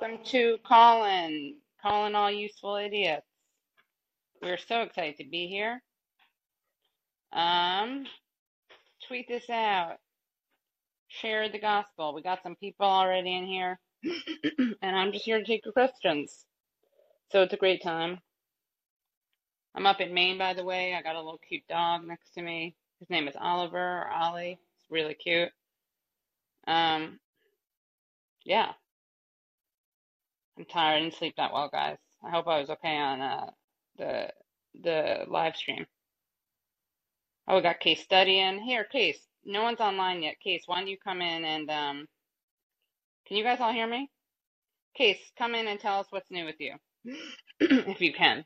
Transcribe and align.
Welcome 0.00 0.24
to 0.26 0.56
Callin, 0.66 1.56
calling 1.82 2.14
all 2.14 2.30
useful 2.30 2.76
idiots. 2.76 3.26
We're 4.40 4.56
so 4.56 4.82
excited 4.82 5.16
to 5.18 5.28
be 5.28 5.46
here. 5.48 5.82
Um, 7.32 8.06
tweet 9.06 9.26
this 9.28 9.50
out. 9.50 9.96
Share 11.08 11.50
the 11.50 11.58
gospel. 11.58 12.14
We 12.14 12.22
got 12.22 12.42
some 12.42 12.56
people 12.56 12.86
already 12.86 13.36
in 13.36 13.44
here, 13.44 13.78
and 14.80 14.96
I'm 14.96 15.12
just 15.12 15.24
here 15.24 15.38
to 15.38 15.44
take 15.44 15.66
your 15.66 15.72
questions. 15.72 16.46
So 17.30 17.42
it's 17.42 17.52
a 17.52 17.58
great 17.58 17.82
time. 17.82 18.20
I'm 19.74 19.86
up 19.86 20.00
in 20.00 20.14
Maine, 20.14 20.38
by 20.38 20.54
the 20.54 20.64
way. 20.64 20.94
I 20.94 21.02
got 21.02 21.16
a 21.16 21.20
little 21.20 21.40
cute 21.46 21.66
dog 21.68 22.06
next 22.06 22.30
to 22.34 22.42
me. 22.42 22.74
His 23.00 23.10
name 23.10 23.28
is 23.28 23.36
Oliver 23.38 23.76
or 23.76 24.10
Ollie. 24.10 24.58
It's 24.76 24.90
really 24.90 25.14
cute. 25.14 25.50
Um, 26.66 27.18
yeah, 28.44 28.72
I'm 30.60 30.66
tired. 30.66 30.98
I 30.98 31.00
didn't 31.00 31.16
sleep 31.16 31.36
that 31.38 31.54
well, 31.54 31.70
guys. 31.72 31.98
I 32.24 32.30
hope 32.30 32.46
I 32.48 32.60
was 32.60 32.70
okay 32.70 32.98
on 32.98 33.22
uh, 33.22 33.46
the 33.98 34.28
the 34.82 35.24
live 35.28 35.56
stream. 35.56 35.86
Oh, 37.48 37.56
we 37.56 37.62
got 37.62 37.80
Case 37.80 38.02
studying. 38.02 38.60
Here, 38.60 38.84
Case. 38.84 39.18
No 39.44 39.62
one's 39.62 39.80
online 39.80 40.22
yet. 40.22 40.40
Case, 40.40 40.64
why 40.66 40.78
don't 40.80 40.88
you 40.88 40.98
come 41.02 41.22
in 41.22 41.44
and 41.46 41.70
um 41.70 42.06
can 43.26 43.38
you 43.38 43.44
guys 43.44 43.60
all 43.60 43.72
hear 43.72 43.86
me? 43.88 44.10
Case, 44.96 45.18
come 45.38 45.54
in 45.54 45.68
and 45.68 45.80
tell 45.80 46.00
us 46.00 46.08
what's 46.10 46.30
new 46.30 46.44
with 46.44 46.56
you. 46.60 46.74
if 47.60 48.00
you 48.02 48.12
can. 48.12 48.44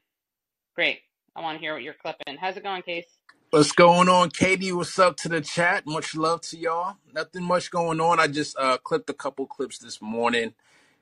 Great. 0.76 1.00
I 1.36 1.42
want 1.42 1.56
to 1.58 1.60
hear 1.60 1.74
what 1.74 1.82
you're 1.82 1.94
clipping. 1.94 2.36
How's 2.40 2.56
it 2.56 2.62
going, 2.64 2.82
Case? 2.82 3.06
What's 3.50 3.72
going 3.72 4.10
on, 4.10 4.30
Katie? 4.30 4.72
What's 4.72 4.98
up 4.98 5.16
to 5.18 5.28
the 5.30 5.40
chat? 5.40 5.86
Much 5.86 6.14
love 6.14 6.42
to 6.42 6.58
y'all. 6.58 6.96
Nothing 7.14 7.44
much 7.44 7.70
going 7.70 8.00
on. 8.00 8.20
I 8.20 8.28
just 8.28 8.56
uh, 8.58 8.78
clipped 8.78 9.10
a 9.10 9.14
couple 9.14 9.46
clips 9.46 9.78
this 9.78 10.02
morning, 10.02 10.54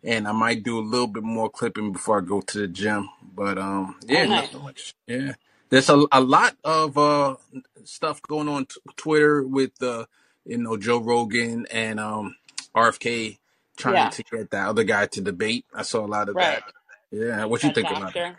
and 0.04 0.28
I 0.28 0.32
might 0.32 0.62
do 0.64 0.78
a 0.78 0.82
little 0.82 1.08
bit 1.08 1.24
more 1.24 1.50
clipping 1.50 1.92
before 1.92 2.18
I 2.20 2.24
go 2.24 2.40
to 2.42 2.58
the 2.60 2.68
gym. 2.68 3.10
But 3.34 3.58
um, 3.58 3.96
yeah, 4.06 4.26
nice. 4.26 4.50
nothing 4.52 4.62
much. 4.62 4.94
Yeah, 5.06 5.34
there's 5.70 5.90
a, 5.90 6.04
a 6.12 6.20
lot 6.20 6.56
of 6.64 6.98
uh, 6.98 7.36
stuff 7.84 8.22
going 8.22 8.48
on 8.48 8.66
t- 8.66 8.80
Twitter 8.96 9.42
with 9.46 9.72
uh, 9.82 10.06
you 10.46 10.58
know 10.58 10.76
Joe 10.78 10.98
Rogan 11.00 11.66
and 11.70 12.00
um, 12.00 12.36
RFK 12.76 13.38
trying 13.76 13.96
Yeah, 13.98 14.10
to 14.10 14.24
get 14.24 14.50
that 14.52 14.68
other 14.68 14.84
guy 14.84 15.06
to 15.06 15.20
debate. 15.22 15.66
I 15.74 15.82
saw 15.82 16.04
a 16.04 16.08
lot 16.08 16.28
of 16.30 16.38
right. 16.38 16.62
that. 16.62 16.64
Yeah, 17.12 17.44
what 17.46 17.64
you 17.64 17.70
That 17.70 17.72
think 17.72 17.90
about 17.90 18.16
it? 18.16 18.24
doctor. 18.24 18.36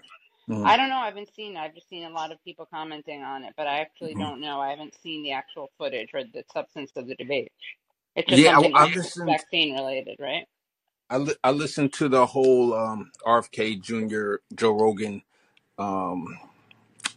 Mhm. 0.49 0.65
I 0.65 0.77
don't 0.77 0.89
know. 0.89 0.97
I 0.97 1.07
haven't 1.07 1.33
seen. 1.35 1.57
I've 1.57 1.75
just 1.75 1.89
seen 1.89 2.05
a 2.05 2.11
lot 2.11 2.31
of 2.31 2.43
people 2.43 2.67
commenting 2.73 3.23
on 3.23 3.43
it, 3.45 3.53
but 3.57 3.67
I 3.67 3.79
actually 3.81 4.15
Mhm. 4.15 4.17
don't 4.17 4.41
know. 4.41 4.61
I 4.61 4.71
haven't 4.71 4.95
seen 5.01 5.23
the 5.23 5.33
actual 5.33 5.71
footage 5.79 6.09
or 6.13 6.23
the 6.23 6.43
substance 6.53 6.91
of 6.97 7.07
the 7.07 7.15
debate. 7.15 7.51
It's 8.15 8.29
just 8.29 8.43
Yeah, 8.43 8.59
something 8.59 8.73
I, 8.73 8.83
I 8.83 8.87
listened. 8.87 9.27
vaccine 9.27 9.75
related, 9.75 10.17
right? 10.19 10.45
I, 11.09 11.17
li- 11.17 11.35
I 11.43 11.51
listened 11.51 11.93
to 11.95 12.09
the 12.09 12.25
whole 12.27 12.73
um, 12.73 13.11
RFK 13.25 13.81
Jr. 13.81 14.35
Joe 14.55 14.71
Rogan 14.73 15.23
um, 15.77 16.27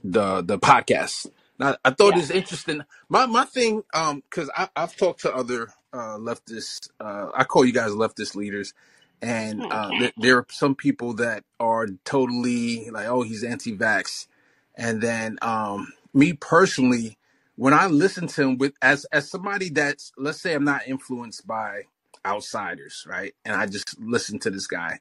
the 0.05 0.43
the 0.43 0.59
podcast. 0.59 1.29
Now, 1.59 1.77
I 1.85 1.91
thought 1.91 2.17
it 2.17 2.17
Yeah. 2.17 2.21
was 2.21 2.31
interesting. 2.31 2.83
My 3.09 3.27
my 3.27 3.45
thing, 3.45 3.85
um, 3.95 4.23
because 4.31 4.51
I've 4.77 4.97
talked 4.97 5.23
to 5.23 5.35
other 5.35 5.69
uh, 5.93 6.19
leftist, 6.19 6.91
uh, 7.01 7.29
I 7.35 7.45
call 7.45 7.65
you 7.65 7.73
guys 7.73 7.93
leftist 7.93 8.35
leaders, 8.37 8.75
and 9.23 9.65
Hmm. 9.65 9.71
uh, 9.71 9.93
th- 9.95 10.15
there 10.17 10.39
are 10.39 10.47
some 10.51 10.75
people 10.75 11.15
that 11.15 11.45
are 11.61 11.89
totally 12.05 12.91
like, 12.91 13.07
oh, 13.09 13.23
he's 13.23 13.45
anti-vax, 13.45 14.29
and 14.77 15.03
then 15.03 15.39
um, 15.43 15.93
me 16.15 16.33
personally, 16.35 17.19
when 17.57 17.75
I 17.75 17.87
listen 17.89 18.27
to 18.29 18.43
him 18.43 18.59
with 18.59 18.75
as 18.83 19.05
as 19.07 19.31
somebody 19.31 19.71
that's 19.71 20.13
let's 20.19 20.41
say 20.41 20.55
I'm 20.55 20.65
not 20.65 20.89
influenced 20.89 21.47
by 21.47 21.85
outsiders, 22.27 23.07
right, 23.09 23.35
and 23.45 23.57
I 23.57 23.67
just 23.67 23.99
listened 24.01 24.43
to 24.43 24.51
this 24.51 24.67
guy, 24.67 25.01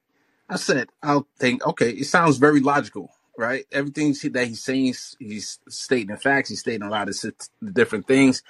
I 0.49 0.57
said 0.57 0.89
I'll 1.03 1.27
think, 1.39 1.65
okay, 1.67 1.91
it 1.91 2.05
sounds 2.05 2.37
very 2.37 2.61
logical 2.61 3.11
right? 3.37 3.65
Everything 3.71 4.15
that 4.31 4.47
he's 4.47 4.63
saying, 4.63 4.95
he's, 5.19 5.59
stating 5.69 6.15
facts. 6.17 6.49
He's 6.49 6.59
stating 6.59 6.83
a 6.83 6.89
lot 6.89 7.09
of 7.09 7.15
different 7.73 8.07
things, 8.07 8.43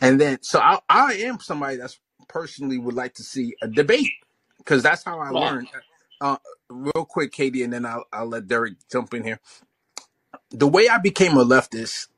and 0.00 0.20
then 0.20 0.38
so 0.42 0.58
I, 0.60 0.80
I 0.88 1.14
am 1.14 1.40
somebody 1.40 1.76
that's 1.76 2.00
personally 2.28 2.78
would 2.78 2.94
like 2.94 3.14
to 3.14 3.22
see 3.22 3.54
a 3.62 3.68
debate 3.68 4.10
because 4.58 4.82
that's 4.82 5.04
how 5.04 5.20
I 5.20 5.30
learned. 5.30 5.68
Uh, 6.20 6.36
real 6.68 7.04
quick, 7.04 7.32
Katie, 7.32 7.64
and 7.64 7.72
then 7.72 7.84
I'll, 7.84 8.04
I'll 8.12 8.28
let 8.28 8.46
Derek 8.46 8.74
jump 8.90 9.12
in 9.14 9.24
here. 9.24 9.40
The 10.50 10.68
way 10.68 10.88
I 10.88 10.98
became 10.98 11.36
a 11.36 11.44
leftist 11.44 12.08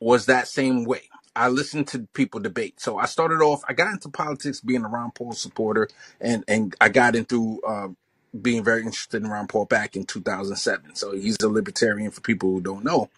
was 0.00 0.26
that 0.26 0.48
same 0.48 0.84
way. 0.84 1.02
I 1.34 1.48
listened 1.48 1.88
to 1.88 2.08
people 2.14 2.40
debate. 2.40 2.80
So 2.80 2.98
I 2.98 3.06
started 3.06 3.40
off. 3.40 3.62
I 3.68 3.72
got 3.72 3.92
into 3.92 4.08
politics 4.08 4.60
being 4.60 4.84
a 4.84 4.88
Ron 4.88 5.12
Paul 5.12 5.32
supporter, 5.32 5.88
and 6.20 6.44
and 6.48 6.74
I 6.80 6.88
got 6.90 7.16
into 7.16 7.60
uh, 7.66 7.88
being 8.40 8.64
very 8.64 8.82
interested 8.82 9.22
in 9.22 9.30
Ron 9.30 9.46
Paul 9.48 9.66
back 9.66 9.96
in 9.96 10.04
2007. 10.04 10.94
So 10.96 11.12
he's 11.12 11.36
a 11.42 11.48
libertarian 11.48 12.10
for 12.10 12.20
people 12.20 12.50
who 12.50 12.60
don't 12.60 12.84
know 12.84 13.08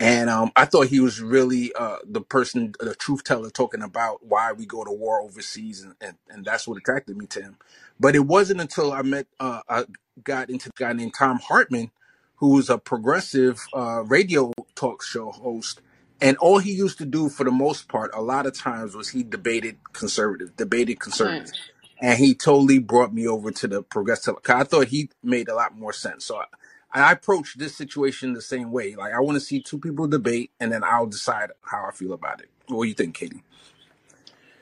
and 0.00 0.28
um, 0.28 0.52
I 0.56 0.64
thought 0.66 0.88
he 0.88 1.00
was 1.00 1.20
really 1.20 1.72
uh, 1.74 1.98
the 2.04 2.20
person, 2.20 2.74
the 2.80 2.94
truth 2.94 3.24
teller, 3.24 3.50
talking 3.50 3.82
about 3.82 4.26
why 4.26 4.52
we 4.52 4.66
go 4.66 4.84
to 4.84 4.90
war 4.90 5.22
overseas, 5.22 5.82
and, 5.82 5.94
and, 6.00 6.16
and 6.28 6.44
that's 6.44 6.68
what 6.68 6.76
attracted 6.78 7.16
me 7.16 7.26
to 7.28 7.42
him. 7.42 7.56
But 7.98 8.14
it 8.16 8.26
wasn't 8.26 8.60
until 8.60 8.92
I 8.92 9.02
met, 9.02 9.26
uh, 9.40 9.60
I 9.68 9.84
got 10.22 10.50
into 10.50 10.68
a 10.68 10.78
guy 10.78 10.92
named 10.92 11.14
Thom 11.18 11.38
Hartmann, 11.38 11.90
who 12.36 12.50
was 12.50 12.68
a 12.68 12.78
progressive 12.78 13.60
uh, 13.72 14.02
radio 14.04 14.52
talk 14.74 15.02
show 15.02 15.30
host, 15.30 15.80
and 16.20 16.36
all 16.38 16.58
he 16.58 16.72
used 16.72 16.98
to 16.98 17.06
do, 17.06 17.28
for 17.30 17.44
the 17.44 17.52
most 17.52 17.88
part, 17.88 18.12
a 18.14 18.22
lot 18.22 18.46
of 18.46 18.58
times, 18.58 18.96
was 18.96 19.10
he 19.10 19.22
debated 19.24 19.78
conservative, 19.92 20.56
debated 20.56 21.00
conservatives, 21.00 21.54
and 22.02 22.18
he 22.18 22.34
totally 22.34 22.78
brought 22.80 23.14
me 23.14 23.28
over 23.28 23.52
to 23.52 23.68
the 23.68 23.82
progressive. 23.82 24.42
'cause 24.42 24.56
I 24.56 24.64
thought 24.64 24.88
he 24.88 25.10
made 25.22 25.48
a 25.48 25.54
lot 25.54 25.76
more 25.78 25.92
sense. 25.94 26.26
So 26.26 26.38
I, 26.38 26.46
I 26.94 27.12
approach 27.12 27.56
this 27.56 27.76
situation 27.76 28.34
the 28.34 28.42
same 28.42 28.72
way. 28.72 28.96
Like 28.96 29.14
I 29.14 29.20
want 29.20 29.36
to 29.36 29.40
see 29.40 29.60
two 29.62 29.78
people 29.78 30.08
debate, 30.08 30.52
and 30.60 30.72
then 30.72 30.84
I'll 30.84 31.06
decide 31.06 31.52
how 31.62 31.86
I 31.86 31.92
feel 31.92 32.12
about 32.14 32.40
it. 32.42 32.50
What 32.68 32.84
do 32.84 32.88
you 32.88 32.94
think, 32.94 33.14
Katie? 33.16 33.44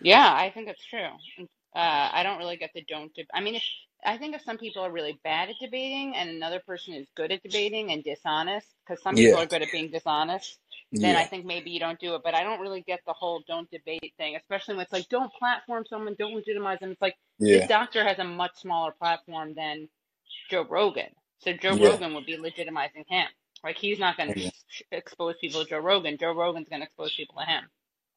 Yeah, 0.00 0.32
I 0.34 0.50
think 0.50 0.68
it's 0.68 0.84
true. 0.86 1.08
Uh, 1.76 2.10
I 2.12 2.22
don't 2.24 2.38
really 2.38 2.56
get 2.58 2.70
the 2.74 2.84
don't. 2.88 3.12
I 3.34 3.40
mean, 3.42 3.56
if, 3.56 3.64
I 4.04 4.18
think 4.18 4.34
if 4.36 4.42
some 4.42 4.58
people 4.58 4.82
are 4.82 4.92
really 4.92 5.20
bad 5.24 5.50
at 5.50 5.56
debating 5.60 6.16
and 6.16 6.30
another 6.30 6.60
person 6.60 6.94
is 6.94 7.06
good 7.16 7.32
at 7.32 7.42
debating 7.42 7.92
and 7.92 8.04
dishonest, 8.04 8.68
because 8.86 9.02
some 9.02 9.16
people 9.16 9.36
Yeah, 9.36 9.40
are 9.40 9.46
good 9.46 9.62
at 9.62 9.72
being 9.72 9.90
dishonest, 9.90 10.58
then 11.00 11.16
I 11.16 11.24
think 11.24 11.46
maybe 11.46 11.70
you 11.70 11.80
don't 11.80 11.98
do 12.00 12.14
it. 12.16 12.22
But 12.24 12.34
I 12.34 12.44
don't 12.44 12.60
really 12.60 12.82
get 12.82 13.00
the 13.06 13.12
whole 13.14 13.42
don't 13.48 13.70
debate 13.70 14.14
thing, 14.18 14.36
especially 14.36 14.76
when 14.76 14.84
it's 14.84 14.92
like 14.92 15.08
don't 15.10 15.32
platform 15.34 15.84
someone, 15.88 16.16
don't 16.18 16.34
legitimize 16.34 16.80
them. 16.80 16.92
It's 16.92 17.02
like 17.02 17.16
this 17.50 17.66
doctor 17.66 18.04
has 18.04 18.18
a 18.18 18.24
much 18.24 18.52
smaller 18.60 18.92
platform 18.92 19.54
than 19.54 19.88
Joe 20.50 20.66
Rogan, 20.68 21.10
so 21.40 21.52
Joe 21.54 21.76
yeah, 21.76 21.78
Rogan 21.78 22.14
would 22.14 22.26
be 22.26 22.38
legitimizing 22.38 23.06
him. 23.08 23.26
Like 23.64 23.76
he's 23.78 23.98
not 23.98 24.16
going 24.16 24.30
to 24.30 24.36
yeah. 24.36 24.50
expose 24.92 25.36
people 25.40 25.64
to 25.64 25.70
Joe 25.70 25.78
Rogan. 25.80 26.18
Joe 26.18 26.34
Rogan's 26.34 26.68
going 26.68 26.80
to 26.82 26.86
expose 26.86 27.14
people 27.16 27.36
to 27.40 27.46
him. 27.46 27.64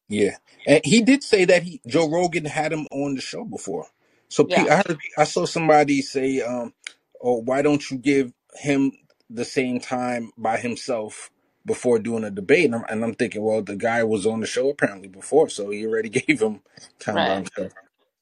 yeah. 0.08 0.36
And 0.66 0.82
he 0.84 1.02
did 1.02 1.22
say 1.24 1.46
that 1.46 1.64
he 1.64 1.80
Joe 1.86 2.10
Rogan 2.10 2.46
had 2.46 2.72
him 2.72 2.86
on 2.92 3.14
the 3.16 3.22
show 3.22 3.44
before. 3.44 3.86
So 4.28 4.48
Yeah, 4.48 4.66
I 4.70 4.76
heard 4.76 4.98
I 5.18 5.24
saw 5.24 5.46
somebody 5.46 6.02
say, 6.02 6.42
um, 6.42 6.74
"Oh, 7.22 7.42
why 7.42 7.62
don't 7.62 7.90
you 7.90 7.98
give 7.98 8.32
him 8.56 8.92
the 9.30 9.44
same 9.46 9.80
time 9.80 10.32
by 10.38 10.58
himself 10.58 11.30
before 11.66 12.00
doing 12.00 12.24
a 12.24 12.32
debate?" 12.32 12.66
And 12.66 12.76
I'm, 12.76 12.84
and 12.90 13.04
I'm 13.04 13.14
thinking, 13.16 13.42
well, 13.42 13.62
the 13.62 13.76
guy 13.76 14.04
was 14.04 14.26
on 14.26 14.40
the 14.40 14.46
show 14.48 14.70
apparently 14.70 15.08
before, 15.08 15.50
so 15.50 15.70
he 15.70 15.86
already 15.86 16.10
gave 16.28 16.40
him 16.42 16.62
time 17.00 17.26
right. 17.26 17.48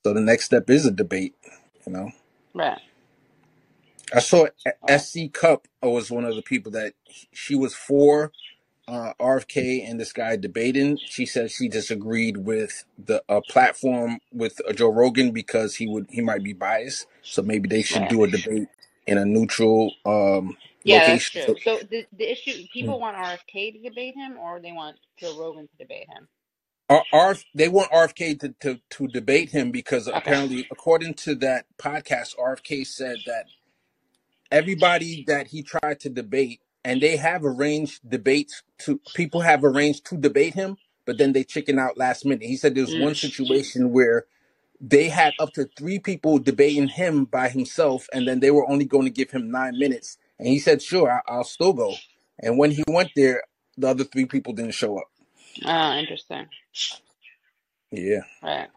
So 0.04 0.14
the 0.14 0.20
next 0.20 0.46
step 0.46 0.70
is 0.70 0.86
a 0.86 0.92
debate. 0.92 1.36
You 1.86 1.92
know. 1.94 2.12
right, 2.54 2.80
I 4.14 4.20
saw. 4.20 4.46
S.E. 4.88 5.28
Cupp 5.30 5.68
was 5.82 6.10
one 6.10 6.24
of 6.24 6.36
the 6.36 6.42
people 6.42 6.72
that 6.72 6.94
she 7.32 7.54
was 7.56 7.74
for 7.74 8.32
uh, 8.88 9.14
RFK 9.20 9.88
and 9.88 10.00
this 10.00 10.12
guy 10.12 10.36
debating. 10.36 10.98
She 11.04 11.26
said 11.26 11.50
she 11.50 11.68
disagreed 11.68 12.38
with 12.38 12.84
the 12.98 13.22
uh, 13.28 13.40
platform 13.48 14.20
with 14.32 14.60
uh, 14.68 14.72
Joe 14.72 14.90
Rogan 14.92 15.32
because 15.32 15.76
he 15.76 15.86
would 15.88 16.06
he 16.10 16.20
might 16.20 16.42
be 16.44 16.52
biased. 16.52 17.06
So 17.22 17.42
maybe 17.42 17.68
they 17.68 17.82
should 17.82 18.08
do 18.08 18.24
a 18.24 18.28
debate 18.28 18.68
in 19.06 19.18
a 19.18 19.24
neutral 19.26 19.94
um, 20.06 20.56
Yeah, 20.84 21.06
that's 21.14 21.24
location. 21.24 21.30
true. 21.30 21.56
So 21.64 21.80
the 21.90 22.06
the 22.16 22.30
issue, 22.30 22.66
people 22.72 23.00
want 23.00 23.16
RFK 23.16 23.72
to 23.74 23.88
debate 23.88 24.14
him, 24.16 24.38
or 24.38 24.60
they 24.60 24.72
want 24.72 24.96
Joe 25.18 25.32
Rogan 25.38 25.68
to 25.68 25.76
debate 25.78 26.08
him. 26.10 26.28
R- 26.88 27.06
RF, 27.12 27.44
they 27.54 27.68
want 27.68 27.90
RFK 27.90 28.38
to, 28.40 28.54
to, 28.60 28.80
to 28.90 29.08
debate 29.08 29.50
him 29.50 29.70
because 29.72 30.08
Okay. 30.14 30.16
apparently, 30.16 30.66
according 30.70 31.14
to 31.14 31.34
that 31.36 31.66
podcast, 31.78 32.36
RFK 32.38 32.86
said 32.86 33.24
that 33.26 33.46
everybody 34.50 35.24
that 35.26 35.48
he 35.48 35.62
tried 35.62 36.00
to 36.00 36.10
debate, 36.10 36.60
and 36.84 37.00
they 37.02 37.16
have 37.16 37.44
arranged 37.44 38.08
debates 38.08 38.62
to 38.80 39.00
people 39.14 39.42
have 39.42 39.64
arranged 39.64 40.06
to 40.06 40.16
debate 40.18 40.54
him, 40.54 40.78
but 41.06 41.18
then 41.18 41.32
they 41.32 41.44
chicken 41.44 41.78
out 41.78 41.98
last 41.98 42.24
minute. 42.24 42.44
He 42.44 42.56
said 42.56 42.74
there's 42.74 42.96
one 42.96 43.14
Mm. 43.14 43.20
situation 43.20 43.92
where 43.92 44.26
they 44.80 45.08
had 45.08 45.34
up 45.40 45.52
to 45.54 45.68
three 45.78 45.98
people 45.98 46.38
debating 46.38 46.88
him 46.88 47.26
by 47.26 47.48
himself, 47.50 48.08
and 48.12 48.28
then 48.28 48.40
they 48.40 48.50
were 48.52 48.68
only 48.70 48.84
going 48.86 49.04
to 49.06 49.10
give 49.12 49.30
him 49.32 49.50
nine 49.50 49.78
minutes. 49.78 50.18
And 50.38 50.48
he 50.48 50.58
said, 50.60 50.82
"Sure, 50.82 51.10
I- 51.10 51.22
I'll 51.32 51.44
still 51.44 51.72
go." 51.74 51.94
And 52.40 52.58
when 52.58 52.72
he 52.72 52.84
went 52.88 53.10
there, 53.16 53.44
the 53.78 53.88
other 53.88 54.04
three 54.04 54.26
people 54.26 54.52
didn't 54.54 54.74
show 54.74 54.98
up. 54.98 55.10
Oh, 55.64 55.92
interesting. 55.94 56.46
Yeah. 57.92 58.22
Right. 58.42 58.68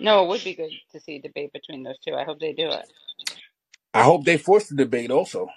No, 0.00 0.24
it 0.24 0.28
would 0.28 0.44
be 0.44 0.54
good 0.54 0.72
to 0.92 1.00
see 1.00 1.16
a 1.16 1.22
debate 1.22 1.52
between 1.52 1.82
those 1.84 1.98
two. 2.06 2.14
I 2.14 2.24
hope 2.24 2.40
they 2.40 2.52
do 2.54 2.70
it. 2.70 2.86
I 3.94 4.02
hope 4.04 4.24
they 4.24 4.38
force 4.38 4.68
the 4.68 4.76
debate. 4.76 5.10
Also, 5.10 5.48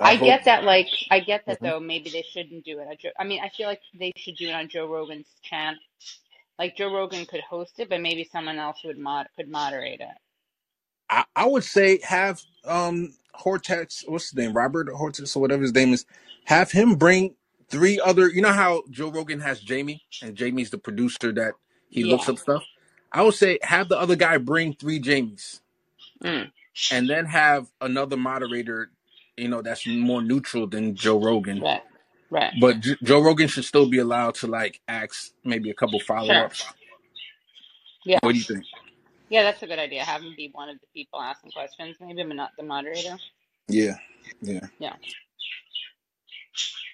I 0.00 0.12
I 0.12 0.16
get 0.16 0.44
that, 0.46 0.64
like, 0.64 0.88
I 1.10 1.20
get 1.20 1.46
that 1.46 1.60
Mhm. 1.60 1.62
though. 1.62 1.80
Maybe 1.80 2.10
they 2.10 2.22
shouldn't 2.22 2.64
do 2.64 2.80
it. 2.80 2.88
I 3.18 3.24
mean, 3.24 3.40
I 3.42 3.50
feel 3.50 3.68
like 3.68 3.80
they 3.94 4.12
should 4.16 4.36
do 4.36 4.48
it 4.48 4.52
on 4.54 4.68
Joe 4.68 4.86
Rogan's 4.88 5.28
channel. 5.42 5.80
Like 6.58 6.76
Joe 6.76 6.94
Rogan 6.94 7.26
could 7.26 7.42
host 7.42 7.80
it, 7.80 7.90
but 7.90 8.00
maybe 8.02 8.24
someone 8.24 8.58
else 8.58 8.82
would 8.84 8.98
mod 8.98 9.28
could 9.36 9.48
moderate 9.50 10.00
it. 10.00 10.08
I, 11.10 11.24
I 11.34 11.46
would 11.46 11.64
say 11.64 12.00
have 12.02 12.42
um 12.64 13.14
Hotez, 13.38 14.04
what's 14.08 14.30
his 14.30 14.36
name, 14.36 14.52
Robert 14.54 14.88
Hotez 14.88 15.36
or 15.36 15.40
whatever 15.40 15.62
his 15.62 15.74
name 15.74 15.92
is, 15.92 16.06
have 16.46 16.72
him 16.72 16.94
bring 16.94 17.34
three 17.70 18.00
other. 18.00 18.28
You 18.28 18.42
know 18.42 18.52
how 18.52 18.82
Joe 18.90 19.10
Rogan 19.10 19.40
has 19.40 19.60
Jamie, 19.60 20.02
and 20.22 20.34
Jamie's 20.34 20.70
the 20.70 20.78
producer 20.78 21.32
that 21.32 21.54
he 21.90 22.02
Yeah. 22.02 22.04
looks 22.04 22.28
up 22.28 22.38
stuff. 22.38 22.64
I 23.12 23.22
would 23.22 23.34
say 23.34 23.58
have 23.62 23.88
the 23.88 23.98
other 23.98 24.16
guy 24.16 24.38
bring 24.38 24.74
three 24.74 25.00
Jamies, 25.00 25.60
Mm, 26.24 26.50
and 26.90 27.08
then 27.10 27.26
have 27.26 27.68
another 27.80 28.16
moderator. 28.18 28.90
You 29.36 29.48
know 29.48 29.62
that's 29.62 29.86
more 29.86 30.22
neutral 30.22 30.66
than 30.68 30.96
Joe 30.96 31.20
Rogan. 31.20 31.64
right. 31.64 31.82
Right. 32.30 32.52
But 32.60 32.80
J- 32.80 32.96
Joe 33.02 33.20
Rogan 33.20 33.48
should 33.48 33.64
still 33.64 33.88
be 33.88 33.98
allowed 33.98 34.34
to 34.36 34.46
like 34.46 34.80
ask 34.88 35.32
maybe 35.44 35.70
a 35.70 35.74
couple 35.74 36.00
follow 36.00 36.32
ups. 36.34 36.64
Yeah. 38.04 38.18
What 38.22 38.32
do 38.32 38.38
you 38.38 38.44
think? 38.44 38.64
Yeah, 39.30 39.42
that's 39.42 39.62
a 39.62 39.66
good 39.66 39.78
idea. 39.78 40.04
Have 40.04 40.22
him 40.22 40.34
be 40.36 40.50
one 40.52 40.68
of 40.70 40.78
the 40.80 40.86
people 40.94 41.20
asking 41.20 41.52
questions, 41.52 41.96
maybe, 42.00 42.22
but 42.24 42.36
not 42.36 42.50
the 42.56 42.64
moderator. 42.64 43.16
Yeah, 43.68 43.96
yeah. 44.40 44.66
Yeah. 44.78 44.94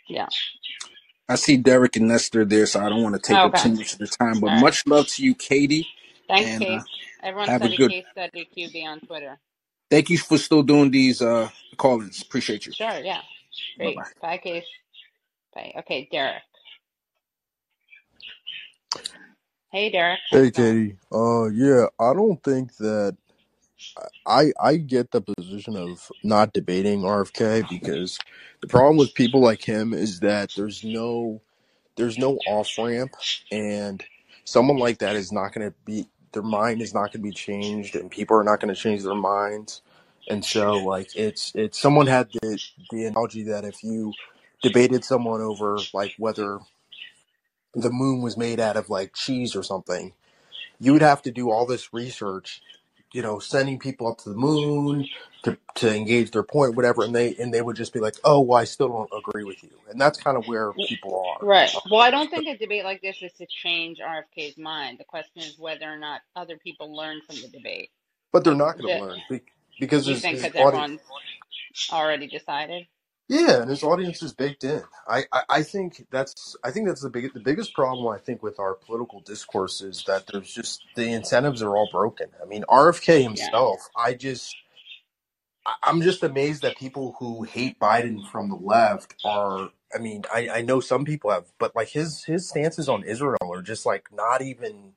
Yeah. 0.08 0.26
I 1.28 1.36
see 1.36 1.56
Derek 1.56 1.96
and 1.96 2.08
Nestor 2.08 2.44
there, 2.44 2.66
so 2.66 2.80
I 2.80 2.88
don't 2.88 3.02
want 3.02 3.14
to 3.14 3.20
take 3.20 3.36
up 3.36 3.54
too 3.54 3.74
much 3.74 3.94
of 3.94 3.98
the 4.00 4.06
time. 4.06 4.40
But 4.40 4.48
right. 4.48 4.60
much 4.62 4.86
love 4.86 5.06
to 5.08 5.24
you, 5.24 5.34
Katie. 5.34 5.88
Thanks, 6.28 6.50
And, 6.50 6.62
uh, 6.62 6.66
Case. 6.66 6.84
Everyone 7.22 7.48
have 7.48 7.62
a 7.62 7.64
study 7.66 7.76
good- 7.76 7.90
case 7.90 8.04
study 8.12 8.48
QB 8.56 8.84
on 8.84 9.00
Twitter. 9.00 9.38
Thank 9.90 10.10
you 10.10 10.18
for 10.18 10.38
still 10.38 10.62
doing 10.62 10.90
these 10.90 11.22
uh 11.22 11.50
call-ins. 11.76 12.22
Appreciate 12.22 12.66
you. 12.66 12.72
Sure, 12.72 12.98
yeah. 13.00 13.20
Great. 13.78 13.96
Bye-bye. 13.96 14.10
Bye, 14.20 14.38
Case. 14.38 14.64
Okay, 15.56 16.08
Derek. 16.10 16.42
Hey, 19.72 19.90
Derek. 19.90 20.20
Hey? 20.30 20.50
Katie, 20.50 20.96
uh 21.12 21.46
yeah, 21.46 21.86
I 22.00 22.14
don't 22.14 22.42
think 22.42 22.76
that 22.78 23.16
I 24.26 24.52
I 24.60 24.76
get 24.76 25.10
the 25.10 25.20
position 25.20 25.76
of 25.76 26.10
not 26.22 26.52
debating 26.52 27.02
RFK 27.02 27.68
because 27.68 28.18
the 28.60 28.68
problem 28.68 28.96
with 28.96 29.14
people 29.14 29.40
like 29.40 29.62
him 29.62 29.92
is 29.92 30.20
that 30.20 30.52
there's 30.56 30.84
no 30.84 31.40
there's 31.96 32.18
no 32.18 32.38
off 32.48 32.70
ramp 32.78 33.12
and 33.52 34.04
someone 34.44 34.78
like 34.78 34.98
that 34.98 35.16
is 35.16 35.32
not 35.32 35.52
going 35.52 35.68
to 35.68 35.74
be 35.84 36.08
their 36.32 36.42
mind 36.42 36.82
is 36.82 36.94
not 36.94 37.12
going 37.12 37.12
to 37.12 37.18
be 37.20 37.32
changed 37.32 37.96
and 37.96 38.10
people 38.10 38.36
are 38.36 38.44
not 38.44 38.60
going 38.60 38.74
to 38.74 38.80
change 38.80 39.02
their 39.02 39.14
minds 39.14 39.82
and 40.28 40.44
so 40.44 40.78
like 40.78 41.14
it's 41.14 41.52
it's 41.54 41.80
someone 41.80 42.06
had 42.06 42.28
the 42.32 42.58
the 42.90 43.04
analogy 43.06 43.44
that 43.44 43.64
if 43.64 43.82
you 43.84 44.12
debated 44.64 45.04
someone 45.04 45.42
over 45.42 45.78
like 45.94 46.14
whether 46.18 46.60
the 47.74 47.90
moon 47.90 48.22
was 48.22 48.36
made 48.36 48.60
out 48.60 48.76
of 48.76 48.90
like 48.90 49.14
cheese 49.14 49.56
or 49.56 49.62
something 49.64 50.12
you 50.80 50.92
would 50.92 51.02
have 51.02 51.22
to 51.22 51.30
do 51.30 51.50
all 51.50 51.66
this 51.66 51.92
research, 51.92 52.62
you 53.12 53.22
know, 53.22 53.38
sending 53.38 53.78
people 53.78 54.08
up 54.08 54.18
to 54.18 54.28
the 54.30 54.36
moon 54.36 55.08
to, 55.44 55.56
to 55.76 55.94
engage 55.94 56.32
their 56.32 56.42
point, 56.42 56.74
whatever, 56.76 57.04
and 57.04 57.14
they 57.14 57.34
and 57.36 57.54
they 57.54 57.62
would 57.62 57.76
just 57.76 57.92
be 57.92 58.00
like, 58.00 58.16
"Oh, 58.24 58.40
well, 58.40 58.58
I 58.60 58.64
still 58.64 58.88
don't 58.88 59.10
agree 59.16 59.44
with 59.44 59.62
you," 59.62 59.70
and 59.90 60.00
that's 60.00 60.18
kind 60.18 60.36
of 60.36 60.46
where 60.46 60.72
people 60.86 61.18
are. 61.38 61.46
Right. 61.46 61.74
Um, 61.74 61.82
well, 61.90 62.00
I 62.02 62.10
don't 62.10 62.30
think 62.30 62.46
a 62.48 62.58
debate 62.58 62.84
like 62.84 63.02
this 63.02 63.22
is 63.22 63.32
to 63.34 63.46
change 63.46 63.98
RFK's 64.00 64.58
mind. 64.58 64.98
The 64.98 65.04
question 65.04 65.42
is 65.42 65.58
whether 65.58 65.86
or 65.86 65.98
not 65.98 66.22
other 66.36 66.58
people 66.58 66.94
learn 66.96 67.20
from 67.26 67.36
the 67.36 67.48
debate. 67.48 67.90
But 68.32 68.44
they're 68.44 68.54
not 68.54 68.78
going 68.78 68.90
to 68.90 68.98
learn 68.98 69.22
be- 69.30 69.42
because 69.80 70.06
You 70.06 70.14
his, 70.14 70.22
think 70.22 70.36
his 70.42 70.44
audience, 70.56 70.88
everyone's 70.88 71.00
already 71.92 72.28
decided? 72.28 72.86
Yeah, 73.28 73.62
and 73.62 73.70
his 73.70 73.82
audience 73.84 74.22
is 74.22 74.34
baked 74.34 74.64
in. 74.64 74.82
I, 75.08 75.24
I, 75.32 75.42
I 75.50 75.62
think 75.64 76.06
that's 76.10 76.56
I 76.64 76.70
think 76.72 76.86
that's 76.88 77.02
the 77.02 77.10
big 77.10 77.34
the 77.34 77.40
biggest 77.40 77.74
problem 77.74 78.08
I 78.08 78.18
think 78.18 78.42
with 78.42 78.60
our 78.60 78.74
political 78.74 79.20
discourse 79.20 79.82
is 79.82 80.04
that 80.06 80.26
there's 80.32 80.52
just 80.54 80.82
the 80.96 81.12
incentives 81.12 81.62
are 81.62 81.76
all 81.76 81.88
broken. 81.92 82.28
I 82.42 82.46
mean, 82.46 82.64
RFK 82.68 83.22
himself, 83.22 83.90
I 83.96 84.14
just 84.14 84.54
I- 85.66 85.76
I'm 85.84 86.02
just 86.02 86.22
amazed 86.22 86.62
that 86.62 86.76
people 86.78 87.16
who 87.18 87.44
hate 87.44 87.78
Biden 87.80 88.26
from 88.30 88.48
the 88.50 88.56
left 88.56 89.16
are. 89.24 89.70
I 89.94 89.98
mean, 89.98 90.24
I, 90.34 90.48
I 90.50 90.62
know 90.62 90.80
some 90.80 91.04
people 91.04 91.30
have, 91.30 91.46
but 91.58 91.76
like 91.76 91.88
his 91.90 92.24
his 92.24 92.48
stances 92.48 92.88
on 92.88 93.04
Israel 93.04 93.38
are 93.42 93.62
just 93.62 93.86
like 93.86 94.08
not 94.12 94.42
even. 94.42 94.92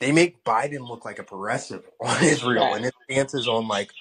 They 0.00 0.12
make 0.12 0.44
Biden 0.44 0.88
look 0.88 1.04
like 1.04 1.18
a 1.18 1.24
progressive 1.24 1.84
on 2.00 2.22
Israel, 2.24 2.64
Right. 2.64 2.76
and 2.76 2.84
his 2.86 2.94
stances 3.10 3.48
on 3.48 3.68
like 3.68 3.92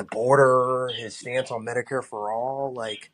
the 0.00 0.06
border, 0.06 0.90
his 0.96 1.16
stance 1.16 1.52
on 1.52 1.64
Medicare 1.66 2.04
for 2.04 2.32
all, 2.32 2.74
like 2.74 3.10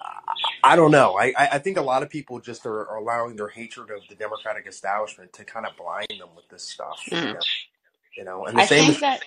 I- 0.00 0.72
I 0.72 0.76
don't 0.76 0.92
know. 0.92 1.18
I, 1.18 1.34
I 1.38 1.48
I 1.54 1.58
think 1.60 1.78
a 1.78 1.82
lot 1.82 2.02
of 2.02 2.10
people 2.10 2.40
just 2.40 2.66
are, 2.66 2.86
are 2.88 2.98
allowing 2.98 3.36
their 3.36 3.48
hatred 3.48 3.90
of 3.90 4.08
the 4.08 4.16
Democratic 4.16 4.66
establishment 4.68 5.32
to 5.34 5.44
kind 5.44 5.66
of 5.66 5.76
blind 5.76 6.08
them 6.20 6.30
with 6.36 6.48
this 6.50 6.64
stuff. 6.64 7.02
You 7.18 7.18
Mm. 7.18 7.34
know, 7.34 7.46
you 8.16 8.24
know? 8.24 8.46
and 8.46 8.58
the 8.58 8.62
I 8.62 8.66
same 8.66 8.86
think 8.86 8.90
is 8.90 9.00
that, 9.00 9.22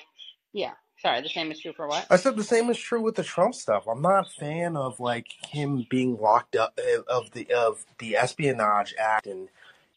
yeah. 0.54 0.74
Sorry, 1.00 1.22
the 1.22 1.30
same 1.30 1.52
is 1.52 1.62
true 1.62 1.74
for 1.76 1.88
what? 1.88 2.08
I 2.10 2.18
said 2.18 2.38
the 2.38 2.46
same 2.46 2.72
is 2.72 2.80
true 2.80 3.02
with 3.02 3.18
the 3.18 3.26
Trump 3.26 3.56
stuff. 3.56 3.88
I'm 3.90 4.02
not 4.02 4.28
a 4.28 4.32
fan 4.32 4.78
of 4.78 5.02
like 5.02 5.28
him 5.50 5.88
being 5.92 6.18
locked 6.20 6.56
up 6.56 6.80
eh, 6.80 7.00
of 7.10 7.32
the 7.34 7.52
of 7.54 7.86
the 8.00 8.18
Espionage 8.18 8.96
Act 9.00 9.28
and 9.28 9.50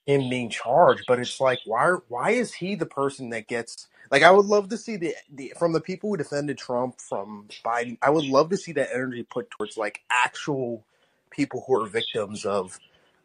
him 0.06 0.28
being 0.30 0.50
charged, 0.50 1.04
but 1.08 1.20
it's 1.20 1.40
like 1.40 1.60
why 1.66 1.96
why 2.08 2.32
is 2.32 2.54
he 2.54 2.76
the 2.76 2.86
person 2.86 3.30
that 3.30 3.48
gets 3.48 3.88
like 4.14 4.22
I 4.22 4.30
would 4.30 4.46
love 4.46 4.68
to 4.68 4.78
see 4.78 4.96
the, 4.96 5.16
the 5.34 5.52
from 5.58 5.72
the 5.72 5.80
people 5.80 6.08
who 6.08 6.16
defended 6.16 6.56
Trump 6.56 7.00
from 7.00 7.48
Biden. 7.64 7.98
I 8.00 8.10
would 8.10 8.26
love 8.26 8.48
to 8.50 8.56
see 8.56 8.70
that 8.74 8.90
energy 8.94 9.24
put 9.24 9.50
towards 9.50 9.76
like 9.76 10.02
actual 10.08 10.84
people 11.30 11.64
who 11.66 11.82
are 11.82 11.88
victims 11.88 12.44
of 12.44 12.78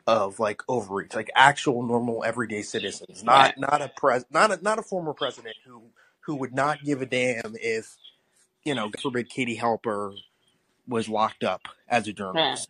of 0.08 0.40
like 0.40 0.64
overreach, 0.68 1.14
like 1.14 1.30
actual 1.36 1.84
normal 1.84 2.24
everyday 2.24 2.64
citizens, 2.64 3.24
not 3.24 3.54
not 3.60 3.84
a 3.84 3.92
pres 3.96 4.26
not 4.32 4.50
a 4.50 4.60
not 4.64 4.80
a 4.80 4.82
former 4.82 5.14
president 5.14 5.58
who 5.64 5.84
who 6.22 6.36
would 6.38 6.56
not 6.56 6.84
give 6.84 7.04
a 7.04 7.06
damn 7.06 7.54
if 7.62 7.96
you 8.64 8.74
know, 8.74 8.90
God 8.90 9.02
forbid 9.04 9.30
Katie 9.30 9.58
Halper 9.58 10.16
was 10.88 11.08
locked 11.08 11.44
up 11.44 11.62
as 11.88 12.08
a 12.08 12.14
journalist. 12.14 12.68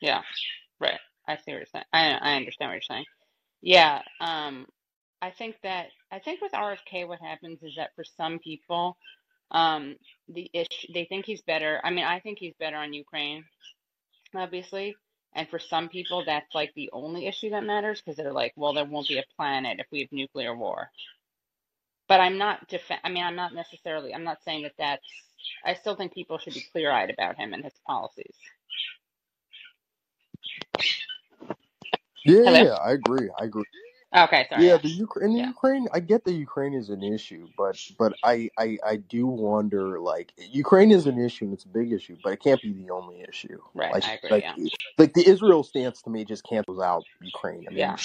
Yeah. 0.00 0.22
Right. 0.78 1.00
I 1.26 1.34
see 1.38 1.42
what 1.48 1.56
you're 1.56 1.66
saying. 1.66 1.86
I 1.92 2.12
I 2.12 2.36
understand 2.36 2.68
what 2.68 2.74
you're 2.74 2.82
saying. 2.82 3.04
Yeah. 3.62 4.02
Um, 4.20 4.68
I 5.26 5.32
think 5.32 5.56
that 5.64 5.86
I 6.12 6.20
think 6.20 6.40
with 6.40 6.52
RFK, 6.52 7.08
what 7.08 7.20
happens 7.20 7.60
is 7.62 7.74
that 7.76 7.90
for 7.96 8.04
some 8.04 8.38
people, 8.38 8.96
um, 9.50 9.96
the 10.28 10.48
issue 10.52 10.92
they 10.94 11.04
think 11.04 11.24
he's 11.24 11.42
better. 11.42 11.80
I 11.82 11.90
mean, 11.90 12.04
I 12.04 12.20
think 12.20 12.38
he's 12.38 12.54
better 12.60 12.76
on 12.76 12.92
Ukraine, 12.92 13.44
obviously. 14.36 14.94
And 15.34 15.48
for 15.48 15.58
some 15.58 15.88
people, 15.88 16.22
that's 16.24 16.54
like 16.54 16.72
the 16.76 16.90
only 16.92 17.26
issue 17.26 17.50
that 17.50 17.64
matters 17.64 18.00
because 18.00 18.16
they're 18.16 18.32
like, 18.32 18.52
well, 18.56 18.72
there 18.72 18.84
won't 18.84 19.08
be 19.08 19.18
a 19.18 19.24
planet 19.36 19.80
if 19.80 19.86
we 19.90 20.00
have 20.00 20.12
nuclear 20.12 20.56
war. 20.56 20.90
But 22.08 22.20
I'm 22.20 22.38
not 22.38 22.68
def- 22.68 23.00
I 23.02 23.08
mean, 23.08 23.24
I'm 23.24 23.36
not 23.36 23.52
necessarily. 23.52 24.14
I'm 24.14 24.24
not 24.24 24.44
saying 24.44 24.62
that 24.62 24.74
that's. 24.78 25.06
I 25.64 25.74
still 25.74 25.96
think 25.96 26.14
people 26.14 26.38
should 26.38 26.54
be 26.54 26.64
clear-eyed 26.72 27.10
about 27.10 27.36
him 27.36 27.52
and 27.52 27.64
his 27.64 27.74
policies. 27.84 28.36
Yeah, 32.24 32.44
Hello? 32.44 32.64
yeah, 32.64 32.74
I 32.74 32.92
agree. 32.92 33.28
I 33.40 33.44
agree. 33.44 33.64
Okay, 34.16 34.46
sorry. 34.50 34.66
Yeah, 34.66 34.72
Yeah. 34.72 34.78
the 34.78 34.88
Ukraine, 34.90 35.34
the 35.34 35.40
Yeah. 35.40 35.48
Ukraine. 35.48 35.88
I 35.92 36.00
get 36.00 36.24
that 36.24 36.32
Ukraine 36.34 36.74
is 36.74 36.90
an 36.90 37.02
issue, 37.02 37.48
but 37.58 37.78
but 37.98 38.14
I, 38.24 38.50
I 38.58 38.78
I 38.86 38.96
do 38.96 39.26
wonder. 39.26 40.00
Like 40.00 40.32
Ukraine 40.38 40.92
is 40.92 41.06
an 41.06 41.18
issue, 41.20 41.46
and 41.46 41.54
it's 41.54 41.64
a 41.64 41.68
big 41.68 41.92
issue, 41.92 42.16
but 42.24 42.32
it 42.32 42.42
can't 42.42 42.62
be 42.62 42.72
the 42.72 42.90
only 42.90 43.24
issue. 43.28 43.58
Right. 43.74 43.92
Like 43.92 44.04
I 44.06 44.14
agree. 44.14 44.30
like 44.30 44.44
Yeah. 44.44 44.54
like 44.98 45.14
the 45.14 45.26
Israel 45.28 45.64
stance 45.64 46.02
to 46.02 46.10
me 46.10 46.24
just 46.24 46.44
cancels 46.44 46.80
out 46.80 47.04
Ukraine. 47.22 47.66
I 47.68 47.70
mean, 47.70 47.78
Yeah. 47.78 47.96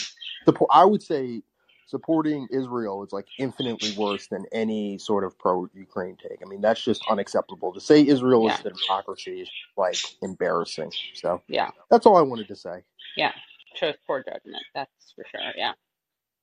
support. 0.46 0.70
I 0.74 0.86
would 0.86 1.04
say 1.04 1.44
supporting 1.88 2.48
Israel 2.52 3.04
is 3.04 3.14
like 3.14 3.28
infinitely 3.40 3.94
worse 3.98 4.28
than 4.28 4.46
any 4.54 4.98
sort 4.98 5.24
of 5.26 5.38
pro 5.40 5.68
Ukraine 5.74 6.18
take. 6.18 6.40
I 6.46 6.50
mean, 6.50 6.62
that's 6.62 6.84
just 6.84 7.04
unacceptable. 7.10 7.74
To 7.74 7.82
say 7.82 8.06
Israel 8.06 8.46
Yeah. 8.46 8.56
is 8.60 8.66
a 8.66 8.72
democracy 8.72 9.42
is 9.42 9.52
like 9.78 9.98
embarrassing. 10.22 10.92
So 11.16 11.42
Yeah. 11.48 11.72
that's 11.92 12.06
all 12.06 12.18
I 12.18 12.22
wanted 12.22 12.48
to 12.50 12.56
say. 12.56 12.84
Yeah. 13.18 13.34
Shows 13.76 13.96
poor 14.08 14.24
judgment. 14.24 14.64
That's 14.76 15.14
for 15.16 15.26
sure. 15.32 15.52
Yeah. 15.58 15.74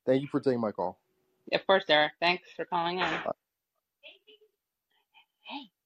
Thank 0.09 0.23
you 0.23 0.29
for 0.29 0.39
taking 0.41 0.61
my 0.61 0.71
call. 0.71 0.99
Of 1.53 1.65
course, 1.67 1.85
Derek. 1.87 2.13
Thanks 2.21 2.49
for 2.55 2.65
calling 2.65 2.99
in. 2.99 3.21
Bye. 3.23 3.31
Hey. 5.43 5.81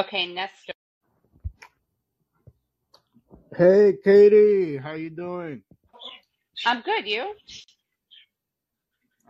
Okay, 0.00 0.26
Nestor. 0.34 0.72
Hey, 3.56 3.94
Katie, 4.04 4.78
how 4.78 4.94
you 4.94 5.10
doing? 5.10 5.62
I'm 6.66 6.82
good. 6.82 7.06
You? 7.06 7.34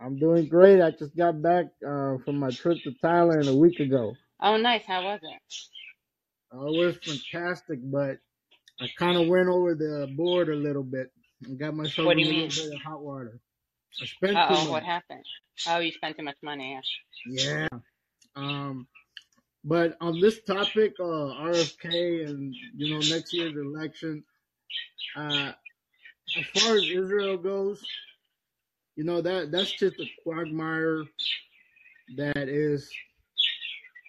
I'm 0.01 0.19
doing 0.19 0.47
great. 0.47 0.81
I 0.81 0.91
just 0.91 1.15
got 1.17 1.41
back 1.41 1.67
uh, 1.87 2.17
from 2.25 2.37
my 2.39 2.51
trip 2.51 2.79
to 2.83 2.91
Thailand 3.03 3.49
a 3.49 3.55
week 3.55 3.79
ago. 3.79 4.13
Oh, 4.41 4.57
nice. 4.57 4.85
How 4.87 5.03
was 5.03 5.19
it? 5.23 5.41
Uh, 6.53 6.65
it 6.67 6.77
was 6.77 6.97
fantastic, 7.05 7.79
but 7.83 8.17
I 8.81 8.89
kind 8.99 9.17
of 9.17 9.27
went 9.27 9.49
over 9.49 9.75
the 9.75 10.07
board 10.17 10.49
a 10.49 10.55
little 10.55 10.83
bit 10.83 11.11
and 11.45 11.59
got 11.59 11.75
myself 11.75 12.07
What 12.07 12.15
in 12.15 12.17
do 12.17 12.21
a 12.21 12.25
you 12.25 12.31
little 12.33 12.41
mean? 12.41 12.49
bit 12.49 12.73
of 12.75 12.81
hot 12.81 13.01
water. 13.01 13.39
I 14.01 14.05
spent 14.05 14.37
oh, 14.37 14.71
what 14.71 14.83
happened? 14.83 15.25
Oh, 15.67 15.79
you 15.79 15.91
spent 15.91 16.17
too 16.17 16.23
much 16.23 16.37
money. 16.43 16.79
Yeah. 17.25 17.67
Yeah. 17.71 17.79
Um, 18.35 18.87
But 19.63 19.97
on 20.01 20.19
this 20.21 20.41
topic, 20.43 20.93
uh, 20.99 21.03
RFK 21.03 22.25
and 22.27 22.55
you 22.77 22.93
know 22.93 22.99
next 22.99 23.33
year's 23.33 23.55
election, 23.55 24.23
uh, 25.17 25.51
as 26.37 26.45
far 26.61 26.75
as 26.75 26.83
Israel 26.83 27.37
goes, 27.37 27.83
you 28.95 29.03
know 29.03 29.21
that 29.21 29.51
that's 29.51 29.71
just 29.71 29.99
a 29.99 30.05
quagmire 30.23 31.03
that 32.17 32.47
is. 32.49 32.89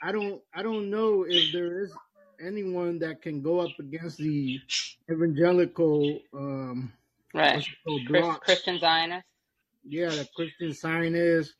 I 0.03 0.13
don't 0.13 0.41
I 0.55 0.63
don't 0.63 0.91
know 0.91 1.25
if 1.29 1.53
there 1.53 1.83
is 1.83 1.93
anyone 2.41 2.99
that 3.01 3.21
can 3.23 3.43
go 3.43 3.61
up 3.61 3.73
against 3.79 4.19
the 4.19 4.59
evangelical 5.11 6.21
um 6.35 6.93
Right. 7.35 7.55
what's 7.55 7.69
it 7.69 7.75
called 7.87 8.07
Chris, 8.07 8.23
bloc. 8.23 8.41
Christian 8.43 8.79
Zionist. 8.81 9.27
Yeah, 9.85 10.11
the 10.11 10.29
Christian 10.37 10.73
Zionists, 10.73 11.55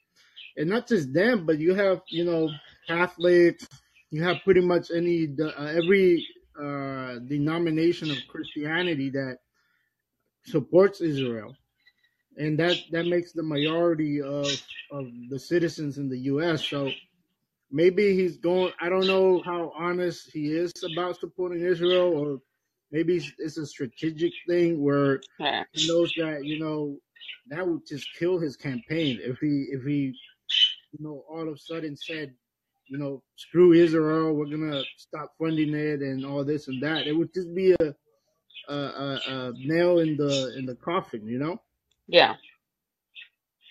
and 0.57 0.71
not 0.71 0.89
just 0.89 1.13
them, 1.15 1.47
but 1.47 1.59
you 1.59 1.75
have 1.75 2.03
you 2.11 2.25
know 2.25 2.51
Catholics. 2.89 3.69
You 4.11 4.23
have 4.25 4.39
pretty 4.45 4.63
much 4.63 4.91
any 4.95 5.29
uh, 5.41 5.65
every 5.67 6.27
uh, 6.61 7.21
denomination 7.29 8.11
of 8.11 8.19
Christianity 8.29 9.11
that 9.11 9.39
supports 10.45 11.01
Israel, 11.01 11.57
and 12.37 12.59
that 12.59 12.79
that 12.93 13.07
makes 13.07 13.33
the 13.33 13.43
majority 13.45 14.23
of 14.23 14.47
of 14.93 15.07
the 15.31 15.39
citizens 15.39 15.99
in 15.99 16.09
the 16.09 16.19
U.S. 16.33 16.65
So 16.67 16.91
maybe 17.73 18.17
he's 18.17 18.39
going. 18.39 18.73
I 18.81 18.91
don't 18.91 19.07
know 19.09 19.43
how 19.45 19.73
honest 19.77 20.31
he 20.33 20.53
is 20.53 20.73
about 20.85 21.21
supporting 21.21 21.63
Israel, 21.63 22.15
or 22.15 22.39
maybe 22.93 23.23
it's 23.39 23.59
a 23.59 23.67
strategic 23.67 24.35
thing 24.49 24.83
where 24.83 25.25
he 25.73 25.87
knows 25.89 26.15
that 26.19 26.45
you 26.45 26.59
know 26.61 26.99
that 27.49 27.67
would 27.67 27.87
just 27.87 28.09
kill 28.19 28.39
his 28.39 28.57
campaign 28.57 29.19
if 29.23 29.39
he 29.41 29.67
if 29.73 29.85
he 29.85 30.15
you 30.93 31.01
know 31.01 31.25
all 31.31 31.49
of 31.49 31.55
a 31.55 31.59
sudden 31.59 31.97
said 31.97 32.35
you 32.89 32.99
know 32.99 33.23
screw 33.37 33.73
Israel, 33.75 34.35
we're 34.35 34.47
gonna 34.47 34.85
stop 34.97 35.33
funding 35.39 35.75
it 35.75 36.01
and 36.03 36.27
all 36.27 36.45
this 36.45 36.69
and 36.69 36.83
that. 36.83 37.07
It 37.07 37.15
would 37.15 37.35
just 37.35 37.55
be 37.55 37.73
a 37.81 37.95
a, 38.69 38.75
a, 38.75 39.21
a 39.29 39.53
nail 39.59 40.01
in 40.01 40.17
the 40.17 40.55
in 40.59 40.67
the 40.67 40.77
coffin, 40.77 41.27
you 41.29 41.39
know. 41.39 41.61
Yeah. 42.09 42.37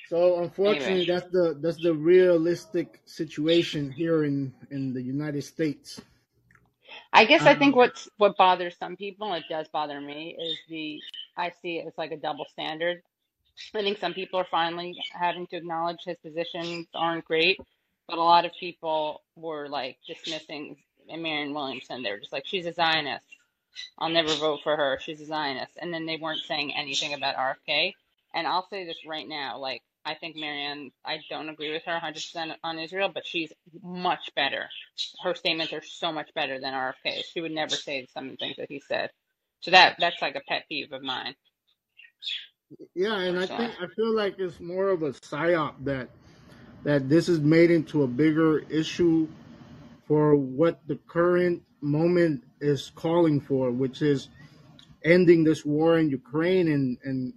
So 0.08 0.44
unfortunately, 0.44 1.06
Anyway. 1.06 1.06
that's 1.06 1.28
the 1.32 1.58
that's 1.62 1.80
the 1.80 1.94
realistic 1.96 3.02
situation 3.06 3.92
here 3.92 4.26
in 4.26 4.54
in 4.72 4.94
the 4.94 5.02
United 5.04 5.44
States. 5.44 6.02
I 7.14 7.26
guess 7.26 7.46
I 7.46 7.56
think 7.56 7.76
Um, 7.76 7.78
what's 7.78 8.10
what 8.18 8.38
bothers 8.38 8.78
some 8.78 8.96
people, 8.96 9.34
and 9.34 9.44
it 9.44 9.50
does 9.50 9.68
bother 9.70 10.00
me, 10.02 10.38
is 10.40 10.60
the 10.70 11.04
I 11.38 11.52
see 11.62 11.78
it 11.80 11.88
as 11.88 11.94
like 11.98 12.12
a 12.12 12.18
double 12.18 12.46
standard. 12.46 13.02
I 13.76 13.82
think 13.82 14.00
some 14.00 14.14
people 14.14 14.40
are 14.40 14.48
finally 14.52 14.98
having 15.14 15.48
to 15.48 15.58
acknowledge 15.58 16.04
his 16.06 16.18
positions 16.24 16.88
aren't 16.96 17.26
great, 17.26 17.60
but 18.08 18.18
a 18.18 18.24
lot 18.24 18.46
of 18.46 18.52
people 18.60 19.22
were 19.36 19.70
like 19.70 19.98
dismissing 20.08 20.78
Marianne 21.08 21.54
Williamson. 21.54 22.04
They 22.04 22.12
were 22.12 22.20
just 22.20 22.34
like, 22.34 22.46
she's 22.48 22.66
a 22.66 22.74
Zionist. 22.74 23.26
I'll 24.00 24.10
never 24.10 24.34
vote 24.36 24.62
for 24.64 24.76
her. 24.76 25.00
She's 25.02 25.22
a 25.22 25.26
Zionist. 25.26 25.74
And 25.82 25.94
then 25.94 26.06
they 26.06 26.18
weren't 26.18 26.42
saying 26.42 26.76
anything 26.76 27.14
about 27.14 27.36
RFK. 27.36 27.94
And 28.34 28.48
I'll 28.48 28.68
say 28.70 28.86
this 28.86 28.98
right 29.08 29.28
now, 29.28 29.60
like 29.60 29.82
I 30.06 30.16
think 30.16 30.36
Marianne, 30.36 30.92
I 31.06 31.20
don't 31.30 31.50
agree 31.50 31.72
with 31.72 31.84
her 31.86 32.00
100% 32.00 32.56
on 32.64 32.80
Israel, 32.80 33.12
but 33.14 33.28
she's 33.28 33.54
much 33.84 34.32
better. 34.36 34.70
Her 35.24 35.36
statements 35.36 35.74
are 35.74 35.84
so 35.84 36.12
much 36.12 36.34
better 36.34 36.60
than 36.60 36.74
RFK. 36.74 37.24
She 37.32 37.42
would 37.42 37.52
never 37.52 37.76
say 37.76 38.08
some 38.14 38.26
of 38.26 38.32
the 38.32 38.38
things 38.38 38.58
that 38.58 38.70
he 38.70 38.82
said. 38.88 39.12
So 39.62 39.72
that 39.72 39.98
that's 40.00 40.22
like 40.22 40.36
a 40.36 40.42
pet 40.48 40.66
peeve 40.70 40.94
of 40.94 41.04
mine, 41.04 41.36
yeah, 42.96 43.20
and 43.20 43.40
I 43.40 43.46
think 43.46 43.74
I 43.82 43.88
feel 43.96 44.16
like 44.16 44.36
it's 44.40 44.60
more 44.60 44.90
of 44.90 45.04
a 45.04 45.12
psyop 45.12 45.76
that 45.86 46.10
that 46.84 47.10
this 47.10 47.30
is 47.30 47.40
made 47.40 47.72
into 47.72 48.04
a 48.04 48.08
bigger 48.08 48.60
issue 48.60 49.28
for 50.08 50.36
what 50.36 50.80
the 50.88 50.96
current 51.08 51.64
moment 51.82 52.44
is 52.62 52.92
calling 52.96 53.40
for, 53.42 53.72
which 53.72 54.02
is 54.02 54.30
ending 55.04 55.44
this 55.44 55.66
war 55.66 55.98
in 56.00 56.10
Ukraine 56.10 56.68
and 56.70 56.98
and 57.04 57.34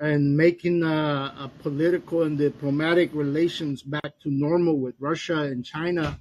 and 0.00 0.36
making 0.36 0.84
uh, 0.84 1.34
a 1.46 1.50
political 1.62 2.22
and 2.22 2.38
diplomatic 2.38 3.10
relations 3.14 3.82
back 3.82 4.18
to 4.22 4.30
normal 4.30 4.78
with 4.78 4.94
Russia 5.00 5.42
and 5.42 5.64
China, 5.64 6.18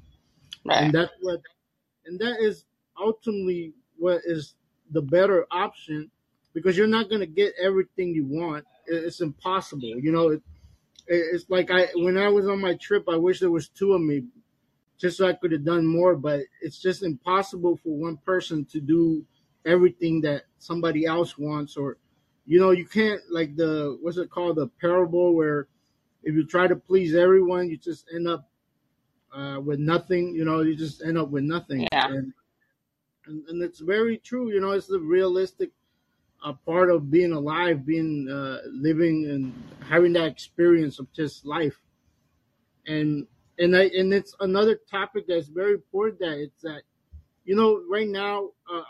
Right. 0.66 0.84
and 0.84 0.94
that's 0.94 1.14
what 1.22 1.42
and 2.06 2.20
that 2.20 2.38
is 2.42 2.66
ultimately 3.00 3.74
what 3.98 4.22
is 4.26 4.56
the 4.92 5.02
better 5.02 5.46
option 5.52 6.12
because 6.58 6.76
you're 6.76 6.88
not 6.88 7.08
going 7.08 7.22
to 7.22 7.28
get 7.28 7.54
everything 7.62 8.16
you 8.16 8.26
want. 8.26 8.66
It's 8.88 9.22
impossible, 9.22 9.94
you 10.00 10.12
know. 10.12 10.30
It, 10.30 10.42
it's 11.06 11.48
like 11.52 11.70
I 11.70 11.86
when 11.94 12.18
I 12.18 12.30
was 12.30 12.48
on 12.48 12.60
my 12.60 12.74
trip, 12.78 13.04
I 13.08 13.16
wish 13.16 13.40
there 13.40 13.52
was 13.52 13.70
two 13.70 13.94
of 13.94 14.02
me 14.02 14.24
just 14.98 15.18
so 15.18 15.28
I 15.28 15.34
could 15.34 15.52
have 15.52 15.64
done 15.64 15.86
more. 15.86 16.16
But 16.16 16.40
it's 16.60 16.82
just 16.82 17.04
impossible 17.04 17.78
for 17.78 17.96
one 17.96 18.18
person 18.18 18.66
to 18.72 18.82
do 18.82 19.24
everything 19.68 20.20
that 20.22 20.46
somebody 20.58 21.06
else 21.06 21.38
wants, 21.38 21.78
or 21.78 21.98
you 22.48 22.60
know, 22.60 22.72
you 22.72 22.88
can't 22.88 23.22
like 23.30 23.56
the 23.56 23.96
what's 24.02 24.18
it 24.18 24.32
called 24.32 24.56
the 24.56 24.68
parable 24.82 25.36
where 25.36 25.68
if 26.24 26.34
you 26.34 26.44
try 26.44 26.66
to 26.66 26.76
please 26.76 27.14
everyone, 27.14 27.70
you 27.70 27.78
just 27.78 28.08
end 28.16 28.28
up 28.28 28.50
uh, 29.32 29.60
with 29.64 29.78
nothing. 29.80 30.34
You 30.34 30.44
know, 30.44 30.62
you 30.62 30.76
just 30.76 31.04
end 31.04 31.20
up 31.20 31.30
with 31.30 31.44
nothing, 31.44 31.88
Yeah. 31.92 32.08
and 32.08 32.34
and, 33.28 33.48
and 33.48 33.62
it's 33.62 33.80
very 33.80 34.18
true. 34.18 34.52
You 34.52 34.60
know, 34.60 34.72
it's 34.72 34.88
the 34.88 35.00
realistic 35.00 35.70
uh, 36.44 36.54
part 36.66 36.90
of 36.90 37.10
being 37.12 37.32
alive, 37.34 37.86
being 37.86 38.30
uh, 38.30 38.60
living 38.72 39.26
and 39.30 39.54
having 39.88 40.14
that 40.14 40.28
experience 40.28 41.00
of 41.00 41.12
just 41.14 41.46
life 41.46 41.78
and 42.88 43.28
and 43.60 43.76
I 43.76 43.84
and 43.98 44.14
it's 44.14 44.36
another 44.40 44.80
topic 44.90 45.26
that's 45.28 45.48
very 45.48 45.74
important. 45.74 46.20
That 46.20 46.38
it's 46.40 46.62
that 46.64 46.82
you 47.44 47.56
know 47.56 47.82
right 47.90 48.08
now 48.08 48.50
uh, 48.72 48.82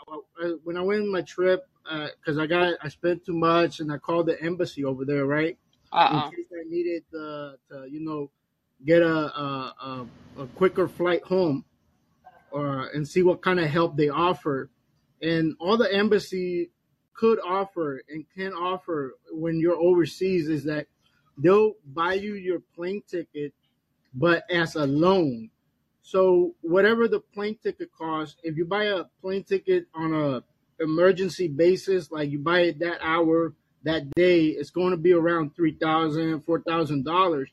uh, 0.42 0.48
when 0.64 0.76
I 0.76 0.80
went 0.80 1.02
on 1.02 1.12
my 1.12 1.22
trip 1.22 1.66
because 1.84 2.38
I 2.38 2.46
got 2.46 2.74
I 2.82 2.88
spent 2.88 3.24
too 3.24 3.34
much 3.34 3.80
and 3.80 3.92
I 3.92 3.98
called 3.98 4.26
the 4.26 4.40
embassy 4.42 4.84
over 4.84 5.04
there 5.04 5.26
right 5.26 5.56
in 5.92 5.98
Uh-oh. 5.98 6.30
case 6.30 6.46
I 6.52 6.68
needed 6.68 7.04
uh, 7.14 7.52
to 7.70 7.86
you 7.90 8.00
know 8.00 8.30
get 8.86 9.02
a 9.02 9.06
a, 9.06 9.74
a, 10.38 10.42
a 10.42 10.46
quicker 10.48 10.86
flight 10.86 11.22
home 11.24 11.64
or 12.50 12.88
and 12.94 13.06
see 13.06 13.22
what 13.22 13.42
kind 13.42 13.58
of 13.58 13.66
help 13.68 13.96
they 13.96 14.08
offer 14.08 14.70
and 15.22 15.56
all 15.58 15.76
the 15.76 15.92
embassy 15.92 16.70
could 17.18 17.40
offer 17.40 18.00
and 18.08 18.24
can 18.36 18.52
offer 18.52 19.14
when 19.32 19.58
you're 19.58 19.74
overseas 19.76 20.48
is 20.48 20.64
that 20.64 20.86
they'll 21.36 21.72
buy 21.86 22.14
you 22.14 22.34
your 22.34 22.60
plane 22.76 23.02
ticket 23.10 23.52
but 24.14 24.44
as 24.50 24.76
a 24.76 24.86
loan. 24.86 25.50
So 26.02 26.54
whatever 26.62 27.08
the 27.08 27.20
plane 27.20 27.58
ticket 27.62 27.90
costs, 27.92 28.36
if 28.42 28.56
you 28.56 28.64
buy 28.64 28.84
a 28.84 29.04
plane 29.20 29.44
ticket 29.44 29.86
on 29.94 30.14
a 30.14 30.42
emergency 30.82 31.48
basis, 31.48 32.10
like 32.10 32.30
you 32.30 32.38
buy 32.38 32.60
it 32.60 32.78
that 32.78 32.98
hour, 33.02 33.52
that 33.82 34.10
day, 34.12 34.46
it's 34.46 34.70
going 34.70 34.92
to 34.92 34.96
be 34.96 35.12
around 35.12 35.54
three 35.54 35.76
thousand, 35.80 36.42
four 36.42 36.60
thousand 36.62 37.04
dollars, 37.04 37.50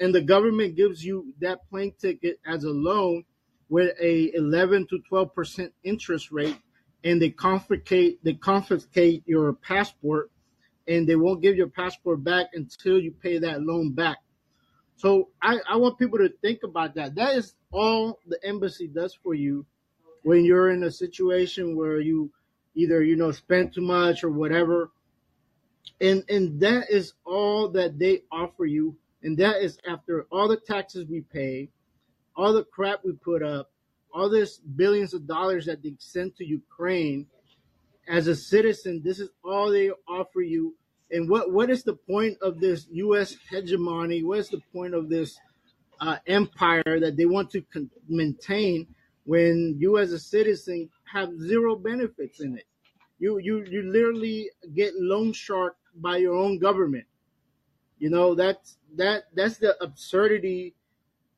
and 0.00 0.14
the 0.14 0.20
government 0.20 0.76
gives 0.76 1.04
you 1.04 1.32
that 1.40 1.68
plane 1.70 1.94
ticket 1.98 2.38
as 2.46 2.64
a 2.64 2.70
loan 2.70 3.24
with 3.68 3.96
a 4.00 4.34
eleven 4.34 4.86
to 4.88 4.98
twelve 5.08 5.34
percent 5.34 5.72
interest 5.82 6.30
rate, 6.30 6.58
and 7.06 7.22
they 7.22 7.30
confiscate 7.30 8.22
they 8.24 8.34
confiscate 8.34 9.22
your 9.26 9.52
passport, 9.52 10.30
and 10.88 11.08
they 11.08 11.14
won't 11.14 11.40
give 11.40 11.56
your 11.56 11.68
passport 11.68 12.24
back 12.24 12.46
until 12.52 12.98
you 12.98 13.12
pay 13.12 13.38
that 13.38 13.62
loan 13.62 13.92
back. 13.92 14.18
So 14.96 15.28
I, 15.40 15.58
I 15.70 15.76
want 15.76 15.98
people 15.98 16.18
to 16.18 16.30
think 16.42 16.64
about 16.64 16.96
that. 16.96 17.14
That 17.14 17.36
is 17.36 17.54
all 17.70 18.18
the 18.26 18.40
embassy 18.42 18.88
does 18.88 19.14
for 19.22 19.34
you 19.34 19.64
when 20.24 20.44
you're 20.44 20.70
in 20.70 20.82
a 20.82 20.90
situation 20.90 21.76
where 21.76 22.00
you 22.00 22.30
either 22.74 23.04
you 23.04 23.14
know 23.14 23.30
spend 23.30 23.72
too 23.72 23.82
much 23.82 24.24
or 24.24 24.30
whatever. 24.30 24.90
And 26.00 26.24
and 26.28 26.58
that 26.60 26.90
is 26.90 27.14
all 27.24 27.68
that 27.70 28.00
they 28.00 28.22
offer 28.32 28.66
you. 28.66 28.96
And 29.22 29.38
that 29.38 29.62
is 29.62 29.78
after 29.88 30.26
all 30.32 30.48
the 30.48 30.56
taxes 30.56 31.06
we 31.08 31.20
pay, 31.20 31.68
all 32.34 32.52
the 32.52 32.64
crap 32.64 33.04
we 33.04 33.12
put 33.12 33.44
up, 33.44 33.70
all 34.16 34.30
this 34.30 34.58
billions 34.58 35.12
of 35.12 35.26
dollars 35.26 35.66
that 35.66 35.82
they 35.82 35.94
send 35.98 36.34
to 36.36 36.44
Ukraine. 36.44 37.26
As 38.08 38.28
a 38.28 38.36
citizen, 38.36 39.02
this 39.04 39.20
is 39.20 39.28
all 39.44 39.70
they 39.70 39.90
offer 40.08 40.40
you. 40.40 40.74
And 41.10 41.28
what, 41.28 41.52
what 41.52 41.68
is 41.70 41.82
the 41.82 41.94
point 41.94 42.38
of 42.40 42.58
this 42.58 42.86
U.S. 42.92 43.36
hegemony? 43.50 44.22
What 44.22 44.38
is 44.38 44.48
the 44.48 44.62
point 44.72 44.94
of 44.94 45.08
this 45.08 45.38
uh, 46.00 46.16
empire 46.26 47.00
that 47.00 47.16
they 47.16 47.26
want 47.26 47.50
to 47.50 47.60
con- 47.72 47.90
maintain 48.08 48.86
when 49.24 49.76
you 49.78 49.98
as 49.98 50.12
a 50.12 50.18
citizen 50.18 50.88
have 51.12 51.30
zero 51.40 51.76
benefits 51.76 52.40
in 52.40 52.56
it. 52.56 52.64
You 53.18 53.38
you 53.38 53.64
you 53.64 53.82
literally 53.82 54.50
get 54.74 54.92
loan 54.96 55.32
shark 55.32 55.76
by 55.94 56.18
your 56.18 56.34
own 56.34 56.58
government. 56.58 57.06
You 57.98 58.10
know 58.10 58.34
that's 58.34 58.78
that 58.96 59.24
that's 59.34 59.58
the 59.58 59.76
absurdity 59.82 60.74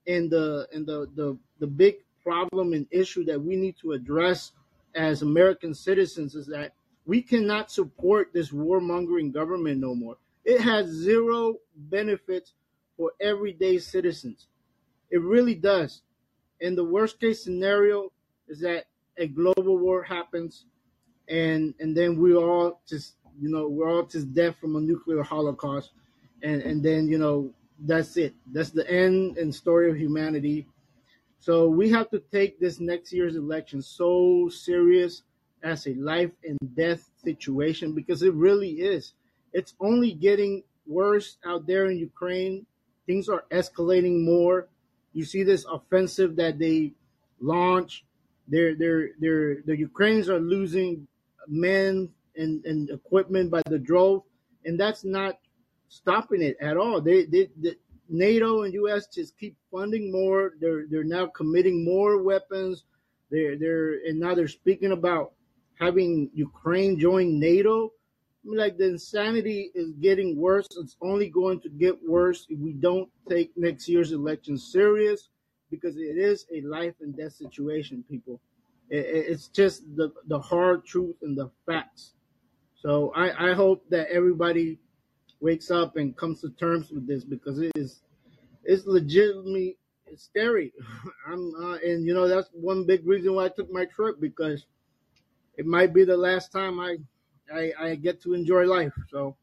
and 0.07 0.31
the 0.31 0.67
and 0.73 0.87
the 0.87 1.09
the 1.15 1.39
the 1.61 1.67
big 1.67 1.97
problem 2.29 2.75
and 2.75 2.87
issue 2.91 3.25
that 3.25 3.43
we 3.43 3.57
need 3.57 3.75
to 3.81 3.93
address 3.93 4.53
as 4.95 5.23
American 5.23 5.73
citizens 5.73 6.35
is 6.35 6.47
that 6.47 6.73
we 7.07 7.23
cannot 7.23 7.71
support 7.71 8.35
this 8.35 8.51
warmongering 8.51 9.33
government 9.33 9.81
no 9.81 9.95
more. 9.95 10.17
It 10.45 10.61
has 10.61 10.89
zero 10.89 11.55
benefits 11.75 12.53
for 12.99 13.13
everyday 13.19 13.79
citizens. 13.79 14.49
It 15.11 15.23
really 15.23 15.55
does. 15.55 16.03
And 16.61 16.77
the 16.77 16.85
worst 16.85 17.19
case 17.19 17.43
scenario 17.43 18.13
is 18.47 18.61
that 18.61 18.85
a 19.17 19.27
global 19.27 19.79
war 19.79 20.03
happens, 20.03 20.67
and 21.29 21.75
and 21.81 21.97
then 21.97 22.19
we 22.19 22.35
all 22.35 22.83
just 22.87 23.15
you 23.41 23.49
know 23.49 23.69
we're 23.69 23.91
all 23.91 24.05
just 24.05 24.35
dead 24.35 24.55
from 24.57 24.77
a 24.77 24.81
nuclear 24.81 25.23
holocaust, 25.23 25.93
and 26.43 26.61
and 26.61 26.83
then 26.83 27.09
you 27.09 27.17
know 27.17 27.51
that's 27.87 28.19
it. 28.19 28.35
That's 28.53 28.71
the 28.71 28.89
end 28.91 29.39
and 29.39 29.55
story 29.55 29.91
of 29.91 29.97
humanity. 29.97 30.67
So 31.39 31.69
we 31.69 31.91
have 31.91 32.11
to 32.11 32.19
take 32.19 32.59
this 32.59 32.81
next 32.81 33.13
year's 33.13 33.37
election 33.37 33.81
so 33.81 34.49
serious 34.49 35.23
as 35.63 35.87
a 35.87 35.95
life 35.95 36.31
and 36.45 36.59
death 36.77 37.09
situation 37.25 37.95
because 37.95 38.23
it 38.23 38.35
really 38.35 38.71
is. 38.71 39.15
It's 39.53 39.75
only 39.81 40.13
getting 40.13 40.63
worse 40.87 41.39
out 41.47 41.67
there 41.67 41.87
in 41.91 41.99
Ukraine. 41.99 42.67
Things 43.07 43.29
are 43.29 43.45
escalating 43.51 44.25
more. 44.25 44.69
You 45.13 45.25
see 45.25 45.43
this 45.43 45.65
offensive 45.65 46.37
that 46.37 46.59
they 46.59 46.93
launch. 47.41 48.05
They're, 48.49 48.75
they're, 48.75 49.11
they're, 49.19 49.63
the 49.65 49.77
Ukrainians 49.77 50.29
are 50.29 50.41
losing 50.41 51.07
men 51.47 52.11
and, 52.37 52.65
and 52.65 52.91
equipment 52.91 53.51
by 53.51 53.63
the 53.67 53.79
drove, 53.79 54.23
and 54.65 54.79
that's 54.79 55.05
not 55.05 55.39
stopping 55.89 56.43
it 56.43 56.57
at 56.61 56.77
all. 56.77 57.01
They, 57.01 57.25
they, 57.25 57.49
they 57.57 57.75
NATO 58.09 58.63
and 58.63 58.73
U.S. 58.75 59.07
just 59.07 59.39
keep 59.39 59.57
funding 59.71 60.11
more. 60.11 60.55
They're 60.61 60.87
they're 60.91 61.05
now 61.05 61.27
committing 61.27 61.85
more 61.85 62.23
weapons. 62.23 62.85
They're 63.31 63.57
they're 63.57 63.95
and 64.07 64.19
now 64.19 64.35
they're 64.35 64.49
speaking 64.49 64.93
about 64.93 65.33
having 65.79 66.31
Ukraine 66.35 66.99
join 66.99 67.39
NATO. 67.39 67.93
I 68.45 68.51
mean, 68.51 68.59
like 68.59 68.79
the 68.79 68.89
insanity 68.89 69.71
is 69.75 69.93
getting 70.01 70.37
worse. 70.37 70.67
It's 70.79 70.97
only 71.03 71.29
going 71.29 71.61
to 71.61 71.69
get 71.69 71.97
worse 72.07 72.47
if 72.49 72.59
we 72.59 72.73
don't 72.73 73.09
take 73.29 73.51
next 73.57 73.89
year's 73.89 74.13
election 74.13 74.57
serious, 74.57 75.29
because 75.71 75.97
it 75.97 76.17
is 76.17 76.47
a 76.55 76.61
life 76.63 76.95
and 77.01 77.17
death 77.17 77.33
situation, 77.33 78.05
people. 78.09 78.41
It, 78.91 79.05
it's 79.31 79.49
just 79.49 79.85
the 79.97 80.13
the 80.29 80.39
hard 80.39 80.85
truth 80.85 81.17
and 81.23 81.37
the 81.37 81.51
facts. 81.67 82.15
So 82.75 83.13
I, 83.17 83.51
I 83.51 83.55
hope 83.55 83.85
that 83.91 84.09
everybody 84.09 84.79
wakes 85.41 85.71
up 85.71 85.97
and 85.97 86.17
comes 86.17 86.41
to 86.41 86.51
terms 86.51 86.91
with 86.91 87.07
this 87.07 87.25
because 87.25 87.61
it 87.61 87.73
is 87.77 88.03
it's 88.65 88.87
legitimately 88.87 89.77
scary. 90.17 90.73
I'm 91.27 91.53
uh, 91.55 91.79
and 91.85 92.07
you 92.07 92.15
know 92.15 92.29
that's 92.29 92.49
one 92.53 92.85
big 92.85 93.07
reason 93.07 93.35
why 93.35 93.47
I 93.47 93.49
took 93.49 93.73
my 93.73 93.85
trip 93.87 94.21
because 94.21 94.67
it 95.57 95.67
might 95.67 95.93
be 95.93 96.05
the 96.05 96.17
last 96.17 96.53
time 96.53 96.81
I 96.81 96.97
I, 97.53 97.73
I 97.81 97.95
get 97.95 98.21
to 98.23 98.35
enjoy 98.35 98.65
life. 98.65 98.93
So 99.11 99.37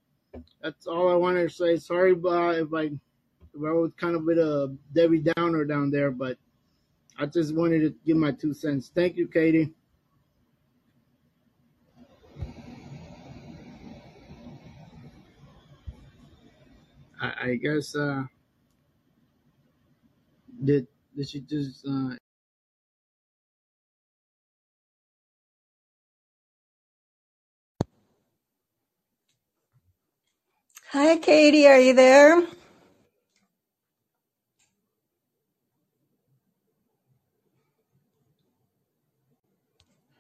that's 0.61 0.87
all 0.87 1.09
I 1.09 1.15
wanted 1.15 1.49
to 1.49 1.55
say. 1.55 1.77
Sorry 1.77 2.13
uh, 2.13 2.49
if 2.49 2.73
I 2.73 2.83
if 2.83 3.63
I 3.65 3.71
was 3.71 3.91
kind 3.97 4.15
of 4.15 4.27
a 4.27 4.73
Debbie 4.93 5.23
Downer 5.35 5.65
down 5.65 5.91
there, 5.91 6.11
but 6.11 6.37
I 7.17 7.25
just 7.25 7.55
wanted 7.55 7.79
to 7.81 7.95
give 8.05 8.17
my 8.17 8.31
two 8.31 8.53
cents. 8.53 8.91
Thank 8.93 9.15
you, 9.15 9.27
Katie. 9.27 9.73
I, 17.25 17.49
I 17.51 17.55
guess 17.57 17.95
uh, 17.95 18.23
did 20.63 20.87
did 21.17 21.29
she 21.29 21.41
just 21.41 21.85
uh, 21.87 22.15
Hi, 30.91 31.17
Katie. 31.17 31.67
Are 31.67 31.79
you 31.79 31.93
there? 31.93 32.43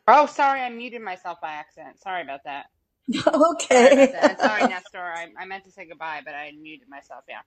Oh, 0.07 0.27
sorry, 0.27 0.61
I 0.61 0.69
muted 0.69 1.01
myself 1.01 1.39
by 1.41 1.53
accident. 1.53 1.99
Sorry 2.01 2.23
about 2.23 2.41
that. 2.45 2.67
Sorry 3.13 3.35
Okay. 3.53 4.13
And 4.19 4.39
sorry, 4.39 4.67
Nestor. 4.67 4.99
I, 5.01 5.27
I 5.39 5.45
meant 5.45 5.63
to 5.65 5.71
say 5.71 5.85
goodbye, 5.87 6.21
but 6.25 6.33
I 6.33 6.51
muted 6.59 6.89
myself. 6.89 7.23
Yeah. 7.29 7.41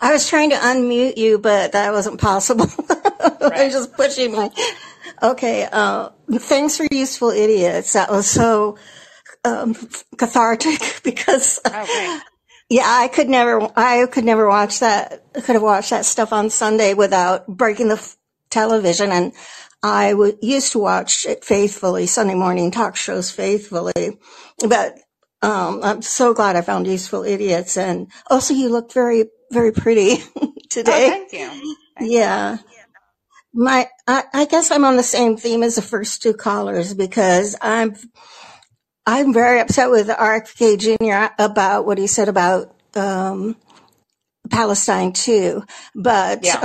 I 0.00 0.12
was 0.12 0.28
trying 0.28 0.50
to 0.50 0.56
unmute 0.56 1.16
you, 1.16 1.38
but 1.38 1.72
that 1.72 1.92
wasn't 1.92 2.20
possible. 2.20 2.66
I 2.90 3.36
was 3.40 3.50
Right. 3.50 3.72
just 3.72 3.92
pushing 3.94 4.32
my. 4.32 4.50
Okay. 5.22 5.68
Uh, 5.70 6.10
thanks 6.32 6.76
for 6.76 6.86
useful 6.90 7.30
idiots. 7.30 7.92
That 7.94 8.10
was 8.10 8.28
so 8.28 8.78
um, 9.44 9.74
cathartic 10.16 11.00
because 11.04 11.60
Oh, 11.66 11.86
great. 11.86 12.22
yeah, 12.68 12.84
I 12.86 13.08
could 13.08 13.28
never, 13.28 13.68
I 13.76 14.06
could 14.06 14.24
never 14.24 14.46
watch 14.48 14.80
that. 14.80 15.24
I 15.34 15.40
could 15.40 15.54
have 15.54 15.62
watched 15.62 15.90
that 15.90 16.04
stuff 16.04 16.32
on 16.32 16.50
Sunday 16.50 16.94
without 16.94 17.46
breaking 17.46 17.88
the 17.88 17.94
f- 17.94 18.16
television. 18.50 19.10
And 19.10 19.32
I 19.82 20.10
w- 20.12 20.36
used 20.42 20.72
to 20.72 20.78
watch 20.80 21.24
it 21.26 21.44
faithfully, 21.44 22.06
Sunday 22.06 22.34
morning 22.34 22.70
talk 22.70 22.96
shows 22.96 23.30
faithfully, 23.30 24.18
but 24.68 24.98
um, 25.42 25.80
I'm 25.82 26.02
so 26.02 26.34
glad 26.34 26.56
I 26.56 26.62
found 26.62 26.86
useful 26.86 27.22
idiots. 27.24 27.76
And 27.76 28.10
also, 28.28 28.54
you 28.54 28.70
look 28.70 28.92
very, 28.92 29.26
very 29.52 29.72
pretty 29.72 30.16
Oh, 30.36 30.52
today. 30.70 31.08
thank 31.08 31.32
you. 31.32 31.48
Thank 31.98 32.10
you. 32.10 32.10
Yeah. 32.10 32.58
My, 33.54 33.88
I, 34.06 34.24
I 34.34 34.44
guess 34.46 34.70
I'm 34.70 34.84
on 34.84 34.96
the 34.96 35.02
same 35.02 35.36
theme 35.36 35.62
as 35.62 35.76
the 35.76 35.82
first 35.82 36.22
two 36.22 36.34
callers 36.34 36.94
because 36.94 37.56
I'm, 37.62 37.96
I'm 39.06 39.32
very 39.32 39.60
upset 39.60 39.90
with 39.90 40.08
RFK 40.08 40.78
Jr. 40.78 41.34
about 41.42 41.86
what 41.86 41.98
he 41.98 42.06
said 42.06 42.28
about, 42.28 42.74
um, 42.94 43.56
Palestine 44.50 45.12
too. 45.12 45.64
But, 45.94 46.44
Yeah. 46.44 46.58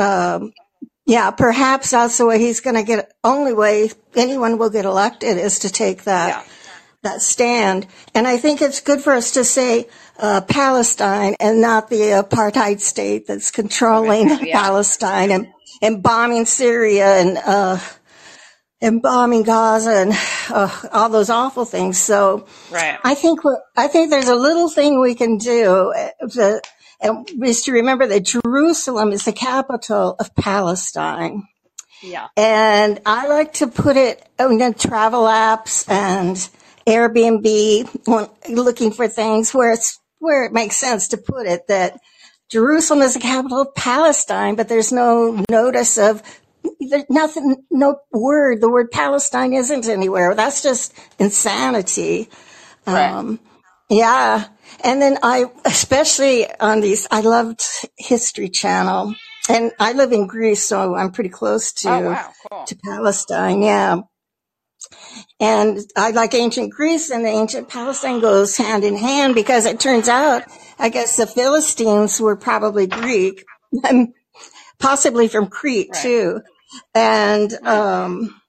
Yeah, 1.06 1.32
perhaps 1.32 1.92
that's 1.92 2.18
the 2.18 2.26
way 2.26 2.39
he's 2.39 2.62
going 2.62 2.76
to 2.76 2.84
get, 2.84 3.12
only 3.24 3.54
way 3.54 3.92
anyone 4.16 4.58
will 4.58 4.70
get 4.70 4.86
elected 4.86 5.38
is 5.38 5.60
to 5.60 5.70
take 5.70 6.04
that 6.04 6.28
Yeah. 6.30 6.44
that 7.04 7.22
stand. 7.22 7.88
And 8.16 8.26
I 8.28 8.38
think 8.38 8.62
it's 8.62 8.80
good 8.80 9.02
for 9.02 9.12
us 9.13 9.32
to 9.34 9.44
say 9.44 9.88
uh, 10.18 10.42
Palestine 10.42 11.36
and 11.42 11.60
not 11.60 11.89
the 11.89 12.24
apartheid 12.24 12.80
state 12.80 13.28
that's 13.28 13.52
controlling 13.52 14.30
Yeah. 14.42 14.62
Palestine 14.62 15.32
and, 15.32 15.48
and 15.82 16.02
bombing 16.02 16.46
Syria 16.46 17.18
and 17.20 17.38
uh, 17.38 17.80
and 18.82 19.02
bombing 19.02 19.44
Gaza 19.44 19.92
and 19.92 20.13
uh, 20.50 20.70
all 20.94 21.10
those 21.10 21.30
awful 21.30 21.66
things. 21.66 21.98
So 21.98 22.48
Right. 22.72 22.98
I 23.04 23.16
think 23.16 23.44
we're, 23.44 23.60
I 23.78 23.88
think 23.88 24.10
there's 24.10 24.28
a 24.30 24.36
little 24.36 24.70
thing 24.70 25.00
we 25.02 25.16
can 25.16 25.38
do. 25.38 25.94
uh, 25.96 26.28
To, 26.30 26.62
and 27.04 27.30
is 27.44 27.63
to 27.63 27.74
remember 27.74 28.08
that 28.08 28.26
Jerusalem 28.26 29.12
is 29.12 29.26
the 29.26 29.34
capital 29.34 30.16
of 30.20 30.34
Palestine. 30.36 31.44
Yeah. 32.02 32.28
And 32.36 33.00
I 33.06 33.28
like 33.28 33.54
to 33.54 33.68
put 33.68 33.98
it 33.98 34.28
in 34.39 34.58
the 34.58 34.74
travel 34.74 35.24
apps 35.24 35.89
and 35.89 36.36
Airbnb 36.88 38.08
when 38.08 38.30
looking 38.56 38.92
for 38.92 39.08
things 39.08 39.54
where 39.54 39.74
it's 39.74 40.00
where 40.20 40.46
it 40.46 40.54
makes 40.54 40.78
sense 40.78 41.10
to 41.10 41.18
put 41.18 41.46
it 41.48 41.68
that 41.68 42.00
Jerusalem 42.50 43.02
is 43.02 43.13
the 43.13 43.20
capital 43.20 43.62
of 43.62 43.76
Palestine, 43.76 44.56
but 44.56 44.70
there's 44.70 44.92
no 44.92 45.44
notice 45.50 45.98
of 45.98 46.22
there's 46.80 47.10
nothing, 47.10 47.63
no 47.72 47.98
word. 48.12 48.62
The 48.62 48.70
word 48.70 48.92
Palestine 48.92 49.54
isn't 49.54 49.88
anywhere. 49.88 50.36
That's 50.36 50.62
just 50.62 50.94
insanity. 51.20 52.30
Right. 52.86 53.12
Um, 53.12 53.39
yeah. 53.89 54.46
And 54.81 55.01
then 55.01 55.17
I, 55.23 55.45
especially 55.65 56.47
on 56.59 56.81
these, 56.81 57.07
I 57.12 57.21
loved 57.21 57.62
History 57.97 58.49
Channel 58.49 59.15
and 59.49 59.71
I 59.79 59.93
live 59.93 60.12
in 60.12 60.27
Greece, 60.27 60.63
so 60.63 60.95
I'm 60.95 61.12
pretty 61.12 61.29
close 61.29 61.73
Oh, 61.86 61.99
to, 61.99 62.05
wow. 62.09 62.31
Cool. 62.51 62.63
to 62.65 62.75
Palestine. 62.83 63.62
Yeah. 63.62 64.01
And 65.39 65.79
I 65.95 66.12
like 66.12 66.33
ancient 66.33 66.71
Greece 66.73 67.09
and 67.12 67.25
the 67.25 67.29
ancient 67.29 67.69
Palestine 67.69 68.19
goes 68.19 68.55
hand 68.57 68.83
in 68.83 68.95
hand 68.95 69.36
because 69.36 69.65
it 69.65 69.79
turns 69.79 70.07
out, 70.07 70.43
I 70.79 70.89
guess 70.89 71.17
the 71.17 71.27
Philistines 71.27 72.19
were 72.19 72.36
probably 72.36 72.88
Greek 72.88 73.43
and 73.83 74.13
possibly 74.79 75.27
from 75.27 75.47
Crete 75.47 75.89
Right. 75.91 76.01
too. 76.01 76.41
And, 76.95 77.53
um, 77.65 78.41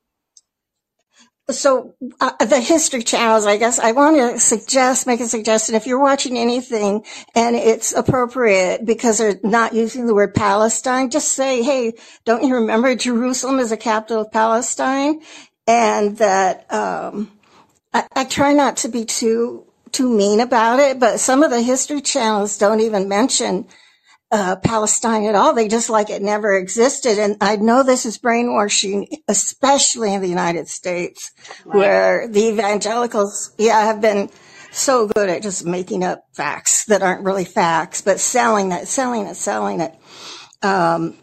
so 1.50 1.94
uh, 2.20 2.44
the 2.44 2.60
history 2.60 3.02
channels, 3.02 3.46
I 3.46 3.58
guess 3.58 3.78
I 3.78 3.92
want 3.92 4.16
to 4.16 4.40
suggest, 4.40 5.06
make 5.06 5.20
a 5.20 5.28
suggestion. 5.28 5.74
If 5.74 5.86
you're 5.86 6.00
watching 6.00 6.38
anything 6.38 7.04
and 7.34 7.54
it's 7.54 7.92
appropriate 7.92 8.86
because 8.86 9.18
they're 9.18 9.38
not 9.42 9.74
using 9.74 10.06
the 10.06 10.14
word 10.14 10.34
Palestine, 10.34 11.10
just 11.10 11.32
say, 11.32 11.62
"Hey, 11.62 11.94
don't 12.24 12.44
you 12.44 12.54
remember 12.54 12.94
Jerusalem 12.94 13.58
is 13.58 13.70
the 13.70 13.76
capital 13.76 14.22
of 14.22 14.32
Palestine?" 14.32 15.20
And 15.66 16.16
that 16.18 16.72
um, 16.72 17.30
I, 17.92 18.06
I 18.16 18.24
try 18.24 18.54
not 18.54 18.78
to 18.78 18.88
be 18.88 19.04
too 19.04 19.66
too 19.92 20.08
mean 20.08 20.40
about 20.40 20.80
it, 20.80 20.98
but 20.98 21.20
some 21.20 21.42
of 21.42 21.50
the 21.50 21.62
history 21.62 22.00
channels 22.00 22.58
don't 22.58 22.80
even 22.80 23.08
mention 23.08 23.66
uh, 24.34 24.56
Palestine 24.56 25.24
at 25.26 25.36
all. 25.36 25.54
They 25.54 25.68
just 25.68 25.88
like 25.88 26.10
it 26.10 26.20
never 26.20 26.50
existed. 26.56 27.18
And 27.18 27.36
I 27.40 27.54
know 27.56 27.82
this 27.84 28.04
is 28.04 28.18
brainwashing, 28.18 29.06
especially 29.28 30.12
in 30.12 30.20
the 30.20 30.28
United 30.28 30.66
States, 30.68 31.30
Right. 31.64 31.78
where 31.78 32.28
the 32.28 32.48
evangelicals, 32.48 33.52
yeah, 33.58 33.80
have 33.90 34.00
been 34.00 34.28
so 34.72 35.06
good 35.06 35.28
at 35.30 35.42
just 35.42 35.64
making 35.64 36.02
up 36.02 36.24
facts 36.32 36.84
that 36.86 37.00
aren't 37.00 37.24
really 37.24 37.44
facts, 37.44 38.02
but 38.02 38.18
selling 38.18 38.72
it, 38.72 38.88
selling 38.88 39.26
it, 39.26 39.36
selling 39.36 39.80
it. 39.80 39.94
Um, 40.62 41.14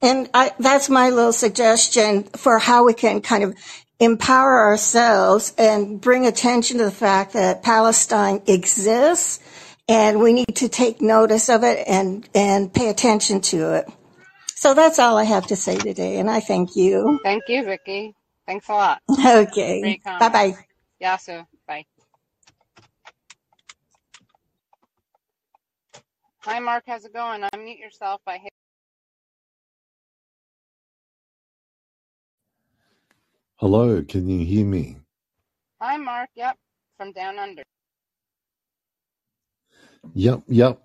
And 0.00 0.28
I, 0.34 0.52
that's 0.58 0.88
my 0.88 1.10
little 1.10 1.32
suggestion 1.32 2.24
for 2.36 2.58
how 2.58 2.84
we 2.84 2.94
can 2.94 3.20
kind 3.20 3.44
of 3.44 3.54
empower 4.00 4.54
ourselves 4.68 5.52
and 5.56 6.00
bring 6.00 6.26
attention 6.26 6.78
to 6.78 6.84
the 6.84 6.90
fact 7.06 7.32
that 7.34 7.62
Palestine 7.62 8.42
exists 8.46 9.38
and 9.92 10.20
we 10.20 10.32
need 10.32 10.56
to 10.56 10.70
take 10.70 11.02
notice 11.02 11.50
of 11.50 11.64
it 11.64 11.86
and, 11.86 12.26
and 12.34 12.72
pay 12.72 12.88
attention 12.88 13.42
to 13.42 13.74
it. 13.74 13.86
So 14.46 14.72
that's 14.72 14.98
all 14.98 15.18
I 15.18 15.24
have 15.24 15.48
to 15.48 15.56
say 15.56 15.76
today. 15.76 16.18
And 16.18 16.30
I 16.30 16.40
thank 16.40 16.76
you. 16.76 17.20
Thank 17.22 17.42
you, 17.48 17.62
Vicky. 17.62 18.14
Thanks 18.46 18.68
a 18.70 18.72
lot. 18.72 19.02
Okay. 19.10 19.82
Great 19.82 20.02
Bye 20.02 20.30
comment. 20.30 20.32
bye. 20.32 20.54
Yasu, 21.02 21.46
bye. 21.68 21.84
Hi, 26.40 26.58
Mark. 26.58 26.84
How's 26.86 27.04
it 27.04 27.12
going? 27.12 27.42
Unmute 27.42 27.78
yourself 27.78 28.22
by 28.24 28.38
hit. 28.38 28.50
Hello, 33.56 34.02
can 34.02 34.26
you 34.26 34.44
hear 34.46 34.64
me? 34.64 34.96
Hi, 35.80 35.98
Mark. 35.98 36.30
Yep, 36.34 36.56
from 36.96 37.12
down 37.12 37.38
under. 37.38 37.62
Yep, 40.14 40.42
yep. 40.48 40.82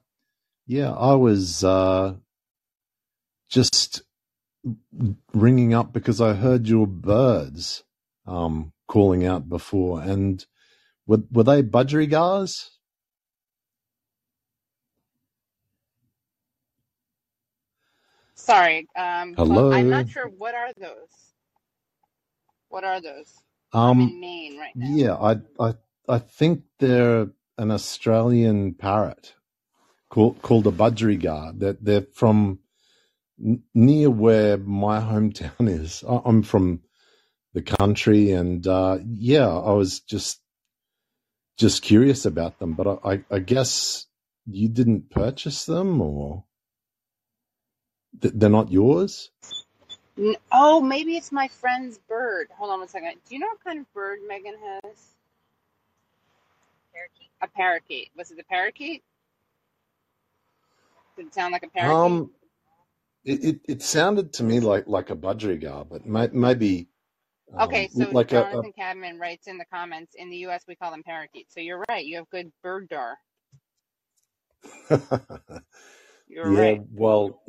Yeah, 0.68 0.94
I 0.94 1.16
was 1.16 1.64
uh, 1.64 2.16
just 3.50 4.04
ringing 5.34 5.74
up 5.74 5.94
because 5.94 6.22
I 6.22 6.34
heard 6.34 6.68
your 6.68 6.88
birds 6.88 7.84
um, 8.28 8.74
calling 8.88 9.26
out 9.26 9.50
before, 9.50 10.02
and 10.02 10.46
were, 11.08 11.24
were 11.32 11.44
they 11.44 11.64
budgerigars? 11.64 12.70
Sorry. 18.36 18.88
Um, 18.98 19.40
well, 19.48 19.68
I'm 19.72 19.90
not 19.90 20.10
sure. 20.10 20.28
What 20.30 20.56
are 20.56 20.72
those? 20.80 21.34
What 22.70 22.84
are 22.84 23.02
those? 23.02 23.34
I'm 23.86 24.02
Um, 24.02 24.02
in 24.02 24.20
Maine 24.22 24.60
right 24.60 24.76
now. 24.80 24.98
yeah, 24.98 25.16
I, 25.16 25.38
I, 25.60 25.76
I 26.10 26.20
think 26.20 26.64
they're 26.80 27.30
an 27.58 27.72
Australian 27.72 28.74
parrot 28.74 29.34
called 30.10 30.42
called 30.42 30.68
a 30.68 30.72
budgerigar. 30.72 31.58
That 31.60 31.84
they're, 31.84 32.02
they're 32.02 32.08
from 32.14 32.60
n- 33.44 33.64
near 33.74 34.10
where 34.10 34.58
my 34.58 35.00
hometown 35.12 35.70
is. 35.70 36.04
I- 36.08 36.22
I'm 36.26 36.44
from 36.44 36.82
the 37.54 37.62
country, 37.62 38.32
and 38.32 38.66
uh, 38.68 39.00
yeah, 39.06 39.48
I 39.48 39.72
was 39.72 40.00
just 40.02 40.42
just 41.58 41.82
curious 41.82 42.26
about 42.26 42.60
them. 42.60 42.74
But 42.74 43.00
I, 43.04 43.12
I, 43.14 43.24
I 43.32 43.40
guess 43.40 44.06
you 44.46 44.70
didn't 44.70 45.10
purchase 45.10 45.66
them, 45.66 46.00
or 46.02 46.44
th- 48.22 48.34
they're 48.38 48.50
not 48.50 48.72
yours. 48.72 49.32
Oh, 50.52 50.82
maybe 50.82 51.16
it's 51.16 51.32
my 51.32 51.48
friend's 51.48 52.00
bird. 52.00 52.48
Hold 52.58 52.72
on 52.72 52.80
one 52.80 52.88
second. 52.88 53.14
Do 53.28 53.36
you 53.36 53.40
know 53.40 53.48
what 53.48 53.64
kind 53.64 53.80
of 53.80 53.94
bird 53.94 54.20
Megan 54.28 54.56
has? 54.84 54.98
A 57.42 57.48
parakeet. 57.48 58.10
Was 58.18 58.32
it 58.32 58.40
a 58.40 58.44
parakeet? 58.44 59.04
Did 61.16 61.28
it 61.28 61.34
sound 61.34 61.52
like 61.52 61.64
a 61.64 61.70
parakeet? 61.70 61.96
Um, 61.96 62.32
it, 63.26 63.44
it, 63.44 63.62
it 63.68 63.82
sounded 63.82 64.34
to 64.34 64.44
me 64.44 64.60
like 64.60 64.88
like 64.88 65.10
a 65.10 65.16
budgerigar, 65.16 65.88
but 65.90 66.06
may, 66.06 66.30
maybe 66.32 66.88
Okay, 67.60 67.86
um, 67.86 67.90
so 67.92 68.10
like 68.12 68.32
a, 68.34 68.42
Jonathan 68.42 68.74
Cadman 68.74 69.20
writes 69.20 69.48
in 69.48 69.58
the 69.58 69.66
comments, 69.66 70.16
in 70.16 70.30
the 70.30 70.38
US 70.48 70.64
we 70.68 70.76
call 70.76 70.92
them 70.92 71.04
parakeets. 71.04 71.54
So 71.54 71.60
you're 71.60 71.84
right. 71.90 72.06
You 72.06 72.18
have 72.18 72.30
good 72.30 72.52
bird 72.62 72.90
dar. 72.90 73.18
You're 76.28 76.52
yeah. 76.52 76.60
right. 76.60 76.82
Well, 76.92 77.42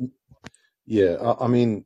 yeah. 0.85 1.15
I, 1.15 1.45
I 1.45 1.47
mean, 1.47 1.85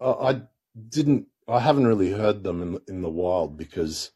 I, 0.00 0.10
I 0.10 0.42
didn't. 0.88 1.26
I 1.48 1.58
haven't 1.58 1.86
really 1.86 2.12
heard 2.12 2.44
them 2.44 2.62
in 2.62 2.80
in 2.88 3.02
the 3.02 3.10
wild 3.10 3.56
because 3.56 4.12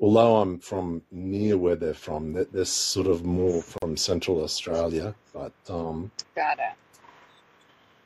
although 0.00 0.36
I'm 0.36 0.58
from 0.58 1.02
near 1.10 1.56
where 1.56 1.76
they're 1.76 1.94
from, 1.94 2.32
they're, 2.32 2.64
sort 2.64 3.06
of 3.06 3.24
more 3.24 3.62
from 3.62 3.96
Central 3.96 4.42
Australia. 4.42 5.14
But 5.32 5.52
um, 5.68 6.10
Got 6.34 6.58
it. 6.58 6.74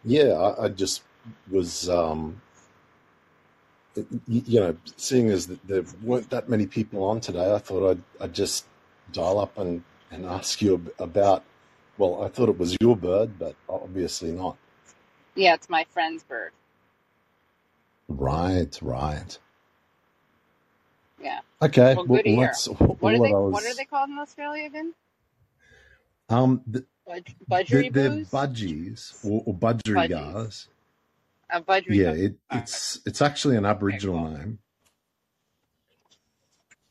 yeah, 0.05 0.33
I, 0.33 0.65
I 0.65 0.69
just 0.69 1.03
was, 1.51 1.89
um, 1.89 2.41
you 4.27 4.61
know, 4.61 4.77
seeing 4.97 5.31
as 5.31 5.47
that 5.49 5.67
there 5.67 5.85
weren't 6.03 6.31
that 6.31 6.49
many 6.49 6.67
people 6.67 7.05
on 7.05 7.21
today, 7.21 7.53
I 7.55 7.59
thought 7.59 7.91
I'd, 7.91 8.03
I'd 8.21 8.35
just 8.35 8.67
dial 9.13 9.39
up 9.39 9.59
and, 9.59 9.83
and 10.11 10.25
ask 10.27 10.63
you 10.63 10.85
about. 10.99 11.45
Well, 11.99 12.23
I 12.23 12.29
thought 12.29 12.49
it 12.49 12.59
was 12.59 12.77
your 12.81 12.97
bird, 12.97 13.39
but 13.39 13.55
obviously 13.69 14.33
not. 14.33 14.57
Yeah, 15.35 15.55
it's 15.55 15.69
my 15.69 15.85
friend's 15.91 16.23
bird. 16.23 16.53
Right, 18.09 18.79
right. 18.81 19.39
Yeah. 21.21 21.41
Okay, 21.63 21.95
Well, 21.95 22.07
well, 22.07 22.17
good 22.19 22.25
to 22.25 22.31
hear. 22.31 22.47
that's 22.47 22.69
all 22.69 22.77
What 23.01 23.15
are 23.15 23.19
they 23.19 23.29
I 23.29 23.33
what 23.33 23.65
are 23.65 23.75
they 23.75 23.85
called 23.85 24.11
in 24.11 24.19
Australia 24.19 24.67
again? 24.67 24.95
Um, 26.29 26.63
th- 26.73 26.85
Budge, 27.07 27.37
they're, 27.49 27.65
budgery 27.65 27.93
they're 27.93 28.11
budgies 28.11 29.25
or, 29.25 29.43
or 29.45 29.55
budgerigars. 29.55 30.67
A 31.51 31.61
budgery 31.61 31.97
Yeah, 31.97 32.13
it, 32.13 32.37
it's 32.53 33.01
it's 33.05 33.21
actually 33.21 33.57
an 33.57 33.65
Okay, 33.67 33.71
Aboriginal 33.71 34.21
cool. 34.23 34.31
name. 34.39 34.59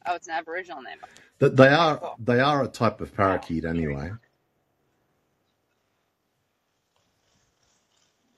Oh, 0.06 0.16
it's 0.16 0.28
an 0.28 0.34
Aboriginal 0.34 0.82
name. 0.82 0.98
That 1.40 1.56
they 1.56 1.70
are 1.70 1.98
cool. 1.98 2.16
they 2.20 2.40
are 2.42 2.64
a 2.64 2.68
type 2.68 3.00
of 3.00 3.16
parakeet 3.16 3.64
anyway. 3.64 4.12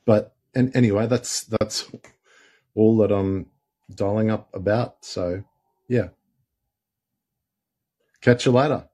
But 0.06 0.36
and 0.54 0.76
anyway, 0.76 1.08
that's 1.08 1.44
that's 1.46 1.90
all 2.76 2.98
that 2.98 3.12
I'm 3.12 3.48
dialing 3.94 4.30
up 4.30 4.50
about. 4.54 5.04
So 5.04 5.44
yeah, 5.92 6.08
catch 8.22 8.46
you 8.46 8.54
later. 8.54 8.88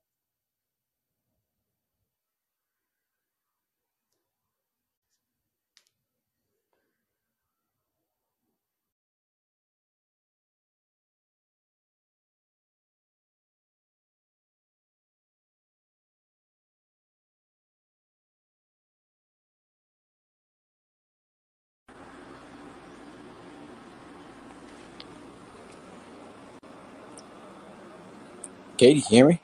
Katie, 28.77 28.99
you 28.99 29.05
hear 29.09 29.27
me? 29.29 29.41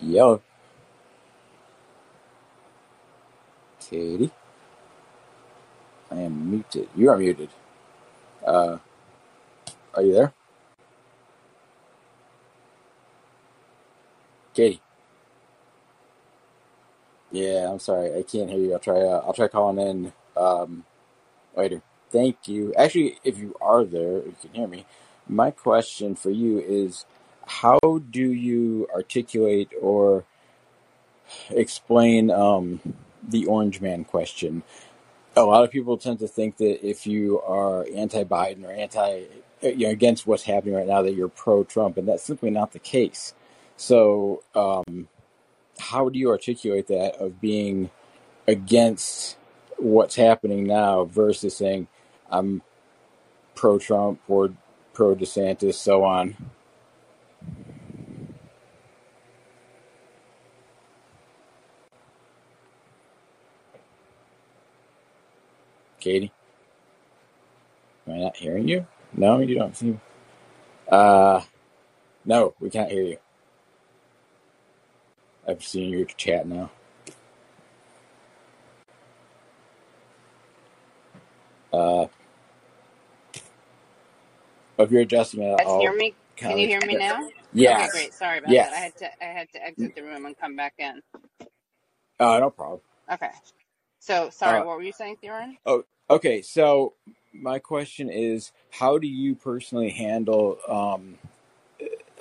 Yo, 0.00 0.42
Katie, 3.80 4.32
I 6.10 6.16
am 6.22 6.50
muted. 6.50 6.88
You 6.96 7.10
are 7.10 7.18
muted. 7.18 7.50
Uh, 8.46 8.78
are 9.94 10.02
you 10.02 10.14
there, 10.14 10.34
Katie? 14.54 14.80
Yeah, 17.32 17.70
I'm 17.70 17.80
sorry, 17.80 18.14
I 18.14 18.22
can't 18.22 18.50
hear 18.50 18.60
you. 18.60 18.72
I'll 18.74 18.80
try. 18.80 19.00
Uh, 19.00 19.22
I'll 19.26 19.34
try 19.34 19.48
calling 19.48 19.78
in 19.86 20.12
um, 20.36 20.84
later. 21.56 21.82
Thank 22.10 22.48
you. 22.48 22.74
Actually, 22.76 23.18
if 23.24 23.38
you 23.38 23.56
are 23.60 23.84
there, 23.84 24.18
you 24.18 24.36
can 24.40 24.52
hear 24.54 24.68
me, 24.68 24.86
my 25.28 25.50
question 25.50 26.14
for 26.14 26.30
you 26.30 26.58
is, 26.58 27.04
how 27.46 27.78
do 28.10 28.32
you 28.32 28.88
articulate 28.94 29.70
or 29.80 30.24
explain 31.50 32.30
um, 32.30 32.80
the 33.26 33.46
Orange 33.46 33.80
Man 33.80 34.04
question? 34.04 34.62
a 35.38 35.44
lot 35.44 35.64
of 35.64 35.70
people 35.70 35.96
tend 35.96 36.18
to 36.18 36.28
think 36.28 36.56
that 36.56 36.86
if 36.86 37.06
you 37.06 37.40
are 37.42 37.86
anti-Biden 37.94 38.64
or 38.64 38.72
anti, 38.72 39.24
you 39.62 39.86
know, 39.86 39.90
against 39.90 40.26
what's 40.26 40.42
happening 40.42 40.74
right 40.74 40.86
now, 40.86 41.02
that 41.02 41.14
you're 41.14 41.28
pro-Trump, 41.28 41.96
and 41.96 42.08
that's 42.08 42.24
simply 42.24 42.50
not 42.50 42.72
the 42.72 42.78
case. 42.78 43.34
So, 43.76 44.42
um, 44.54 45.08
how 45.78 46.08
do 46.08 46.18
you 46.18 46.30
articulate 46.30 46.88
that 46.88 47.16
of 47.16 47.40
being 47.40 47.90
against 48.48 49.36
what's 49.76 50.16
happening 50.16 50.64
now 50.64 51.04
versus 51.04 51.56
saying 51.56 51.86
I'm 52.30 52.62
pro-Trump 53.54 54.20
or 54.26 54.52
pro 54.98 55.14
DeSantis, 55.14 55.74
so 55.74 56.02
on. 56.02 56.34
Katie? 66.00 66.32
Am 68.08 68.14
I 68.14 68.18
not 68.18 68.36
hearing 68.36 68.66
you? 68.66 68.88
No, 69.12 69.38
you 69.38 69.54
don't 69.54 69.76
seem. 69.76 70.00
Uh, 70.88 71.42
no, 72.24 72.54
we 72.58 72.68
can't 72.68 72.90
hear 72.90 73.04
you. 73.04 73.18
I've 75.46 75.62
seen 75.62 75.90
your 75.90 76.06
chat 76.06 76.44
now. 76.44 76.72
Uh, 81.72 82.06
if 84.78 84.90
you're 84.92 85.02
adjusting 85.02 85.42
it, 85.42 85.60
Guys, 85.60 85.74
hear 85.74 85.92
I'll 85.92 85.96
me? 85.96 86.16
Can 86.46 86.58
you 86.58 86.68
hear 86.68 86.82
me 86.82 86.96
now? 86.96 87.30
Okay, 87.68 87.88
Yes. 87.88 87.90
great. 87.90 88.14
Sorry 88.14 88.38
about 88.38 88.60
that. 88.60 88.72
I 88.74 88.76
Yes. 88.76 88.80
had 88.80 88.96
to 88.98 89.06
I 89.24 89.26
had 89.26 89.50
to 89.52 89.64
exit 89.64 89.92
the 89.96 90.02
room 90.02 90.26
and 90.26 90.36
come 90.38 90.56
back 90.56 90.74
in. 90.78 91.02
Uh, 92.20 92.38
no 92.40 92.50
problem. 92.50 92.80
Okay. 93.12 93.30
So 94.00 94.30
sorry, 94.30 94.60
Uh, 94.60 94.64
what 94.64 94.76
were 94.78 94.82
you 94.84 94.92
saying, 94.92 95.18
Theron? 95.22 95.58
oh, 95.66 95.84
okay. 96.10 96.42
So 96.42 96.94
my 97.34 97.58
question 97.60 98.10
is, 98.10 98.52
how 98.70 98.98
do 98.98 99.08
you 99.08 99.34
personally 99.36 99.90
handle? 99.90 100.58
Um, 100.68 101.18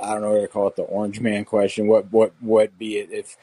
I 0.03 0.13
don't 0.13 0.21
know 0.23 0.33
what 0.33 0.41
to 0.41 0.47
call 0.49 0.67
it, 0.69 0.77
the 0.77 0.83
orange 0.83 1.21
man 1.21 1.45
question. 1.45 1.87
What 1.87 2.11
what 2.11 2.33
what 2.41 2.77
be 2.77 2.97
it 2.99 3.11
if 3.11 3.37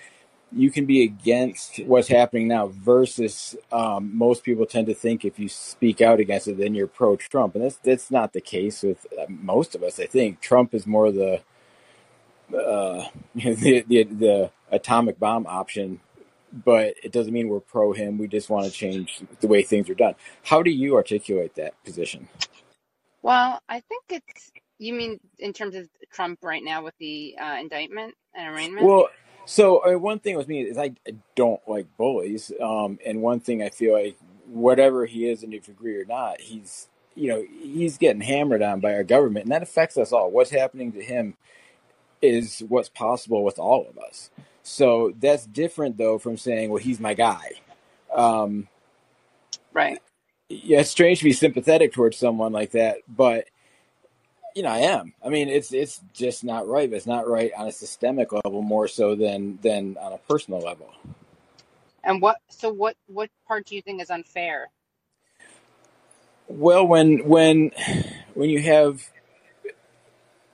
you 0.55 0.71
can 0.71 0.87
be 0.87 1.03
against 1.03 1.79
what's 1.85 2.09
happening 2.09 2.49
now 2.49 2.69
versus 2.69 3.57
um, 3.73 4.17
most 4.17 4.45
people 4.45 4.67
tend 4.67 4.87
to 4.87 4.95
think 4.95 5.25
if 5.25 5.39
you 5.39 5.49
speak 5.49 6.01
out 6.01 6.21
against 6.21 6.49
it, 6.49 6.59
then 6.59 6.75
you're 6.75 6.87
pro 6.87 7.17
Trump, 7.17 7.55
and 7.55 7.65
that's 7.65 7.77
that's 7.77 8.11
not 8.11 8.33
the 8.33 8.41
case 8.41 8.83
with 8.83 9.07
uh, 9.19 9.27
most 9.29 9.75
of 9.75 9.83
us. 9.83 9.99
I 9.99 10.07
think 10.07 10.41
Trump 10.41 10.75
is 10.75 10.87
more 10.87 11.11
the 11.11 11.41
uh, 12.57 13.09
the, 13.35 13.85
the 13.89 14.05
the 14.05 14.51
atomic 14.71 15.19
bomb 15.19 15.47
option, 15.47 16.01
but 16.53 16.95
it 17.03 17.13
doesn't 17.13 17.33
mean 17.33 17.49
we're 17.49 17.61
pro 17.61 17.93
him. 17.93 18.19
We 18.19 18.29
just 18.29 18.51
want 18.51 18.67
to 18.67 18.73
change 18.73 19.23
the 19.41 19.49
way 19.49 19.63
things 19.63 19.91
are 19.91 19.95
done. 19.95 20.15
How 20.45 20.63
do 20.63 20.71
you 20.71 20.95
articulate 20.97 21.55
that 21.57 21.83
position? 21.85 22.29
Well, 23.23 23.61
I 23.69 23.81
think 23.81 24.05
it's 24.11 24.53
you 24.79 24.95
mean 24.95 25.19
in 25.39 25.53
terms 25.53 25.75
of 25.75 25.89
Trump 26.13 26.41
right 26.43 26.63
now 26.63 26.83
with 26.83 26.95
the 26.99 27.37
uh, 27.41 27.57
indictment 27.61 28.15
and 28.35 28.55
arraignment? 28.55 28.87
Well, 28.87 29.09
so 29.47 29.85
I 29.85 29.91
mean, 29.91 30.03
one 30.03 30.19
thing 30.21 30.37
with 30.37 30.49
me 30.49 30.63
is 30.63 30.79
I 30.79 30.93
I 31.09 31.15
don't 31.37 31.61
like 31.69 31.87
bullies, 31.99 32.53
um, 32.63 32.99
and 33.07 33.23
one 33.23 33.41
thing 33.41 33.63
I 33.63 33.71
feel 33.71 33.95
like 33.95 34.17
whatever 34.49 35.07
he 35.07 35.29
is, 35.29 35.43
and 35.43 35.55
if 35.55 35.69
you 35.69 35.75
agree 35.75 36.01
or 36.01 36.07
not, 36.07 36.41
he's 36.41 36.89
you 37.17 37.29
know 37.29 37.45
he's 37.63 37.99
getting 37.99 38.23
hammered 38.23 38.63
on 38.63 38.81
by 38.81 38.95
our 38.95 39.05
government, 39.05 39.45
and 39.47 39.53
that 39.53 39.63
affects 39.63 39.99
us 39.99 40.13
all. 40.13 40.31
What's 40.31 40.51
happening 40.51 40.93
to 40.93 41.03
him 41.05 41.37
is 42.23 42.63
what's 42.69 42.89
possible 42.89 43.45
with 43.45 43.59
all 43.59 43.87
of 43.89 43.99
us. 43.99 44.31
So 44.63 45.13
that's 45.21 45.47
different 45.47 45.99
though 45.99 46.19
from 46.19 46.37
saying, 46.37 46.71
well, 46.71 46.83
he's 46.83 47.01
my 47.01 47.15
guy. 47.15 47.53
Um, 48.15 48.69
Right. 49.75 50.01
yeah, 50.49 50.81
it's 50.81 50.91
strange 50.91 51.21
to 51.21 51.25
be 51.25 51.33
sympathetic 51.35 51.93
towards 51.93 52.17
someone 52.19 52.53
like 52.53 52.73
that, 52.73 52.99
but 53.09 53.47
you 54.55 54.63
know, 54.63 54.69
I 54.69 54.79
am. 54.79 55.13
I 55.25 55.29
mean, 55.29 55.49
it's 55.49 55.73
it's 55.73 56.01
just 56.13 56.45
not 56.45 56.69
right. 56.69 56.93
It's 56.93 57.07
not 57.07 57.29
right 57.29 57.51
on 57.57 57.67
a 57.67 57.73
systemic 57.73 58.33
level 58.33 58.63
more 58.63 58.87
so 58.87 59.15
than 59.15 59.59
than 59.63 59.97
on 60.01 60.13
a 60.13 60.19
personal 60.19 60.61
level. 60.61 60.93
And 62.05 62.23
what 62.23 62.39
so 62.49 62.73
what 62.73 62.97
what 63.07 63.31
part 63.49 63.67
do 63.67 63.75
you 63.75 63.83
think 63.83 64.01
is 64.01 64.11
unfair? 64.11 64.71
Well, 66.47 66.87
when 66.87 67.27
when 67.27 67.73
when 68.35 68.51
you 68.51 68.63
have 68.63 69.03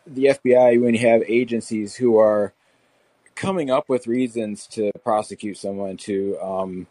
the 0.06 0.26
FBI, 0.26 0.80
when 0.80 0.94
you 0.94 1.06
have 1.06 1.22
agencies 1.28 1.94
who 1.94 2.18
are 2.18 2.54
coming 3.34 3.70
up 3.70 3.88
with 3.88 4.06
reasons 4.06 4.66
to 4.68 4.90
prosecute 5.04 5.58
someone 5.58 5.96
to 5.98 6.38
um, 6.40 6.86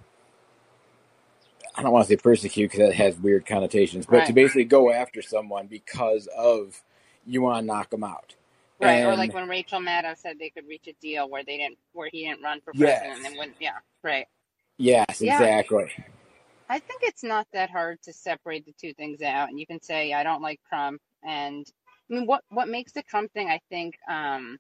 I 1.76 1.82
don't 1.82 1.92
want 1.92 2.08
to 2.08 2.14
say 2.14 2.18
persecute 2.18 2.72
because 2.72 2.90
that 2.90 2.94
has 2.94 3.18
weird 3.18 3.46
connotations, 3.46 4.06
but 4.06 4.26
to 4.28 4.34
basically 4.34 4.66
go 4.66 4.92
after 4.92 5.22
someone 5.22 5.68
because 5.68 6.28
of 6.28 6.84
you 7.26 7.42
want 7.42 7.62
to 7.62 7.66
knock 7.66 7.90
them 7.90 8.04
out. 8.04 8.36
Right. 8.80 9.04
Or 9.04 9.16
like 9.16 9.34
when 9.34 9.50
Rachel 9.50 9.80
Maddow 9.80 10.18
said 10.18 10.38
they 10.40 10.50
could 10.50 10.68
reach 10.68 10.88
a 10.88 10.94
deal 11.02 11.30
where 11.30 11.44
they 11.44 11.58
didn't 11.58 11.78
where 11.92 12.10
he 12.12 12.26
didn't 12.26 12.42
run 12.42 12.62
for 12.62 12.72
president 12.72 13.20
yes, 13.20 13.26
and 13.26 13.38
when 13.38 13.54
yeah, 13.60 13.78
right. 14.04 14.26
yes, 14.78 15.22
Yeah. 15.22 15.34
exactly. 15.42 15.92
I 16.70 16.80
think 16.80 17.02
it's 17.04 17.24
not 17.24 17.48
that 17.52 17.70
hard 17.70 18.02
to 18.04 18.14
separate 18.14 18.66
the 18.66 18.74
two 18.80 18.94
things 18.94 19.22
out 19.22 19.50
and 19.50 19.60
you 19.60 19.66
can 19.66 19.82
say 19.82 20.14
I 20.14 20.24
don't 20.24 20.42
like 20.42 20.62
Trump 20.70 21.02
and 21.24 21.66
I 22.10 22.14
mean 22.14 22.26
what 22.26 22.44
what 22.50 22.70
makes 22.70 22.94
the 22.94 23.04
Trump 23.04 23.34
thing 23.34 23.50
I 23.50 23.60
think 23.70 23.96
um 24.10 24.58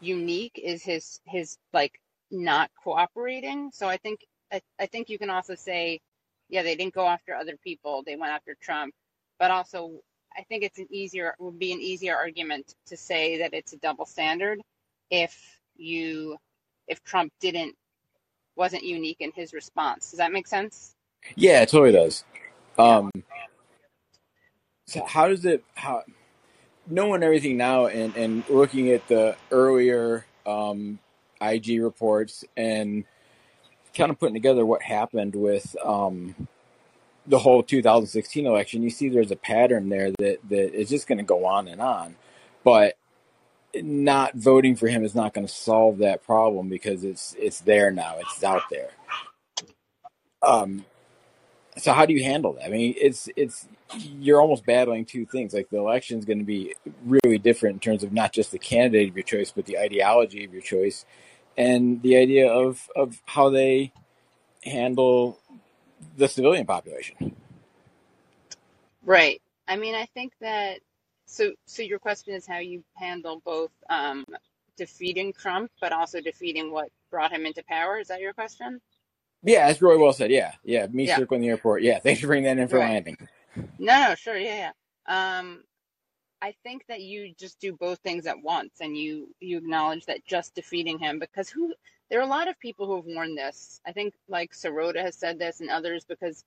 unique 0.00 0.60
is 0.62 0.82
his 0.82 1.20
his 1.26 1.56
like 1.72 2.00
not 2.30 2.70
cooperating. 2.82 3.70
So 3.72 3.88
I 3.88 3.96
think 3.96 4.20
I, 4.52 4.60
I 4.78 4.86
think 4.86 5.08
you 5.08 5.18
can 5.18 5.30
also 5.30 5.54
say, 5.54 6.00
yeah, 6.48 6.62
they 6.62 6.76
didn't 6.76 6.94
go 6.94 7.06
after 7.06 7.34
other 7.34 7.56
people, 7.62 8.02
they 8.06 8.16
went 8.16 8.32
after 8.32 8.56
Trump. 8.60 8.94
But 9.38 9.50
also 9.50 10.00
I 10.36 10.42
think 10.42 10.62
it's 10.62 10.78
an 10.78 10.86
easier 10.90 11.34
would 11.38 11.58
be 11.58 11.72
an 11.72 11.80
easier 11.80 12.16
argument 12.16 12.74
to 12.86 12.96
say 12.96 13.38
that 13.38 13.54
it's 13.54 13.72
a 13.72 13.78
double 13.78 14.06
standard 14.06 14.60
if 15.10 15.60
you 15.76 16.36
if 16.86 17.02
Trump 17.04 17.32
didn't 17.40 17.74
wasn't 18.56 18.82
unique 18.82 19.18
in 19.20 19.32
his 19.34 19.52
response. 19.52 20.10
Does 20.10 20.18
that 20.18 20.32
make 20.32 20.46
sense? 20.46 20.94
Yeah, 21.36 21.62
it 21.62 21.68
totally 21.68 21.92
does. 21.92 22.24
Um, 22.78 23.10
so 24.86 25.04
how 25.04 25.28
does 25.28 25.44
it 25.44 25.64
how 25.74 26.02
knowing 26.86 27.22
everything 27.22 27.56
now 27.56 27.86
and 27.86 28.16
and 28.16 28.48
looking 28.48 28.90
at 28.90 29.06
the 29.08 29.36
earlier 29.50 30.26
um, 30.46 30.98
IG 31.40 31.82
reports 31.82 32.44
and 32.56 33.04
kind 33.94 34.10
of 34.10 34.18
putting 34.18 34.34
together 34.34 34.64
what 34.64 34.82
happened 34.82 35.34
with 35.34 35.76
um, 35.84 36.34
the 37.28 37.38
whole 37.38 37.62
2016 37.62 38.46
election, 38.46 38.82
you 38.82 38.90
see 38.90 39.08
there's 39.08 39.30
a 39.30 39.36
pattern 39.36 39.88
there 39.88 40.10
that 40.18 40.38
that 40.48 40.74
is 40.74 40.88
just 40.88 41.06
going 41.06 41.18
to 41.18 41.24
go 41.24 41.44
on 41.44 41.68
and 41.68 41.80
on. 41.80 42.16
But 42.64 42.96
not 43.74 44.34
voting 44.34 44.76
for 44.76 44.88
him 44.88 45.04
is 45.04 45.14
not 45.14 45.34
going 45.34 45.46
to 45.46 45.52
solve 45.52 45.98
that 45.98 46.24
problem 46.24 46.68
because 46.68 47.04
it's 47.04 47.34
it's 47.38 47.60
there 47.60 47.90
now. 47.90 48.16
It's 48.18 48.42
out 48.42 48.62
there. 48.70 48.90
Um, 50.42 50.84
so 51.76 51.92
how 51.92 52.06
do 52.06 52.14
you 52.14 52.24
handle 52.24 52.54
that? 52.54 52.64
I 52.64 52.68
mean, 52.68 52.94
it's 52.96 53.28
it's 53.36 53.68
you're 53.96 54.40
almost 54.40 54.66
battling 54.66 55.04
two 55.04 55.26
things. 55.26 55.54
Like 55.54 55.70
the 55.70 55.78
election 55.78 56.18
is 56.18 56.24
going 56.24 56.38
to 56.38 56.44
be 56.44 56.74
really 57.04 57.38
different 57.38 57.74
in 57.74 57.80
terms 57.80 58.02
of 58.02 58.12
not 58.12 58.32
just 58.32 58.52
the 58.52 58.58
candidate 58.58 59.10
of 59.10 59.16
your 59.16 59.24
choice, 59.24 59.52
but 59.52 59.66
the 59.66 59.78
ideology 59.78 60.44
of 60.44 60.52
your 60.52 60.62
choice, 60.62 61.04
and 61.56 62.02
the 62.02 62.16
idea 62.16 62.50
of 62.50 62.88
of 62.96 63.20
how 63.26 63.50
they 63.50 63.92
handle 64.64 65.38
the 66.18 66.28
civilian 66.28 66.66
population. 66.66 67.36
Right. 69.04 69.42
I 69.68 69.76
mean, 69.76 69.94
I 69.96 70.06
think 70.14 70.32
that 70.40 70.80
so 71.26 71.52
so 71.66 71.82
your 71.82 72.00
question 72.00 72.34
is 72.34 72.46
how 72.46 72.58
you 72.58 72.84
handle 72.96 73.42
both 73.44 73.72
um 73.90 74.24
defeating 74.78 75.32
Trump 75.34 75.70
but 75.80 75.92
also 75.92 76.20
defeating 76.20 76.72
what 76.72 76.90
brought 77.10 77.32
him 77.32 77.46
into 77.46 77.64
power. 77.68 77.98
Is 78.00 78.08
that 78.08 78.20
your 78.20 78.34
question? 78.34 78.80
Yeah, 79.44 79.68
that's 79.68 79.82
really 79.82 79.98
well 79.98 80.12
said. 80.14 80.30
Yeah, 80.32 80.52
yeah. 80.64 80.86
Me 80.88 81.06
Yeah. 81.06 81.08
circling 81.08 81.42
the 81.42 81.48
airport. 81.48 81.82
Yeah, 81.82 82.00
thanks 82.04 82.20
for 82.22 82.28
bringing 82.28 82.44
that 82.56 82.62
in 82.62 82.68
for 82.68 82.78
Right. 82.78 82.80
landing. 82.80 83.16
No, 83.78 84.08
no, 84.10 84.14
sure, 84.16 84.36
yeah, 84.38 84.72
yeah. 85.08 85.38
Um, 85.40 85.64
I 86.42 86.54
think 86.64 86.84
that 86.88 87.02
you 87.02 87.34
just 87.38 87.60
do 87.60 87.72
both 87.74 87.98
things 88.00 88.26
at 88.26 88.40
once, 88.42 88.74
and 88.80 88.96
you 88.96 89.28
you 89.40 89.58
acknowledge 89.58 90.06
that 90.06 90.24
just 90.26 90.54
defeating 90.54 90.98
him 90.98 91.18
because 91.18 91.48
who 91.50 91.74
there 92.10 92.20
are 92.20 92.24
a 92.24 92.26
lot 92.26 92.48
of 92.48 92.58
people 92.58 92.86
who 92.86 92.96
have 92.96 93.04
warned 93.06 93.36
this. 93.38 93.80
I 93.86 93.92
think 93.92 94.14
like 94.28 94.52
Sirota 94.52 95.00
has 95.02 95.16
said 95.16 95.38
this 95.38 95.60
and 95.60 95.70
others 95.70 96.04
because 96.04 96.44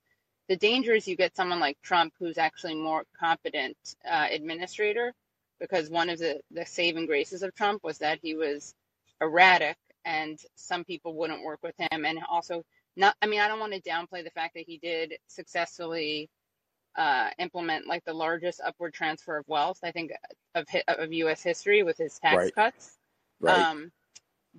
the 0.48 0.56
danger 0.56 0.92
is 0.94 1.06
you 1.06 1.16
get 1.16 1.36
someone 1.36 1.60
like 1.60 1.78
Trump 1.82 2.14
who's 2.18 2.38
actually 2.38 2.74
more 2.74 3.04
competent 3.18 3.76
uh, 4.08 4.26
administrator 4.30 5.12
because 5.60 5.88
one 5.90 6.08
of 6.10 6.18
the 6.18 6.40
the 6.50 6.66
saving 6.66 7.06
graces 7.06 7.42
of 7.42 7.54
Trump 7.54 7.82
was 7.84 7.98
that 7.98 8.18
he 8.22 8.34
was 8.34 8.74
erratic 9.20 9.76
and 10.04 10.38
some 10.56 10.84
people 10.84 11.14
wouldn't 11.14 11.44
work 11.44 11.60
with 11.62 11.76
him 11.78 12.04
and 12.04 12.18
also 12.28 12.64
not 12.96 13.14
I 13.22 13.26
mean 13.26 13.40
I 13.40 13.48
don't 13.48 13.60
want 13.60 13.72
to 13.72 13.80
downplay 13.80 14.24
the 14.24 14.30
fact 14.30 14.54
that 14.54 14.64
he 14.66 14.78
did 14.78 15.14
successfully 15.28 16.28
uh, 16.96 17.30
implement 17.38 17.86
like 17.86 18.04
the 18.04 18.12
largest 18.12 18.60
upward 18.64 18.92
transfer 18.92 19.38
of 19.38 19.48
wealth, 19.48 19.78
I 19.82 19.92
think, 19.92 20.12
of 20.54 20.66
of 20.88 21.12
U.S. 21.12 21.42
history 21.42 21.82
with 21.82 21.96
his 21.96 22.18
tax 22.18 22.36
Right, 22.36 22.54
cuts. 22.54 22.98
right. 23.40 23.66
Um, 23.70 23.92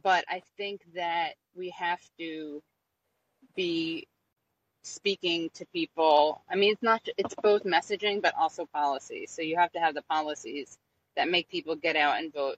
but 0.01 0.25
I 0.29 0.41
think 0.57 0.81
that 0.95 1.33
we 1.55 1.69
have 1.69 2.01
to 2.19 2.61
be 3.55 4.07
speaking 4.83 5.49
to 5.53 5.65
people. 5.67 6.41
I 6.49 6.55
mean, 6.55 6.73
it's 6.73 6.83
not. 6.83 7.07
It's 7.17 7.35
both 7.41 7.63
messaging, 7.63 8.21
but 8.21 8.35
also 8.35 8.65
policy. 8.65 9.25
So 9.27 9.41
you 9.41 9.57
have 9.57 9.71
to 9.73 9.79
have 9.79 9.95
the 9.95 10.01
policies 10.03 10.77
that 11.15 11.29
make 11.29 11.49
people 11.49 11.75
get 11.75 11.95
out 11.95 12.17
and 12.17 12.33
vote 12.33 12.57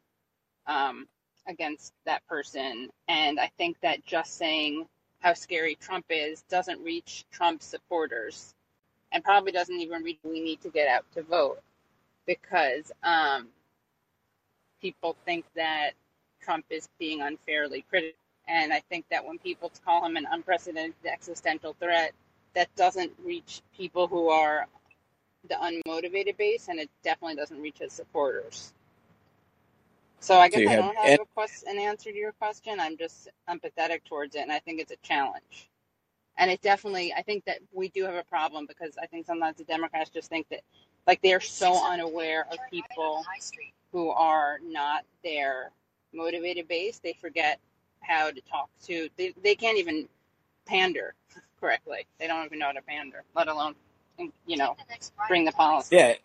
um, 0.67 1.07
against 1.47 1.93
that 2.05 2.25
person. 2.27 2.89
And 3.07 3.39
I 3.39 3.51
think 3.57 3.77
that 3.81 4.05
just 4.05 4.37
saying 4.37 4.87
how 5.19 5.33
scary 5.33 5.75
Trump 5.75 6.05
is 6.09 6.43
doesn't 6.49 6.83
reach 6.83 7.25
Trump 7.31 7.61
supporters 7.61 8.53
and 9.11 9.23
probably 9.23 9.51
doesn't 9.51 9.79
even 9.79 10.03
reach 10.03 10.19
we 10.23 10.41
need 10.41 10.61
to 10.61 10.69
get 10.69 10.87
out 10.87 11.05
to 11.13 11.23
vote 11.23 11.61
because 12.25 12.91
um, 13.03 13.47
people 14.81 15.15
think 15.25 15.45
that 15.55 15.91
Trump 16.45 16.65
is 16.69 16.89
being 16.99 17.21
unfairly 17.21 17.83
critical. 17.89 18.17
And 18.47 18.71
I 18.71 18.81
think 18.89 19.05
that 19.09 19.25
when 19.25 19.39
people 19.39 19.71
call 19.83 20.05
him 20.05 20.17
an 20.17 20.27
unprecedented 20.31 20.95
existential 21.05 21.75
threat, 21.79 22.13
that 22.53 22.73
doesn't 22.75 23.11
reach 23.23 23.61
people 23.75 24.07
who 24.07 24.29
are 24.29 24.67
the 25.49 25.55
unmotivated 25.55 26.37
base, 26.37 26.67
and 26.69 26.79
it 26.79 26.89
definitely 27.03 27.35
doesn't 27.35 27.61
reach 27.61 27.79
his 27.79 27.93
supporters. 27.93 28.73
So 30.19 30.39
I 30.39 30.49
guess 30.49 30.61
you 30.61 30.69
I 30.69 30.75
don't 30.75 30.95
have 30.95 31.11
and 31.11 31.19
a 31.21 31.25
quest- 31.35 31.65
an 31.65 31.79
answer 31.79 32.11
to 32.11 32.17
your 32.17 32.33
question. 32.33 32.79
I'm 32.79 32.97
just 32.97 33.29
empathetic 33.49 34.03
towards 34.05 34.35
it, 34.35 34.41
and 34.41 34.51
I 34.51 34.59
think 34.59 34.81
it's 34.81 34.91
a 34.91 34.97
challenge. 34.97 35.69
And 36.37 36.51
it 36.51 36.61
definitely, 36.61 37.13
I 37.13 37.21
think 37.21 37.45
that 37.45 37.59
we 37.73 37.89
do 37.89 38.05
have 38.05 38.15
a 38.15 38.23
problem 38.23 38.65
because 38.67 38.97
I 39.01 39.07
think 39.07 39.25
sometimes 39.25 39.57
the 39.57 39.65
Democrats 39.65 40.09
just 40.09 40.29
think 40.29 40.47
that, 40.49 40.61
like, 41.07 41.21
they're 41.21 41.39
so 41.41 41.75
unaware 41.85 42.47
of 42.51 42.59
people 42.71 43.23
who 43.91 44.09
are 44.09 44.59
not 44.63 45.05
their 45.23 45.71
motivated 46.15 46.67
base, 46.67 46.99
they 47.03 47.13
forget 47.13 47.59
how 48.01 48.31
to 48.31 48.41
talk 48.41 48.69
to, 48.85 49.09
they, 49.17 49.33
they 49.43 49.55
can't 49.55 49.77
even 49.79 50.07
pander 50.67 51.15
correctly. 51.59 52.07
They 52.19 52.27
don't 52.27 52.45
even 52.45 52.59
know 52.59 52.67
how 52.67 52.73
to 52.73 52.81
pander, 52.83 53.23
let 53.35 53.47
alone, 53.49 53.75
you 54.47 54.57
know, 54.57 54.75
bring 55.27 55.45
the 55.45 55.53
policy. 55.53 55.97
Yeah, 55.97 56.15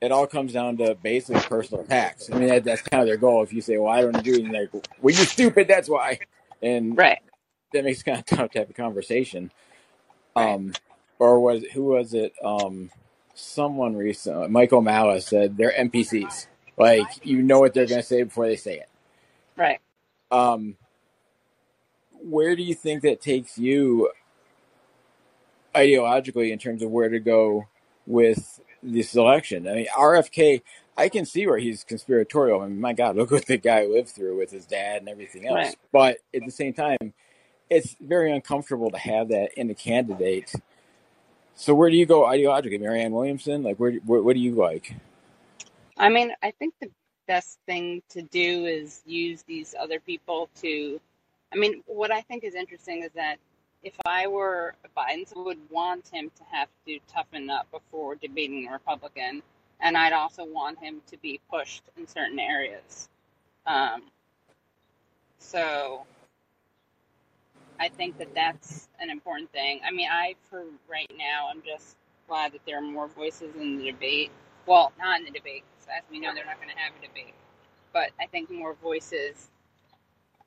it 0.00 0.12
all 0.12 0.26
comes 0.26 0.52
down 0.54 0.78
to 0.78 0.96
basically 0.96 1.42
personal 1.42 1.84
attacks. 1.84 2.30
I 2.32 2.38
mean, 2.38 2.48
that, 2.48 2.64
that's 2.64 2.82
kind 2.82 3.02
of 3.02 3.08
their 3.08 3.16
goal. 3.18 3.42
If 3.42 3.52
you 3.52 3.62
say, 3.62 3.78
"Well, 3.78 3.92
I 3.92 4.02
don't 4.02 4.22
do," 4.24 4.34
anything, 4.34 4.52
like, 4.52 4.70
"Well, 5.02 5.14
you 5.14 5.24
stupid," 5.24 5.68
that's 5.68 5.88
why, 5.88 6.20
and 6.62 6.98
Right, 6.98 7.20
that 7.72 7.84
makes 7.84 8.00
it 8.00 8.04
kind 8.04 8.18
of 8.20 8.26
tough 8.26 8.52
to 8.52 8.60
have 8.60 8.70
a 8.70 8.74
conversation. 8.74 9.52
right, 10.36 10.58
Um, 10.58 10.74
or 11.18 11.40
was 11.40 11.64
who 11.74 11.84
was 11.84 12.14
it? 12.14 12.34
Um, 12.44 12.90
someone 13.34 13.96
recently, 13.96 14.48
Michael 14.48 14.82
Mala 14.82 15.20
said 15.22 15.56
they're 15.58 15.72
NPCs. 15.78 16.48
Like 16.78 17.08
you 17.24 17.42
know 17.42 17.60
what 17.60 17.74
they're 17.74 17.86
going 17.86 18.02
to 18.02 18.06
say 18.06 18.24
before 18.24 18.48
they 18.48 18.56
say 18.56 18.78
it. 18.80 18.88
Right. 19.56 19.80
Um, 20.30 20.76
where 22.22 22.56
do 22.56 22.62
you 22.62 22.74
think 22.74 23.02
that 23.02 23.20
takes 23.20 23.58
you 23.58 24.10
ideologically 25.74 26.50
in 26.50 26.58
terms 26.58 26.82
of 26.82 26.90
where 26.90 27.08
to 27.08 27.18
go 27.18 27.66
with 28.06 28.60
this 28.82 29.14
election? 29.14 29.68
I 29.68 29.74
mean, 29.74 29.86
RFK, 29.96 30.62
I 30.96 31.08
can 31.08 31.24
see 31.24 31.46
where 31.46 31.58
he's 31.58 31.84
conspiratorial. 31.84 32.60
I 32.60 32.68
mean, 32.68 32.80
my 32.80 32.92
God, 32.92 33.16
look 33.16 33.30
what 33.30 33.46
the 33.46 33.58
guy 33.58 33.86
lived 33.86 34.10
through 34.10 34.38
with 34.38 34.50
his 34.50 34.66
dad 34.66 34.98
and 34.98 35.08
everything 35.08 35.46
else. 35.46 35.54
Right. 35.54 35.76
But 35.92 36.18
at 36.34 36.44
the 36.44 36.52
same 36.52 36.72
time, 36.72 37.12
it's 37.70 37.96
very 38.00 38.32
uncomfortable 38.32 38.90
to 38.90 38.98
have 38.98 39.28
that 39.28 39.54
in 39.56 39.70
a 39.70 39.74
candidate. 39.74 40.52
So 41.54 41.74
where 41.74 41.90
do 41.90 41.96
you 41.96 42.06
go 42.06 42.22
ideologically, 42.22 42.80
Marianne 42.80 43.12
Williamson? 43.12 43.62
Like, 43.62 43.78
where, 43.78 43.92
where 44.04 44.22
what 44.22 44.34
do 44.34 44.40
you 44.40 44.54
like? 44.54 44.94
I 45.96 46.08
mean, 46.08 46.32
I 46.42 46.50
think 46.52 46.74
the 46.80 46.88
best 47.32 47.58
thing 47.64 48.02
to 48.10 48.20
do 48.20 48.66
is 48.66 49.00
use 49.06 49.42
these 49.44 49.74
other 49.80 49.98
people 49.98 50.50
to. 50.60 51.00
I 51.50 51.56
mean, 51.56 51.82
what 51.86 52.10
I 52.10 52.20
think 52.20 52.44
is 52.44 52.54
interesting 52.54 53.04
is 53.04 53.12
that 53.14 53.36
if 53.82 53.94
I 54.04 54.26
were 54.26 54.74
Biden, 54.94 55.24
would 55.36 55.58
want 55.70 56.08
him 56.08 56.30
to 56.36 56.42
have 56.52 56.68
to 56.86 56.98
toughen 57.08 57.48
up 57.48 57.66
before 57.70 58.16
debating 58.16 58.68
a 58.68 58.72
Republican, 58.72 59.42
and 59.80 59.96
I'd 59.96 60.12
also 60.12 60.44
want 60.44 60.78
him 60.78 61.00
to 61.10 61.16
be 61.22 61.40
pushed 61.50 61.84
in 61.96 62.06
certain 62.06 62.38
areas. 62.38 63.08
Um, 63.66 64.02
so 65.38 66.02
I 67.80 67.88
think 67.88 68.18
that 68.18 68.34
that's 68.34 68.88
an 69.00 69.08
important 69.08 69.50
thing. 69.52 69.80
I 69.88 69.90
mean, 69.90 70.08
I, 70.12 70.34
for 70.50 70.64
right 70.86 71.10
now, 71.16 71.48
I'm 71.50 71.62
just 71.62 71.96
glad 72.28 72.52
that 72.52 72.60
there 72.66 72.76
are 72.76 72.82
more 72.82 73.08
voices 73.08 73.56
in 73.56 73.78
the 73.78 73.90
debate. 73.90 74.30
Well, 74.66 74.92
not 74.98 75.18
in 75.18 75.24
the 75.24 75.32
debate, 75.32 75.64
'cause 75.86 75.94
as 75.98 76.04
we 76.10 76.20
know, 76.20 76.34
they're 76.34 76.46
not 76.46 76.56
going 76.58 76.70
to 76.70 76.76
have 76.78 76.94
a 77.02 77.06
debate. 77.06 77.34
But 77.92 78.10
I 78.20 78.26
think 78.26 78.50
more 78.50 78.74
voices. 78.74 79.50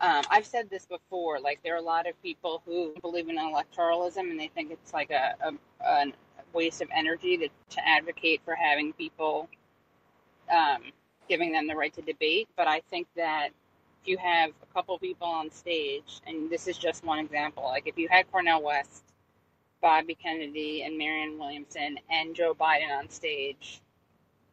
Um, 0.02 0.24
I've 0.30 0.46
said 0.46 0.70
this 0.70 0.86
before. 0.88 1.40
Like, 1.40 1.62
there 1.64 1.76
are 1.76 1.80
a 1.80 1.84
lot 1.84 2.08
of 2.08 2.22
people 2.24 2.62
who 2.66 2.96
believe 3.02 3.30
in 3.30 3.38
electoralism, 3.38 4.32
and 4.32 4.40
they 4.40 4.50
think 4.50 4.72
it's 4.72 4.94
like 4.94 5.12
a, 5.12 5.36
a, 5.42 5.86
a 5.86 6.14
waste 6.54 6.82
of 6.82 6.90
energy 6.96 7.38
to, 7.38 7.50
to 7.76 7.88
advocate 7.88 8.42
for 8.46 8.56
having 8.56 8.94
people 8.94 9.50
um, 10.52 10.84
giving 11.30 11.54
them 11.54 11.68
the 11.68 11.76
right 11.76 11.94
to 11.94 12.02
debate. 12.02 12.50
But 12.58 12.68
I 12.68 12.82
think 12.90 13.08
that 13.18 13.50
if 14.02 14.10
you 14.10 14.18
have 14.20 14.52
a 14.64 14.74
couple 14.74 14.98
people 15.00 15.28
on 15.28 15.52
stage, 15.52 16.22
and 16.28 16.50
this 16.52 16.68
is 16.68 16.78
just 16.78 17.06
one 17.06 17.20
example, 17.20 17.64
like 17.66 17.88
if 17.88 17.98
you 17.98 18.08
had 18.10 18.32
Cornel 18.32 18.64
West, 18.64 19.04
Bobby 19.82 20.16
Kennedy, 20.16 20.84
and 20.84 20.98
Marianne 20.98 21.40
Williamson, 21.40 22.00
and 22.10 22.36
Joe 22.36 22.56
Biden 22.56 22.98
on 22.98 23.10
stage. 23.10 23.82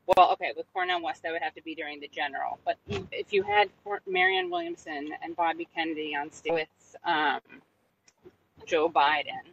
Well, 0.06 0.32
okay, 0.32 0.52
with 0.56 0.66
Cornel 0.72 1.02
West, 1.02 1.22
that 1.22 1.32
would 1.32 1.42
have 1.42 1.54
to 1.54 1.62
be 1.62 1.74
during 1.74 2.00
the 2.00 2.08
general. 2.08 2.58
But 2.64 2.76
if 3.12 3.32
you 3.32 3.42
had 3.42 3.70
Marianne 4.06 4.50
Williamson 4.50 5.10
and 5.22 5.36
Bobby 5.36 5.68
Kennedy 5.74 6.16
on 6.16 6.30
stage 6.32 6.52
with 6.52 6.96
um, 7.04 7.40
Joe 8.66 8.88
Biden, 8.88 9.46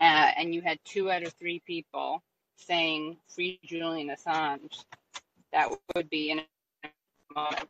uh, 0.00 0.30
and 0.36 0.54
you 0.54 0.60
had 0.60 0.78
two 0.84 1.10
out 1.10 1.22
of 1.22 1.32
three 1.34 1.60
people 1.60 2.22
saying 2.56 3.16
"Free 3.28 3.58
Julian 3.64 4.10
Assange," 4.10 4.84
that 5.52 5.70
would 5.94 6.10
be 6.10 6.30
in 6.32 6.40
a 6.40 6.44
moment. 7.34 7.68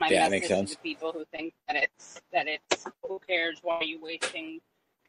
My 0.00 0.10
Yeah, 0.10 0.20
that 0.24 0.30
makes 0.30 0.48
message 0.48 0.56
to 0.56 0.56
sense. 0.56 0.70
the 0.70 0.76
people 0.82 1.12
who 1.12 1.24
think 1.26 1.54
that 1.68 1.76
it's 1.76 2.20
that 2.32 2.46
it's 2.48 2.86
who 3.06 3.20
cares? 3.26 3.58
Why 3.62 3.76
are 3.76 3.84
you 3.84 4.00
wasting? 4.02 4.60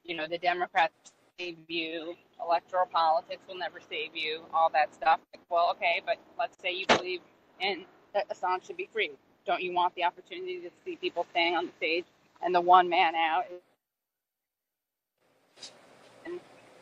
You 0.03 0.15
know, 0.15 0.27
the 0.27 0.37
Democrats 0.37 1.13
save 1.39 1.57
you. 1.67 2.15
Electoral 2.41 2.87
politics 2.87 3.41
will 3.47 3.57
never 3.57 3.79
save 3.79 4.15
you. 4.15 4.41
All 4.53 4.69
that 4.73 4.93
stuff. 4.93 5.19
Like, 5.33 5.43
well, 5.49 5.69
okay, 5.71 6.01
but 6.05 6.17
let's 6.39 6.57
say 6.61 6.73
you 6.73 6.85
believe 6.87 7.21
in 7.59 7.85
that 8.13 8.29
Assange 8.29 8.65
should 8.65 8.77
be 8.77 8.89
free. 8.91 9.11
Don't 9.45 9.61
you 9.61 9.73
want 9.73 9.95
the 9.95 10.03
opportunity 10.03 10.59
to 10.61 10.69
see 10.85 10.95
people 10.95 11.25
staying 11.31 11.55
on 11.55 11.67
the 11.67 11.71
stage 11.77 12.05
and 12.43 12.53
the 12.53 12.61
one 12.61 12.89
man 12.89 13.15
out? 13.15 13.45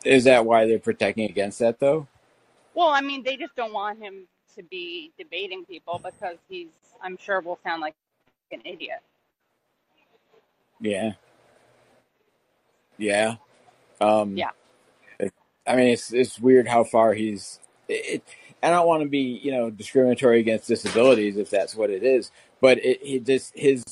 Is 0.04 0.24
that 0.24 0.44
why 0.44 0.66
they're 0.66 0.78
protecting 0.78 1.28
against 1.30 1.58
that, 1.60 1.78
though? 1.80 2.06
well, 2.74 2.88
I 2.88 3.00
mean, 3.00 3.22
they 3.22 3.36
just 3.36 3.54
don't 3.56 3.72
want 3.72 3.98
him 4.00 4.26
to 4.56 4.62
be 4.64 5.12
debating 5.18 5.64
people 5.64 6.00
because 6.02 6.36
he's, 6.48 6.68
I'm 7.02 7.16
sure, 7.18 7.40
will 7.40 7.58
sound 7.64 7.80
like 7.82 7.94
an 8.52 8.60
idiot. 8.64 9.00
Yeah, 10.80 11.12
yeah. 12.98 13.36
Um, 14.00 14.36
Yeah. 14.36 14.50
it, 15.18 15.32
I 15.66 15.76
mean, 15.76 15.88
it's 15.88 16.12
it's 16.12 16.38
weird 16.38 16.68
how 16.68 16.84
far 16.84 17.14
he's. 17.14 17.60
It, 17.88 18.22
I 18.62 18.70
don't 18.70 18.86
want 18.86 19.02
to 19.02 19.08
be, 19.08 19.40
you 19.42 19.52
know, 19.52 19.70
discriminatory 19.70 20.40
against 20.40 20.68
disabilities 20.68 21.36
if 21.36 21.50
that's 21.50 21.74
what 21.74 21.90
it 21.90 22.02
is, 22.02 22.30
but 22.60 22.82
it, 22.84 23.02
he 23.02 23.18
just 23.20 23.52
his 23.56 23.84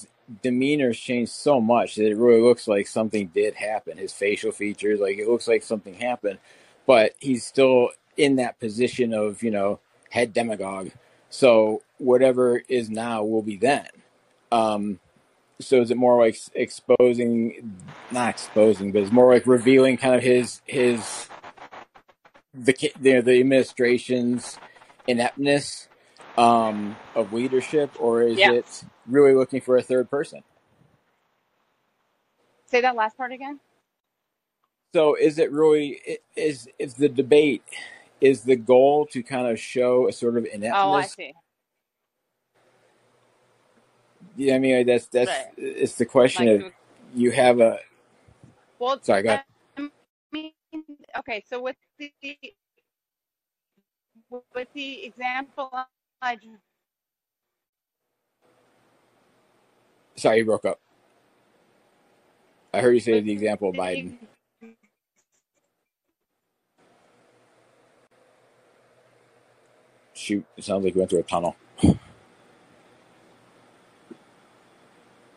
demeanor's 0.42 0.98
changed 0.98 1.32
so 1.32 1.60
much 1.60 1.96
that 1.96 2.08
it 2.08 2.16
really 2.16 2.40
looks 2.40 2.66
like 2.66 2.86
something 2.86 3.26
did 3.34 3.54
happen. 3.54 3.98
His 3.98 4.12
facial 4.12 4.52
features, 4.52 5.00
like 5.00 5.18
it 5.18 5.28
looks 5.28 5.46
like 5.48 5.62
something 5.62 5.94
happened, 5.94 6.38
but 6.86 7.12
he's 7.18 7.44
still 7.44 7.90
in 8.16 8.36
that 8.36 8.58
position 8.60 9.12
of, 9.12 9.42
you 9.42 9.50
know, 9.50 9.80
head 10.10 10.32
demagogue. 10.32 10.90
So 11.30 11.82
whatever 11.98 12.62
is 12.68 12.90
now 12.90 13.24
will 13.24 13.42
be 13.42 13.56
then. 13.56 13.88
Um, 14.50 15.00
so 15.62 15.80
is 15.80 15.90
it 15.90 15.96
more 15.96 16.18
like 16.18 16.38
exposing, 16.54 17.78
not 18.10 18.30
exposing, 18.30 18.92
but 18.92 19.02
it's 19.02 19.12
more 19.12 19.32
like 19.32 19.46
revealing 19.46 19.96
kind 19.96 20.14
of 20.14 20.22
his 20.22 20.60
his 20.66 21.28
the 22.54 22.72
ki- 22.72 22.92
the, 23.00 23.20
the 23.20 23.40
administration's 23.40 24.58
ineptness 25.06 25.88
um, 26.36 26.96
of 27.14 27.32
leadership, 27.32 27.90
or 27.98 28.22
is 28.22 28.38
Yeah. 28.38 28.52
it 28.52 28.84
really 29.06 29.34
looking 29.34 29.60
for 29.60 29.76
a 29.76 29.82
third 29.82 30.10
person? 30.10 30.42
Say 32.66 32.80
that 32.80 32.96
last 32.96 33.16
part 33.16 33.32
again. 33.32 33.60
So 34.94 35.14
is 35.14 35.38
it 35.38 35.50
really 35.50 36.00
is 36.36 36.68
is 36.78 36.94
the 36.94 37.08
debate 37.08 37.62
is 38.20 38.42
the 38.42 38.56
goal 38.56 39.06
to 39.06 39.22
kind 39.22 39.46
of 39.48 39.58
show 39.58 40.06
a 40.08 40.12
sort 40.12 40.36
of 40.36 40.44
Oh, 40.44 40.48
I 40.48 40.54
ineptness? 40.54 41.16
see. 41.16 41.34
Yeah, 44.36 44.56
I 44.56 44.58
mean 44.60 44.86
that's 44.86 45.06
that's 45.08 45.30
Right. 45.30 45.46
it's 45.56 45.94
the 45.96 46.06
question 46.06 46.48
Like, 46.48 46.66
of 46.66 46.72
you 47.14 47.32
have 47.32 47.60
a 47.60 47.78
well, 48.78 49.00
sorry, 49.02 49.22
go 49.22 49.30
ahead. 49.30 49.44
I 49.78 49.90
mean, 50.32 50.52
okay. 51.18 51.44
So 51.48 51.62
with 51.62 51.76
the 51.98 52.12
with 54.54 54.68
the 54.74 55.04
example 55.06 55.70
I 56.22 56.36
just 56.36 56.48
Sorry, 60.16 60.38
you 60.38 60.44
broke 60.46 60.64
up. 60.66 60.80
I 62.74 62.80
heard 62.80 62.92
you 62.94 63.00
say 63.00 63.20
the 63.20 63.32
example 63.32 63.70
of 63.70 63.76
Biden. 63.76 64.18
Shoot, 70.14 70.44
it 70.56 70.64
sounds 70.64 70.84
like 70.84 70.94
we 70.94 71.00
went 71.00 71.10
through 71.10 71.20
a 71.20 71.24
tunnel. 71.24 71.56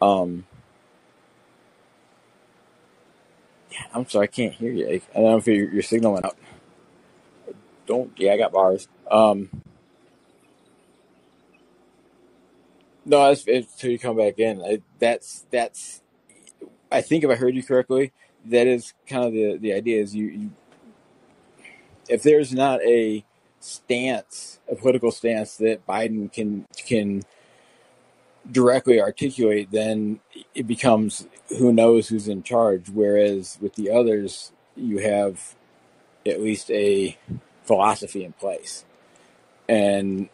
Um, 0.06 0.46
I'm 3.94 4.08
sorry, 4.08 4.26
I 4.26 4.28
can't 4.28 4.54
hear 4.54 4.72
you. 4.72 4.88
I 4.88 5.02
don't 5.14 5.24
know 5.24 5.38
if 5.38 5.48
your, 5.48 5.72
your 5.72 5.82
signal 5.82 6.14
went 6.14 6.26
out. 6.26 6.38
Don't. 7.86 8.12
Yeah, 8.18 8.34
I 8.34 8.38
got 8.38 8.52
bars. 8.52 8.88
Um, 9.10 9.50
no, 13.06 13.30
it's, 13.32 13.44
it's 13.48 13.76
till 13.76 13.92
you 13.92 14.00
come 14.00 14.18
back 14.18 14.40
in. 14.40 14.62
I, 14.62 14.82
that's 15.00 15.46
that's. 15.52 16.02
I 16.92 17.02
think 17.02 17.24
if 17.24 17.30
I 17.30 17.36
heard 17.36 17.56
you 17.56 17.64
correctly, 17.64 18.12
that 18.46 18.68
is 18.68 18.94
kind 19.08 19.26
of 19.26 19.34
the 19.34 19.58
the 19.58 19.74
idea. 19.74 20.02
Is 20.02 20.16
you, 20.16 20.26
you 20.28 20.52
if 22.10 22.24
there's 22.24 22.54
not 22.54 22.82
a 22.82 23.24
stance, 23.60 24.60
a 24.70 24.76
political 24.76 25.12
stance 25.12 25.58
that 25.58 25.86
Biden 25.86 26.32
can 26.32 26.66
can 26.76 27.24
directly 28.52 29.02
articulate, 29.02 29.70
then 29.72 30.20
it 30.54 30.68
becomes 30.68 31.28
who 31.60 31.72
knows 31.74 32.10
who's 32.10 32.28
in 32.28 32.44
charge. 32.44 32.90
Whereas 32.90 33.58
with 33.62 33.76
the 33.76 33.92
others, 33.92 34.52
you 34.76 35.00
have 35.00 35.56
at 36.26 36.42
least 36.42 36.70
a 36.72 37.18
philosophy 37.64 38.24
in 38.24 38.34
place. 38.34 38.86
And 39.68 40.30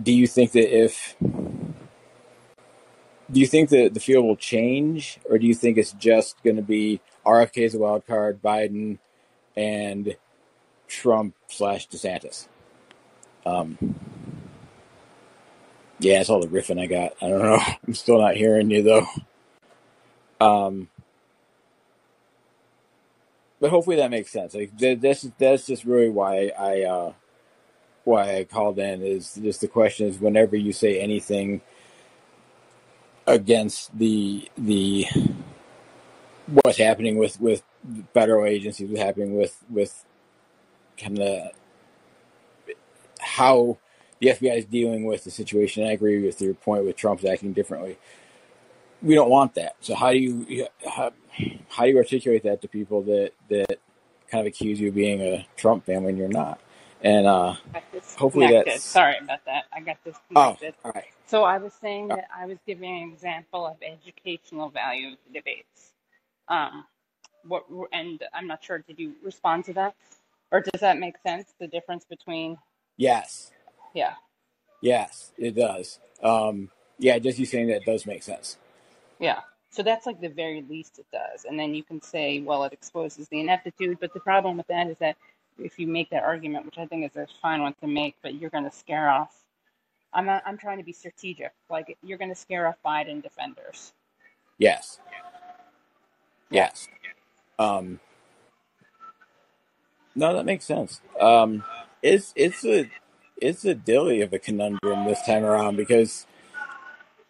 do 0.00 0.12
you 0.12 0.26
think 0.26 0.52
that 0.52 0.74
if 0.74 1.16
do 3.30 3.40
you 3.40 3.46
think 3.46 3.68
that 3.70 3.92
the 3.92 4.00
field 4.00 4.24
will 4.24 4.36
change, 4.36 5.18
or 5.28 5.38
do 5.38 5.46
you 5.46 5.54
think 5.54 5.76
it's 5.76 5.92
just 5.92 6.42
going 6.42 6.56
to 6.56 6.62
be 6.62 7.00
RFK 7.26 7.66
as 7.66 7.74
a 7.74 7.78
wild 7.78 8.06
card, 8.06 8.40
Biden, 8.42 8.98
and 9.54 10.16
Trump 10.86 11.34
slash 11.46 11.88
DeSantis? 11.88 12.48
Um, 13.44 13.76
yeah, 15.98 16.18
that's 16.18 16.30
all 16.30 16.40
the 16.40 16.48
riffing 16.48 16.80
I 16.80 16.86
got. 16.86 17.14
I 17.20 17.28
don't 17.28 17.42
know. 17.42 17.60
I'm 17.86 17.94
still 17.94 18.20
not 18.20 18.36
hearing 18.36 18.70
you 18.70 18.82
though. 18.82 19.06
Um, 20.40 20.88
but 23.60 23.70
hopefully 23.70 23.96
that 23.96 24.10
makes 24.10 24.30
sense. 24.30 24.54
Like 24.54 24.76
that, 24.78 25.00
that's 25.00 25.26
that's 25.38 25.66
just 25.66 25.84
really 25.84 26.08
why 26.10 26.52
I 26.58 26.82
uh, 26.82 27.12
why 28.04 28.36
I 28.38 28.44
called 28.44 28.78
in 28.78 29.02
is 29.02 29.34
just 29.34 29.60
the 29.60 29.68
question 29.68 30.06
is 30.06 30.18
whenever 30.18 30.56
you 30.56 30.72
say 30.72 31.00
anything 31.00 31.60
against 33.26 33.96
the 33.98 34.48
the 34.56 35.06
what's 36.62 36.78
happening 36.78 37.18
with 37.18 37.40
with 37.40 37.62
federal 38.14 38.46
agencies, 38.46 38.88
what's 38.88 39.02
happening 39.02 39.36
with 39.36 39.62
with 39.68 40.04
kind 40.96 41.18
of 41.18 41.50
how 43.20 43.78
the 44.20 44.28
FBI 44.28 44.58
is 44.58 44.64
dealing 44.66 45.04
with 45.06 45.24
the 45.24 45.30
situation. 45.32 45.84
I 45.86 45.92
agree 45.92 46.24
with 46.24 46.40
your 46.40 46.54
point 46.54 46.84
with 46.84 46.96
Trump's 46.96 47.24
acting 47.24 47.52
differently. 47.52 47.98
We 49.02 49.14
don't 49.14 49.30
want 49.30 49.54
that. 49.54 49.76
So 49.80 49.94
how 49.94 50.12
do 50.12 50.18
you 50.18 50.68
how, 50.88 51.12
how 51.70 51.84
do 51.84 51.90
you 51.90 51.98
articulate 51.98 52.44
that 52.44 52.62
to 52.62 52.68
people 52.68 53.02
that 53.04 53.32
that 53.50 53.78
kind 54.30 54.42
of 54.42 54.46
accuse 54.46 54.80
you 54.80 54.88
of 54.90 54.94
being 54.96 55.22
a 55.22 55.46
Trump 55.56 55.86
fan 55.86 56.04
when 56.04 56.16
you're 56.16 56.28
not? 56.28 56.60
And 57.02 57.26
uh, 57.26 57.56
hopefully 58.16 58.48
that's 58.48 58.92
Sorry 58.92 59.16
about 59.22 59.40
that. 59.46 59.64
I 59.72 59.80
got 59.80 59.98
this. 60.04 60.16
oh 60.36 60.58
all 60.84 60.92
right. 60.94 61.04
So 61.26 61.44
I 61.44 61.58
was 61.58 61.72
saying 61.74 62.10
Uh, 62.10 62.16
that 62.16 62.26
I 62.36 62.46
was 62.46 62.58
giving 62.66 63.02
an 63.04 63.10
example 63.12 63.66
of 63.66 63.76
educational 63.82 64.70
value 64.70 65.10
of 65.12 65.18
the 65.26 65.34
debates. 65.40 65.92
Um, 66.48 66.84
what 67.44 67.64
and 67.92 68.22
I'm 68.34 68.46
not 68.48 68.64
sure. 68.64 68.78
Did 68.80 68.98
you 68.98 69.14
respond 69.24 69.64
to 69.66 69.74
that, 69.74 69.94
or 70.52 70.60
does 70.62 70.80
that 70.80 70.98
make 70.98 71.16
sense? 71.26 71.54
The 71.60 71.68
difference 71.68 72.04
between 72.06 72.58
Yes, 72.96 73.52
yeah, 73.98 74.14
yes, 74.82 75.32
it 75.38 75.56
does. 75.56 76.00
Um, 76.22 76.70
yeah, 76.98 77.18
just 77.18 77.38
you 77.38 77.46
saying 77.46 77.68
that 77.68 77.84
does 77.86 78.06
make 78.06 78.22
sense. 78.24 78.58
yeah. 79.20 79.40
So 79.70 79.82
that's 79.84 80.06
like 80.06 80.20
the 80.20 80.30
very 80.30 80.64
least 80.68 80.98
it 80.98 81.06
does, 81.12 81.44
and 81.44 81.58
then 81.60 81.74
you 81.74 81.84
can 81.84 82.02
say, 82.02 82.40
well, 82.40 82.64
it 82.64 82.72
exposes 82.72 83.28
the 83.28 83.40
ineptitude. 83.40 83.98
But 84.00 84.14
the 84.14 84.20
problem 84.20 84.56
with 84.58 84.68
that 84.68 84.88
is 84.88 84.98
that 84.98 85.16
if 85.58 85.78
you 85.78 85.86
make 85.86 86.10
that 86.10 86.24
argument, 86.24 86.66
which 86.66 86.78
I 86.78 86.86
think 86.86 87.04
is 87.06 87.16
a 87.16 87.26
fine 87.42 87.62
one 87.62 87.74
to 87.82 87.88
make, 87.88 88.16
but 88.22 88.34
you're 88.36 88.50
going 88.50 88.64
to 88.64 88.72
scare 88.72 89.10
off. 89.10 89.34
I'm 90.14 90.26
not, 90.26 90.42
I'm 90.46 90.58
trying 90.58 90.78
to 90.78 90.84
be 90.84 90.92
strategic. 90.92 91.52
Like 91.70 91.98
you're 92.02 92.18
going 92.18 92.30
to 92.30 92.36
scare 92.36 92.68
off 92.68 92.76
Biden 92.86 93.22
defenders. 93.22 93.92
Yes, 94.58 95.00
yes. 96.50 96.88
Um, 97.58 98.00
no, 100.14 100.34
that 100.34 100.46
makes 100.46 100.64
sense. 100.66 101.00
Um, 101.20 101.64
it's 102.02 102.32
it's 102.36 102.64
a 102.64 102.90
it's 103.42 103.64
a 103.64 103.74
dilly 103.74 104.22
of 104.22 104.32
a 104.32 104.38
conundrum 104.40 105.06
this 105.06 105.22
time 105.26 105.44
around 105.44 105.76
because 105.76 106.26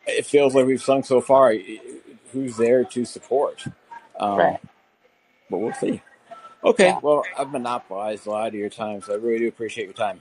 it 0.07 0.27
feels 0.27 0.55
like 0.55 0.67
we've 0.67 0.83
sung 0.83 1.03
so 1.05 1.21
far. 1.21 1.55
Who's 2.33 2.57
there 2.59 2.85
to 2.85 3.05
support? 3.07 3.65
Um, 4.21 4.49
Right. 4.49 4.61
but 5.51 5.59
we'll 5.59 5.75
see. 5.75 6.03
Okay, 6.65 6.95
Yeah. 6.95 7.01
well, 7.03 7.29
I've 7.39 7.51
monopolized 7.53 8.27
a 8.27 8.31
lot 8.31 8.49
of 8.49 8.55
your 8.55 8.71
time, 8.71 9.03
so 9.03 9.15
I 9.15 9.17
really 9.17 9.41
do 9.41 9.49
appreciate 9.49 9.85
your 9.87 9.95
time. 9.95 10.21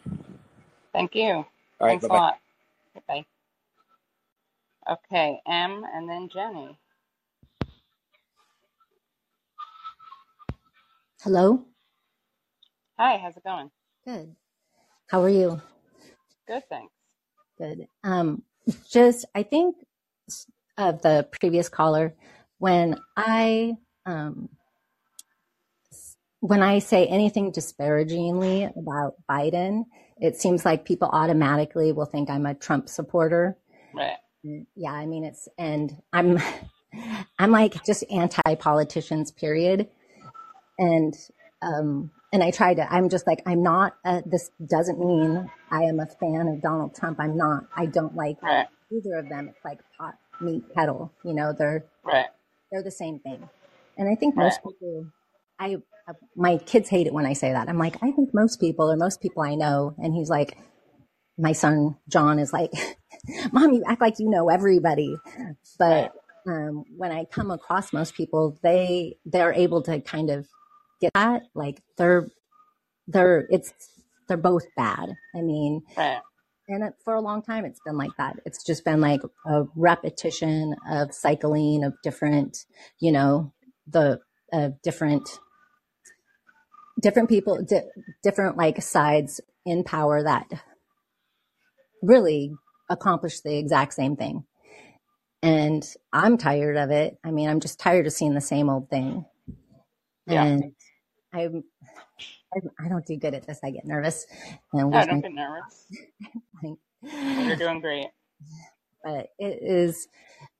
Thank 0.93 1.15
you. 1.15 1.45
All 1.81 1.87
right, 1.87 1.99
Thanks 1.99 2.01
bye 2.01 2.09
a 2.09 2.13
lot. 2.13 2.39
Bye. 3.07 3.25
Okay, 4.89 5.39
M 5.47 5.83
and 5.93 6.09
then 6.09 6.29
Jenny. 6.33 6.79
Hello? 11.23 11.65
Hi, 12.99 13.17
how's 13.17 13.37
it 13.37 13.43
going? 13.43 13.71
Good. 14.05 14.35
How 15.09 15.21
are 15.23 15.29
you? 15.29 15.61
Good, 16.47 16.63
thanks. 16.69 16.93
Good. 17.57 17.87
Um, 18.03 18.43
just, 18.89 19.25
I 19.35 19.43
think 19.43 19.75
of 20.77 21.01
the 21.01 21.27
previous 21.39 21.69
caller, 21.69 22.13
when 22.59 22.99
I, 23.15 23.77
um, 24.05 24.49
when 26.39 26.61
I 26.61 26.79
say 26.79 27.07
anything 27.07 27.51
disparagingly 27.51 28.63
about 28.63 29.15
Biden, 29.29 29.85
it 30.19 30.37
seems 30.37 30.65
like 30.65 30.85
people 30.85 31.09
automatically 31.11 31.91
will 31.91 32.05
think 32.05 32.29
I'm 32.29 32.45
a 32.45 32.53
Trump 32.53 32.89
supporter. 32.89 33.57
Right. 33.93 34.17
Yeah, 34.75 34.91
I 34.91 35.05
mean, 35.05 35.23
it's, 35.23 35.47
and 35.57 36.01
I'm, 36.13 36.39
I'm 37.39 37.51
like 37.51 37.83
just 37.83 38.03
anti 38.11 38.55
politicians, 38.55 39.31
period. 39.31 39.89
And, 40.79 41.15
um, 41.61 42.11
and 42.33 42.43
I 42.43 42.51
tried 42.51 42.75
to, 42.75 42.93
I'm 42.93 43.09
just 43.09 43.27
like, 43.27 43.41
I'm 43.45 43.63
not, 43.63 43.95
uh, 44.05 44.21
this 44.25 44.51
doesn't 44.65 44.99
mean 44.99 45.49
I 45.71 45.83
am 45.83 45.99
a 45.99 46.07
fan 46.07 46.47
of 46.47 46.61
Donald 46.61 46.95
Trump. 46.95 47.19
I'm 47.19 47.37
not, 47.37 47.65
I 47.75 47.85
don't 47.85 48.15
like 48.15 48.41
Right. 48.43 48.67
either 48.91 49.17
of 49.19 49.29
them. 49.29 49.49
It's 49.49 49.63
like 49.65 49.79
pot, 49.97 50.15
meat, 50.41 50.63
kettle, 50.75 51.13
you 51.23 51.33
know, 51.33 51.53
they're, 51.57 51.85
Right. 52.03 52.27
they're 52.71 52.83
the 52.83 52.91
same 52.91 53.19
thing. 53.19 53.49
And 53.97 54.09
I 54.09 54.15
think 54.15 54.35
Right. 54.35 54.45
most 54.45 54.61
people, 54.63 55.07
I, 55.59 55.77
my 56.35 56.57
kids 56.59 56.89
hate 56.89 57.07
it 57.07 57.13
when 57.13 57.25
I 57.25 57.33
say 57.33 57.51
that. 57.53 57.69
I'm 57.69 57.77
like, 57.79 57.97
I 58.03 58.11
think 58.11 58.33
most 58.33 58.59
people 58.59 58.91
or 58.91 58.97
most 58.97 59.21
people 59.21 59.43
I 59.43 59.55
know. 59.55 59.95
And 59.97 60.13
he's 60.13 60.29
like, 60.29 60.57
my 61.37 61.53
son, 61.53 61.97
John 62.09 62.39
is 62.39 62.53
like, 62.53 62.71
mom, 63.51 63.73
you 63.73 63.83
act 63.87 64.01
like 64.01 64.19
you 64.19 64.29
know 64.29 64.49
everybody. 64.49 65.15
But, 65.79 66.13
um, 66.47 66.85
when 66.97 67.11
I 67.11 67.25
come 67.25 67.51
across 67.51 67.93
most 67.93 68.15
people, 68.15 68.57
they, 68.63 69.17
they're 69.25 69.53
able 69.53 69.81
to 69.83 69.99
kind 70.01 70.29
of 70.29 70.47
get 71.01 71.13
that. 71.15 71.43
Like 71.55 71.81
they're, 71.97 72.27
they're, 73.07 73.47
it's, 73.49 73.73
they're 74.27 74.37
both 74.37 74.65
bad. 74.77 75.15
I 75.35 75.41
mean, 75.41 75.83
Right. 75.97 76.21
and 76.67 76.83
it, 76.83 76.93
for 77.05 77.15
a 77.15 77.21
long 77.21 77.41
time, 77.43 77.65
it's 77.65 77.81
been 77.85 77.97
like 77.97 78.11
that. 78.17 78.37
It's 78.45 78.63
just 78.63 78.85
been 78.85 79.01
like 79.01 79.21
a 79.45 79.65
repetition 79.75 80.75
of 80.89 81.13
cycling 81.13 81.83
of 81.83 81.95
different, 82.03 82.65
you 82.99 83.11
know, 83.11 83.53
the 83.87 84.21
uh, 84.53 84.69
different 84.83 85.29
different 87.01 87.29
people, 87.29 87.63
di- 87.63 87.83
different 88.23 88.57
like 88.57 88.81
sides 88.81 89.41
in 89.65 89.83
power 89.83 90.23
that 90.23 90.47
really 92.03 92.53
accomplish 92.89 93.41
the 93.41 93.57
exact 93.57 93.93
same 93.93 94.15
thing. 94.15 94.45
And 95.43 95.85
I'm 96.13 96.37
tired 96.37 96.77
of 96.77 96.91
it. 96.91 97.17
I 97.23 97.31
mean, 97.31 97.49
I'm 97.49 97.59
just 97.59 97.79
tired 97.79 98.07
of 98.07 98.13
seeing 98.13 98.33
the 98.33 98.41
same 98.41 98.69
old 98.69 98.89
thing. 98.89 99.25
Yeah. 100.27 100.45
And 100.45 100.73
I'm, 101.45 101.63
I, 102.55 102.85
I 102.85 102.89
don't 102.89 103.05
do 103.05 103.17
good 103.17 103.35
at 103.35 103.47
this. 103.47 103.59
I 103.63 103.71
get 103.71 103.85
nervous 103.85 104.27
and 104.73 104.91
No, 104.91 105.03
don't 105.05 105.21
my 105.21 105.23
get 105.23 105.33
nervous. 105.33 105.87
You're 107.45 107.57
doing 107.57 107.81
great. 107.81 108.09
but 109.03 109.29
it 109.39 109.59
is 109.63 110.09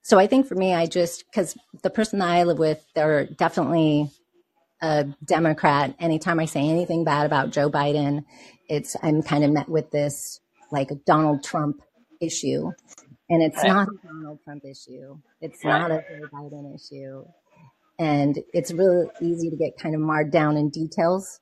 so 0.03 0.19
i 0.19 0.27
think 0.27 0.47
for 0.47 0.55
me 0.55 0.73
i 0.75 0.87
just 0.87 1.25
because 1.31 1.57
the 1.83 1.91
person 1.91 2.19
that 2.19 2.29
i 2.29 2.43
live 2.43 2.59
with 2.59 2.83
they're 2.95 3.25
definitely 3.25 4.11
a 4.83 5.05
democrat 5.25 5.95
anytime 5.99 6.39
i 6.39 6.45
say 6.45 6.61
anything 6.69 7.03
bad 7.05 7.25
about 7.25 7.51
joe 7.51 7.69
biden 7.69 8.25
it's 8.69 8.95
i'm 9.03 9.23
kind 9.23 9.43
of 9.43 9.51
met 9.51 9.69
with 9.69 9.91
this 9.91 10.41
like 10.71 10.91
a 10.91 10.95
donald 11.07 11.43
trump 11.43 11.81
issue 12.21 12.71
and 13.29 13.43
it's 13.43 13.63
Right. 13.63 13.65
not 13.65 13.87
a 13.89 14.07
donald 14.07 14.39
trump 14.45 14.63
issue 14.65 15.17
it's 15.41 15.63
Right. 15.63 15.65
not 15.65 15.91
a 15.91 15.99
joe 16.09 16.27
biden 16.33 16.75
issue 16.75 17.23
and 17.99 18.39
it's 18.53 18.71
really 18.73 19.07
easy 19.21 19.49
to 19.49 19.55
get 19.55 19.77
kind 19.77 19.95
of 19.95 20.01
marred 20.01 20.31
down 20.31 20.57
in 20.57 20.69
details 20.69 21.39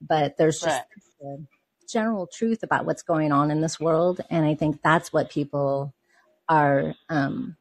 but 0.00 0.36
there's 0.38 0.60
just 0.60 0.82
Right. 1.20 1.38
general 1.88 2.26
truth 2.26 2.62
about 2.62 2.86
what's 2.86 3.02
going 3.02 3.32
on 3.32 3.50
in 3.50 3.60
this 3.60 3.80
world 3.80 4.20
and 4.30 4.44
i 4.44 4.54
think 4.54 4.80
that's 4.82 5.12
what 5.12 5.30
people 5.30 5.94
are 6.48 6.94
um 7.08 7.56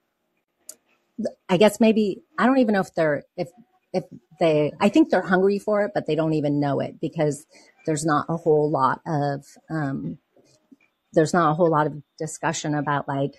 i 1.50 1.58
guess 1.58 1.80
maybe 1.80 2.24
i 2.38 2.46
don't 2.46 2.58
even 2.60 2.74
know 2.74 2.82
if 2.82 2.94
they're 2.96 3.24
if 3.38 3.50
if 3.94 4.04
they 4.40 4.72
i 4.80 4.90
think 4.90 5.10
they're 5.10 5.22
hungry 5.22 5.60
for 5.60 5.84
it 5.84 5.92
but 5.94 6.08
they 6.08 6.16
don't 6.16 6.34
even 6.34 6.60
know 6.60 6.80
it 6.80 7.00
because 7.00 7.46
there's 7.86 8.06
not 8.06 8.26
a 8.30 8.38
whole 8.38 8.70
lot 8.70 9.02
of 9.06 9.46
um 9.70 10.18
there's 11.14 11.34
not 11.34 11.52
a 11.52 11.54
whole 11.54 11.70
lot 11.70 11.88
of 11.88 12.02
discussion 12.18 12.76
about 12.76 13.08
like 13.08 13.36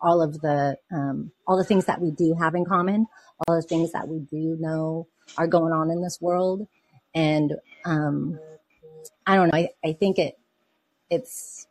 all 0.00 0.20
of 0.20 0.40
the 0.40 0.76
um 0.92 1.30
all 1.46 1.56
the 1.56 1.64
things 1.64 1.84
that 1.86 2.00
we 2.00 2.10
do 2.10 2.34
have 2.38 2.54
in 2.54 2.64
common 2.64 3.06
all 3.46 3.56
the 3.56 3.62
things 3.62 3.92
that 3.92 4.08
we 4.08 4.18
do 4.20 4.56
know 4.60 5.06
are 5.36 5.46
going 5.46 5.72
on 5.72 5.90
in 5.90 6.02
this 6.02 6.18
world 6.20 6.66
and 7.14 7.54
um 7.84 8.38
i 9.26 9.36
don't 9.36 9.52
know 9.52 9.58
i, 9.58 9.68
I 9.84 9.92
think 9.92 10.18
it 10.18 10.38
it's 11.10 11.66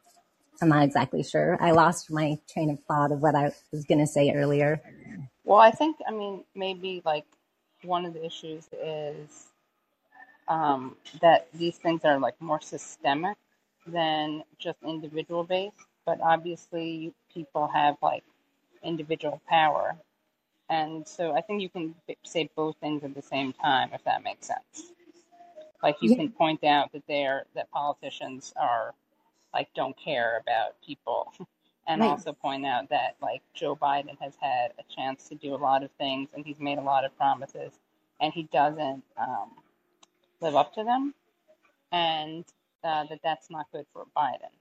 I'm 0.61 0.69
not 0.69 0.84
exactly 0.84 1.23
sure. 1.23 1.57
I 1.61 1.71
lost 1.71 2.11
my 2.11 2.38
train 2.51 2.71
of 2.71 2.80
thought 2.86 3.11
of 3.11 3.21
what 3.21 3.36
I 3.36 3.51
was 3.71 3.86
going 3.86 3.99
to 3.99 4.07
say 4.07 4.32
earlier. 4.34 4.82
Well, 5.43 5.59
I 5.59 5.71
think, 5.71 5.97
I 6.07 6.11
mean, 6.11 6.43
maybe 6.55 7.01
like 7.05 7.25
one 7.84 8.05
of 8.05 8.13
the 8.13 8.25
issues 8.25 8.67
is 8.84 9.47
um, 10.47 10.95
that 11.21 11.47
these 11.53 11.78
things 11.78 12.01
are 12.05 12.19
like 12.19 12.39
more 12.41 12.61
systemic 12.61 13.38
than 13.86 14.43
just 14.57 14.80
individual 14.84 15.43
based. 15.43 15.75
But 16.08 16.22
obviously, 16.24 17.14
people 17.34 17.68
have 17.70 17.97
like 18.03 18.26
individual 18.84 19.41
power. 19.49 19.97
And 20.70 21.08
so 21.08 21.34
I 21.34 21.41
think 21.41 21.62
you 21.62 21.70
can 21.70 21.95
say 22.26 22.49
both 22.55 22.78
things 22.78 23.03
at 23.03 23.16
the 23.16 23.24
same 23.24 23.53
time, 23.53 23.91
if 23.93 24.03
that 24.05 24.24
makes 24.24 24.47
sense. 24.47 24.93
Like 25.84 25.97
you 26.01 26.10
Yeah, 26.10 26.18
can 26.18 26.30
point 26.30 26.64
out 26.64 26.91
that 26.93 27.03
they're 27.08 27.45
that 27.55 27.72
politicians 27.72 28.53
are 28.60 28.95
like 29.53 29.70
don't 29.76 29.97
care 29.97 30.39
about 30.41 30.76
people, 30.86 31.34
and 31.88 32.03
right. 32.03 32.03
also 32.03 32.34
point 32.34 32.66
out 32.66 32.89
that 32.89 33.16
like 33.22 33.41
Joe 33.55 33.76
Biden 33.76 34.18
has 34.22 34.34
had 34.41 34.74
a 34.80 34.84
chance 34.95 35.30
to 35.30 35.36
do 35.36 35.55
a 35.55 35.58
lot 35.58 35.84
of 35.84 35.91
things, 35.99 36.30
and 36.36 36.45
he's 36.45 36.60
made 36.60 36.80
a 36.80 36.84
lot 36.84 37.05
of 37.05 37.18
promises, 37.18 37.74
and 38.22 38.34
he 38.34 38.43
doesn't 38.53 39.03
um, 39.18 39.51
live 40.41 40.55
up 40.55 40.74
to 40.76 40.84
them, 40.84 41.14
and 41.91 42.45
uh, 42.84 43.05
that 43.10 43.20
that's 43.24 43.49
not 43.51 43.68
good 43.74 43.86
for 43.93 44.05
Biden. 44.18 44.53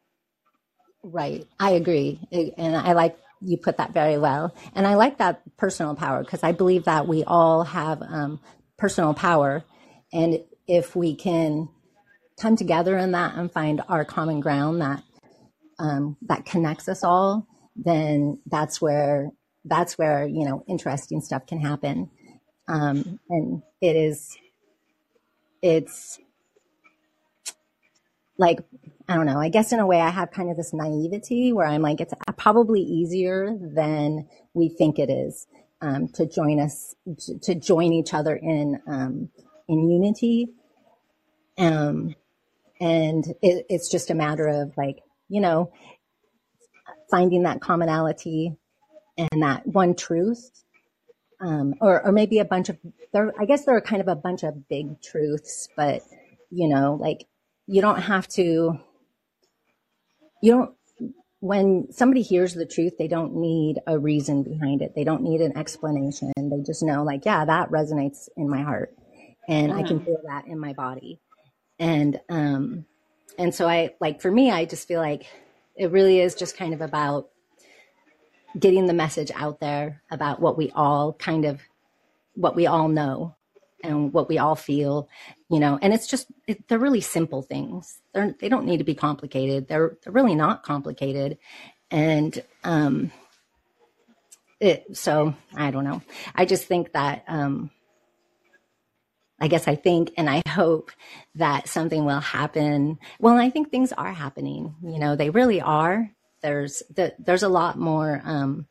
Right. 1.06 1.46
I 1.60 1.72
agree. 1.72 2.20
And 2.58 2.76
I 2.76 2.94
like 2.94 3.16
you 3.40 3.58
put 3.58 3.76
that 3.78 3.94
very 3.94 4.18
well. 4.18 4.54
And 4.74 4.88
I 4.88 4.96
like 4.96 5.18
that 5.18 5.42
personal 5.56 5.94
power 5.94 6.24
because 6.24 6.42
I 6.42 6.52
believe 6.52 6.84
that 6.86 7.06
we 7.06 7.24
all 7.24 7.64
have 7.64 8.02
um, 8.02 8.40
personal 8.76 9.14
power. 9.14 9.64
And 10.12 10.42
if 10.66 10.96
we 10.96 11.14
can 11.14 11.68
come 12.40 12.56
together 12.56 12.98
in 12.98 13.12
that 13.12 13.36
and 13.36 13.52
find 13.52 13.82
our 13.88 14.04
common 14.04 14.40
ground 14.40 14.82
that 14.82 15.04
um, 15.78 16.16
that 16.22 16.46
connects 16.46 16.88
us 16.88 17.04
all, 17.04 17.46
then 17.76 18.40
that's 18.46 18.82
where 18.82 19.30
that's 19.64 19.98
where 19.98 20.26
you 20.26 20.44
know 20.44 20.64
interesting 20.68 21.20
stuff 21.20 21.46
can 21.46 21.60
happen. 21.60 22.10
Um, 22.68 23.20
and 23.30 23.62
it 23.80 23.96
is 23.96 24.36
it's 25.62 26.18
like 28.38 28.60
I 29.08 29.14
don't 29.14 29.26
know. 29.26 29.38
I 29.38 29.50
guess 29.50 29.72
in 29.72 29.78
a 29.78 29.86
way, 29.86 30.00
I 30.00 30.10
have 30.10 30.32
kind 30.32 30.50
of 30.50 30.56
this 30.56 30.72
naivety 30.72 31.52
where 31.52 31.66
I'm 31.66 31.82
like, 31.82 32.00
it's 32.00 32.12
probably 32.36 32.80
easier 32.80 33.56
than 33.60 34.28
we 34.52 34.68
think 34.68 34.98
it 34.98 35.10
is 35.10 35.46
um, 35.80 36.08
to 36.14 36.26
join 36.26 36.58
us, 36.58 36.96
to, 37.42 37.54
join 37.54 37.92
each 37.92 38.12
other 38.14 38.34
in 38.34 38.80
um, 38.88 39.28
in 39.68 39.88
unity. 39.88 40.48
Um, 41.56 42.14
and 42.80 43.24
it, 43.42 43.66
it's 43.68 43.88
just 43.88 44.10
a 44.10 44.14
matter 44.14 44.48
of 44.48 44.76
like, 44.76 45.02
you 45.28 45.40
know, 45.40 45.72
finding 47.10 47.44
that 47.44 47.60
commonality 47.60 48.56
and 49.16 49.42
that 49.42 49.66
one 49.66 49.94
truth, 49.94 50.50
um, 51.40 51.74
or 51.80 52.04
or 52.04 52.10
maybe 52.10 52.40
a 52.40 52.44
bunch 52.44 52.70
of 52.70 52.76
there. 53.12 53.32
I 53.38 53.44
guess 53.44 53.64
there 53.64 53.76
are 53.76 53.80
kind 53.80 54.02
of 54.02 54.08
a 54.08 54.16
bunch 54.16 54.42
of 54.42 54.68
big 54.68 55.00
truths, 55.00 55.68
but 55.76 56.02
you 56.50 56.68
know, 56.68 56.98
like 57.00 57.26
you 57.66 57.80
don't 57.82 58.00
have 58.00 58.28
to 58.28 58.78
you 60.42 60.52
don't 60.52 60.74
when 61.40 61.86
somebody 61.90 62.22
hears 62.22 62.54
the 62.54 62.66
truth 62.66 62.94
they 62.98 63.08
don't 63.08 63.34
need 63.34 63.78
a 63.86 63.98
reason 63.98 64.42
behind 64.42 64.82
it. 64.82 64.94
They 64.94 65.04
don't 65.04 65.22
need 65.22 65.40
an 65.40 65.56
explanation. 65.56 66.32
They 66.36 66.62
just 66.64 66.82
know 66.82 67.04
like 67.04 67.24
yeah 67.24 67.44
that 67.44 67.70
resonates 67.70 68.28
in 68.36 68.48
my 68.48 68.62
heart. 68.62 68.94
And 69.48 69.72
i 69.72 69.82
can 69.82 70.04
feel 70.04 70.20
that 70.26 70.46
in 70.46 70.58
my 70.58 70.72
body. 70.72 71.20
And 71.78 72.20
um 72.28 72.86
and 73.38 73.54
so 73.54 73.68
i 73.68 73.94
like 74.00 74.20
for 74.22 74.30
me 74.30 74.50
i 74.50 74.64
just 74.64 74.88
feel 74.88 75.00
like 75.00 75.26
it 75.76 75.90
really 75.90 76.20
is 76.20 76.34
just 76.34 76.56
kind 76.56 76.72
of 76.72 76.80
about 76.80 77.28
getting 78.58 78.86
the 78.86 78.94
message 78.94 79.30
out 79.34 79.60
there 79.60 80.02
about 80.10 80.40
what 80.40 80.56
we 80.56 80.70
all 80.74 81.12
kind 81.12 81.44
of 81.44 81.60
what 82.34 82.56
we 82.56 82.66
all 82.66 82.88
know 82.88 83.34
and 83.82 84.12
what 84.12 84.28
we 84.28 84.38
all 84.38 84.56
feel, 84.56 85.08
you 85.50 85.60
know, 85.60 85.78
and 85.80 85.92
it's 85.92 86.06
just, 86.06 86.28
it, 86.46 86.66
they're 86.68 86.78
really 86.78 87.00
simple 87.00 87.42
things. 87.42 88.00
They're, 88.14 88.34
they 88.40 88.48
don't 88.48 88.66
need 88.66 88.78
to 88.78 88.84
be 88.84 88.94
complicated. 88.94 89.68
They're, 89.68 89.96
they're 90.02 90.12
really 90.12 90.34
not 90.34 90.62
complicated. 90.62 91.38
And, 91.90 92.42
um, 92.64 93.12
it, 94.60 94.96
so 94.96 95.34
I 95.54 95.70
don't 95.70 95.84
know. 95.84 96.02
I 96.34 96.46
just 96.46 96.64
think 96.64 96.92
that, 96.92 97.24
um, 97.28 97.70
I 99.38 99.48
guess 99.48 99.68
I 99.68 99.74
think 99.74 100.12
and 100.16 100.30
I 100.30 100.42
hope 100.48 100.90
that 101.34 101.68
something 101.68 102.06
will 102.06 102.20
happen. 102.20 102.98
Well, 103.20 103.36
I 103.36 103.50
think 103.50 103.70
things 103.70 103.92
are 103.92 104.12
happening. 104.12 104.74
You 104.82 104.98
know, 104.98 105.14
they 105.14 105.28
really 105.28 105.60
are. 105.60 106.10
There's 106.40 106.82
the, 106.94 107.14
there's 107.18 107.42
a 107.42 107.48
lot 107.48 107.78
more 107.78 108.22
um, 108.24 108.66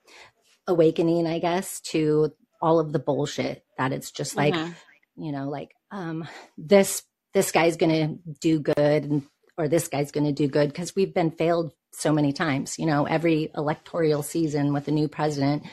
awakening, 0.67 1.27
I 1.27 1.37
guess, 1.37 1.81
to 1.81 2.33
all 2.61 2.79
of 2.79 2.93
the 2.93 2.99
bullshit 2.99 3.63
that 3.77 3.93
it's 3.93 4.11
just 4.11 4.35
like 4.35 4.55
hmm 4.55 4.71
you 5.18 5.32
know 5.32 5.49
like 5.49 5.76
um 5.91 6.28
this 6.57 7.03
this 7.34 7.51
guy's 7.51 7.78
gonna 7.78 8.16
do 8.41 8.59
good 8.59 9.03
and 9.03 9.24
or 9.57 9.68
this 9.68 9.88
guy's 9.88 10.11
gonna 10.11 10.32
do 10.32 10.47
good 10.47 10.70
because 10.70 10.95
we've 10.95 11.13
been 11.13 11.32
failed 11.32 11.74
so 11.93 12.11
many 12.11 12.34
times 12.34 12.78
you 12.78 12.86
know 12.86 13.05
every 13.05 13.51
electoral 13.55 14.24
season 14.24 14.74
with 14.74 14.88
a 14.88 14.91
new 14.91 15.07
president 15.07 15.63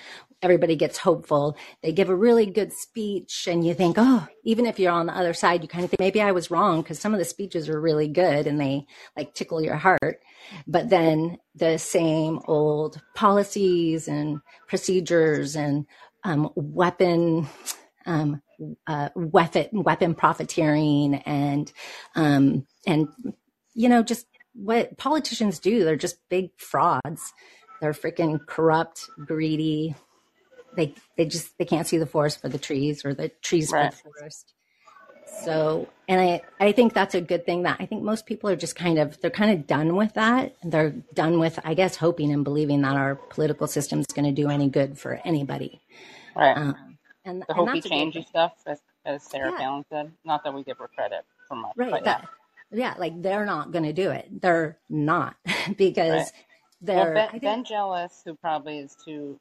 everybody 0.40 0.76
gets 0.76 0.98
hopeful 0.98 1.56
they 1.82 1.92
give 1.92 2.08
a 2.08 2.14
really 2.14 2.46
good 2.46 2.72
speech 2.72 3.46
and 3.48 3.66
you 3.66 3.74
think 3.74 3.96
oh 3.98 4.26
even 4.44 4.66
if 4.66 4.78
you're 4.78 4.92
on 4.92 5.06
the 5.06 5.16
other 5.16 5.34
side 5.34 5.62
you 5.62 5.68
kind 5.68 5.84
of 5.84 5.90
think 5.90 6.00
maybe 6.00 6.20
i 6.20 6.32
was 6.32 6.50
wrong 6.50 6.80
because 6.80 6.98
some 6.98 7.12
of 7.12 7.18
the 7.18 7.24
speeches 7.24 7.68
are 7.68 7.80
really 7.80 8.08
good 8.08 8.46
and 8.46 8.60
they 8.60 8.86
like 9.16 9.34
tickle 9.34 9.62
your 9.62 9.76
heart. 9.76 10.20
But 10.66 10.90
then 10.90 11.38
the 11.54 11.78
same 11.78 12.40
old 12.46 13.00
policies 13.14 14.08
and 14.08 14.40
procedures 14.68 15.56
and 15.56 15.86
um, 16.24 16.50
weapon 16.54 17.48
um, 18.06 18.42
uh, 18.86 19.08
weapon 19.14 19.68
weapon 19.72 20.14
profiteering 20.14 21.16
and 21.16 21.72
um, 22.14 22.66
and 22.86 23.08
you 23.74 23.88
know 23.88 24.02
just 24.02 24.26
what 24.54 24.96
politicians 24.98 25.58
do. 25.58 25.84
They're 25.84 25.96
just 25.96 26.18
big 26.28 26.50
frauds. 26.56 27.32
They're 27.80 27.92
freaking 27.92 28.44
corrupt, 28.46 29.06
greedy. 29.26 29.94
They 30.76 30.94
they 31.16 31.26
just 31.26 31.56
they 31.58 31.64
can't 31.64 31.86
see 31.86 31.98
the 31.98 32.06
forest 32.06 32.40
for 32.40 32.48
the 32.48 32.58
trees 32.58 33.04
or 33.04 33.14
the 33.14 33.28
trees 33.28 33.70
for 33.70 33.90
the 33.90 33.96
forest. 33.96 34.54
So, 35.40 35.88
and 36.08 36.20
I, 36.20 36.42
I 36.60 36.72
think 36.72 36.92
that's 36.92 37.14
a 37.14 37.20
good 37.20 37.46
thing 37.46 37.62
that 37.62 37.78
I 37.80 37.86
think 37.86 38.02
most 38.02 38.26
people 38.26 38.50
are 38.50 38.56
just 38.56 38.76
kind 38.76 38.98
of, 38.98 39.20
they're 39.20 39.30
kind 39.30 39.58
of 39.58 39.66
done 39.66 39.96
with 39.96 40.14
that. 40.14 40.54
They're 40.62 40.94
done 41.14 41.38
with, 41.38 41.58
I 41.64 41.74
guess, 41.74 41.96
hoping 41.96 42.32
and 42.32 42.44
believing 42.44 42.82
that 42.82 42.96
our 42.96 43.16
political 43.16 43.66
system 43.66 44.00
is 44.00 44.06
going 44.06 44.26
to 44.26 44.32
do 44.32 44.48
any 44.48 44.68
good 44.68 44.98
for 44.98 45.20
anybody. 45.24 45.80
Right. 46.36 46.56
Um, 46.56 46.91
and, 47.24 47.42
The 47.42 47.46
and 47.48 47.56
hokey 47.56 47.80
that's 47.80 47.86
a 47.86 47.88
good 47.88 47.94
changey 47.94 48.26
stuff, 48.28 48.52
as, 48.66 48.80
as 49.04 49.22
Sarah 49.22 49.52
Yeah. 49.52 49.58
Palin 49.58 49.84
said. 49.90 50.12
Not 50.24 50.44
that 50.44 50.54
we 50.54 50.64
give 50.64 50.78
her 50.78 50.88
credit 50.88 51.24
for 51.48 51.56
much, 51.56 51.72
Right. 51.76 51.90
but 51.90 52.04
yeah. 52.04 52.20
Yeah. 52.70 52.94
Like 52.98 53.20
they're 53.22 53.46
not 53.46 53.72
going 53.72 53.84
to 53.84 53.92
do 53.92 54.10
it. 54.10 54.40
They're 54.40 54.78
not 54.88 55.36
because 55.76 56.32
Well, 56.92 57.06
they're, 57.06 57.14
Ben, 57.14 57.28
I 57.28 57.38
think, 57.38 57.42
Ben 57.42 57.64
Jealous, 57.64 58.22
who 58.24 58.34
probably 58.34 58.78
is 58.78 58.96
too 59.04 59.38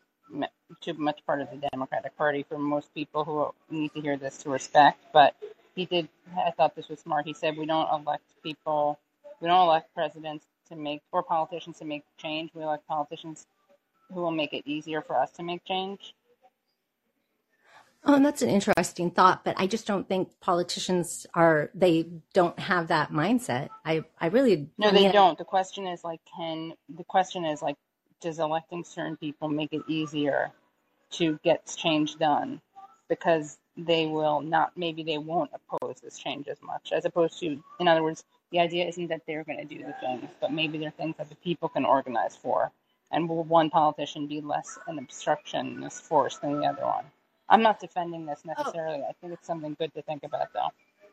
too 0.82 0.94
much 0.94 1.26
part 1.26 1.42
of 1.42 1.50
the 1.52 1.58
Democratic 1.72 2.16
Party 2.18 2.44
for 2.48 2.58
most 2.58 2.94
people 2.94 3.26
who 3.26 3.54
need 3.76 3.94
to 3.94 4.02
hear 4.02 4.18
this 4.18 4.38
to 4.40 4.50
respect, 4.50 5.00
but 5.14 5.36
he 5.76 5.86
did. 5.86 6.08
I 6.38 6.52
thought 6.52 6.76
this 6.76 6.88
was 6.90 7.00
smart. 7.00 7.26
He 7.26 7.34
said 7.34 7.58
we 7.58 7.66
don't 7.66 7.90
elect 7.92 8.24
people, 8.44 8.98
we 9.42 9.48
don't 9.50 9.68
elect 9.68 9.94
presidents 9.94 10.46
to 10.70 10.76
make 10.76 11.02
or 11.12 11.24
politicians 11.24 11.80
to 11.80 11.86
make 11.86 12.04
change. 12.18 12.52
We 12.54 12.64
elect 12.64 12.88
politicians 12.88 13.46
who 14.14 14.22
will 14.22 14.32
make 14.32 14.54
it 14.54 14.64
easier 14.66 15.02
for 15.02 15.18
us 15.18 15.32
to 15.34 15.44
make 15.44 15.64
change. 15.66 16.14
Oh, 18.04 18.16
and 18.16 18.26
that's 18.26 18.42
an 18.42 18.50
interesting 18.50 19.12
thought, 19.12 19.44
but 19.44 19.56
I 19.60 19.68
just 19.68 19.86
don't 19.86 20.08
think 20.08 20.30
politicians 20.40 21.28
are, 21.36 21.70
they 21.76 22.08
don't 22.34 22.58
have 22.58 22.88
that 22.88 23.12
mindset. 23.12 23.70
I, 23.86 24.04
I 24.20 24.28
really, 24.28 24.70
No, 24.80 24.88
I 24.88 24.92
they 24.92 25.04
mean, 25.04 25.12
don't. 25.12 25.38
The 25.38 25.46
question 25.46 25.86
is 25.86 26.04
like, 26.04 26.20
can 26.36 26.74
the 26.90 27.04
question 27.04 27.46
is 27.46 27.62
like, 27.62 27.76
does 28.20 28.40
electing 28.40 28.84
certain 28.84 29.18
people 29.18 29.50
make 29.50 29.72
it 29.72 29.84
easier 29.88 30.52
to 31.12 31.40
get 31.44 31.72
change 31.78 32.18
done? 32.18 32.60
Because 33.08 33.60
they 33.78 34.08
will 34.08 34.42
not, 34.42 34.72
maybe 34.76 35.04
they 35.04 35.20
won't 35.20 35.52
oppose 35.54 35.98
this 36.02 36.18
change 36.18 36.48
as 36.48 36.58
much, 36.64 36.92
as 36.92 37.06
opposed 37.06 37.40
to, 37.40 37.62
in 37.80 37.88
other 37.88 38.02
words, 38.02 38.24
the 38.52 38.60
idea 38.60 38.88
isn't 38.88 39.08
that 39.08 39.22
they're 39.28 39.44
going 39.44 39.60
to 39.60 39.66
do 39.66 39.84
the 39.84 39.94
things, 40.02 40.30
but 40.40 40.52
maybe 40.52 40.80
they're 40.80 40.92
things 40.92 41.16
that 41.18 41.30
the 41.30 41.36
people 41.36 41.70
can 41.70 41.86
organize 41.86 42.36
for. 42.36 42.72
And 43.12 43.30
will 43.30 43.44
one 43.44 43.70
politician 43.70 44.26
be 44.26 44.42
less 44.42 44.80
an 44.88 44.98
obstructionist 44.98 46.04
force 46.04 46.38
than 46.38 46.60
the 46.60 46.66
other 46.66 46.86
one? 46.86 47.06
I'm 47.52 47.62
not 47.62 47.80
defending 47.80 48.26
this 48.26 48.42
oh, 48.48 48.54
necessarily. 48.58 49.04
I 49.04 49.14
think 49.22 49.34
it's 49.34 49.48
something 49.48 49.76
good 49.80 49.94
to 49.96 50.02
think 50.04 50.24
about, 50.24 50.54
though. 50.54 50.70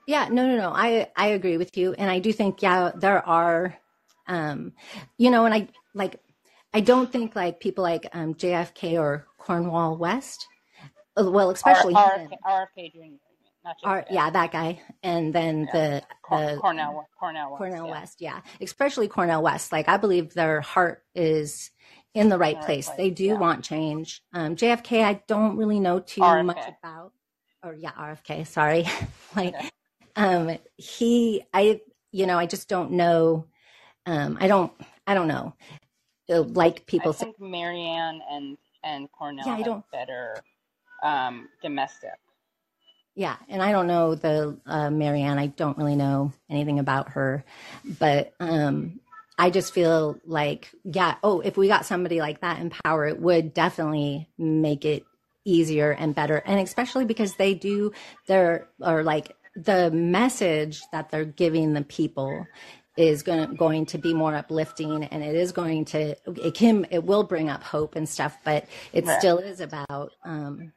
yeah, 0.07 0.29
no, 0.31 0.47
no, 0.49 0.57
no. 0.57 0.73
I, 0.75 1.09
I 1.17 1.29
agree 1.29 1.59
with 1.59 1.77
you. 1.77 1.95
And 1.95 2.11
I 2.11 2.21
do 2.21 2.33
think, 2.33 2.63
yeah, 2.63 2.93
there 2.97 3.27
are, 3.29 3.77
um, 4.29 4.73
you 5.19 5.31
know, 5.31 5.45
and 5.47 5.55
I 5.55 5.69
like, 5.95 6.21
I 6.75 6.81
don't 6.81 7.13
think 7.13 7.37
like 7.37 7.61
people 7.61 7.85
like 7.85 8.09
um, 8.13 8.35
JFK 8.35 9.01
or 9.01 9.27
Cornwall 9.39 9.97
West, 9.99 10.47
uh, 11.19 11.31
well, 11.31 11.51
especially 11.51 11.95
RFK, 11.95 12.19
him. 12.19 12.31
RFK 12.47 12.93
Jr., 12.93 13.01
JFK. 13.87 14.05
yeah, 14.11 14.31
that 14.31 14.53
guy, 14.53 14.81
and 15.03 15.35
then 15.35 15.69
Yeah. 15.73 15.73
the 15.73 16.03
Cor- 16.23 16.41
the 16.53 16.57
Cornel, 16.59 17.07
Cornel, 17.19 17.51
West, 17.53 17.59
Cornel 17.59 17.87
yeah. 17.87 17.93
West, 17.93 18.21
yeah, 18.21 18.41
especially 18.61 19.09
Cornel 19.09 19.43
West. 19.43 19.73
Like 19.73 19.89
I 19.89 19.97
believe 19.99 20.35
their 20.35 20.61
heart 20.63 21.05
is 21.15 21.71
in 22.19 22.29
the 22.29 22.37
right 22.39 22.57
In 22.57 22.63
place. 22.65 22.87
place, 22.87 22.97
They 22.97 23.11
do 23.11 23.25
yeah. 23.27 23.35
want 23.35 23.65
change. 23.65 24.23
Um, 24.33 24.57
JFK, 24.57 25.05
I 25.05 25.23
don't 25.29 25.57
really 25.57 25.79
know 25.81 26.01
too 26.01 26.21
RFK. 26.21 26.45
much 26.47 26.69
about. 26.83 27.13
Or 27.63 27.75
yeah, 27.75 27.93
RFK. 27.93 28.47
Sorry, 28.47 28.87
like 29.37 29.55
Okay. 29.55 29.71
um, 30.17 30.59
he, 30.77 31.45
I, 31.55 31.81
you 32.13 32.27
know, 32.27 32.39
I 32.39 32.47
just 32.47 32.69
don't 32.69 32.93
know. 32.93 33.47
Um, 34.07 34.37
I 34.41 34.49
don't, 34.49 34.73
I 35.07 35.15
don't 35.15 35.29
know. 35.29 35.55
Uh, 36.31 36.43
Like 36.43 36.87
people 36.87 37.13
I 37.13 37.15
say, 37.15 37.25
think 37.27 37.41
Marianne 37.41 38.21
and 38.31 38.59
and 38.85 39.09
Cornel 39.13 39.45
Yeah, 39.47 39.55
I 39.55 39.63
don't- 39.63 39.85
better 39.93 40.37
um, 41.03 41.49
domestic. 41.63 42.11
Yeah, 43.15 43.37
and 43.49 43.61
I 43.63 43.73
don't 43.73 43.89
know 43.89 44.15
the 44.15 44.57
uh, 44.67 44.91
Marianne. 44.91 45.39
I 45.41 45.47
don't 45.49 45.77
really 45.77 45.97
know 45.97 46.33
anything 46.49 46.79
about 46.79 47.11
her, 47.11 47.45
but 47.99 48.33
um, 48.39 49.01
I 49.39 49.51
just 49.51 49.73
feel 49.73 50.21
like, 50.25 50.71
yeah. 50.85 51.17
Oh, 51.23 51.41
if 51.41 51.57
we 51.57 51.69
got 51.69 51.87
somebody 51.87 52.21
like 52.21 52.41
that 52.41 52.59
in 52.61 52.71
power, 52.71 53.07
it 53.07 53.21
would 53.21 53.55
definitely 53.55 54.29
make 54.37 54.85
it 54.85 55.07
easier 55.45 55.93
and 55.93 56.15
better, 56.15 56.43
and 56.45 56.61
especially 56.61 57.05
because 57.05 57.37
they 57.37 57.55
do 57.55 57.93
their 58.27 58.69
or 58.81 59.03
like 59.05 59.37
the 59.57 59.91
message 59.91 60.83
that 60.93 61.11
they're 61.11 61.25
giving 61.25 61.73
the 61.73 61.83
people 61.83 62.47
is 62.97 63.23
going 63.23 63.49
to, 63.49 63.55
going 63.55 63.87
to 63.87 63.99
be 63.99 64.13
more 64.13 64.35
uplifting 64.35 65.05
and 65.05 65.23
it 65.23 65.35
is 65.37 65.53
going 65.53 65.85
to 65.85 66.17
it 66.41 66.55
can 66.55 66.87
it 66.91 67.05
will 67.05 67.23
bring 67.25 67.49
up 67.49 67.63
hope 67.63 67.95
and 67.97 68.09
stuff 68.09 68.37
but 68.45 68.67
it 68.93 69.07
Right. 69.07 69.19
still 69.19 69.39
is 69.39 69.61
about 69.61 70.13
um 70.25 70.73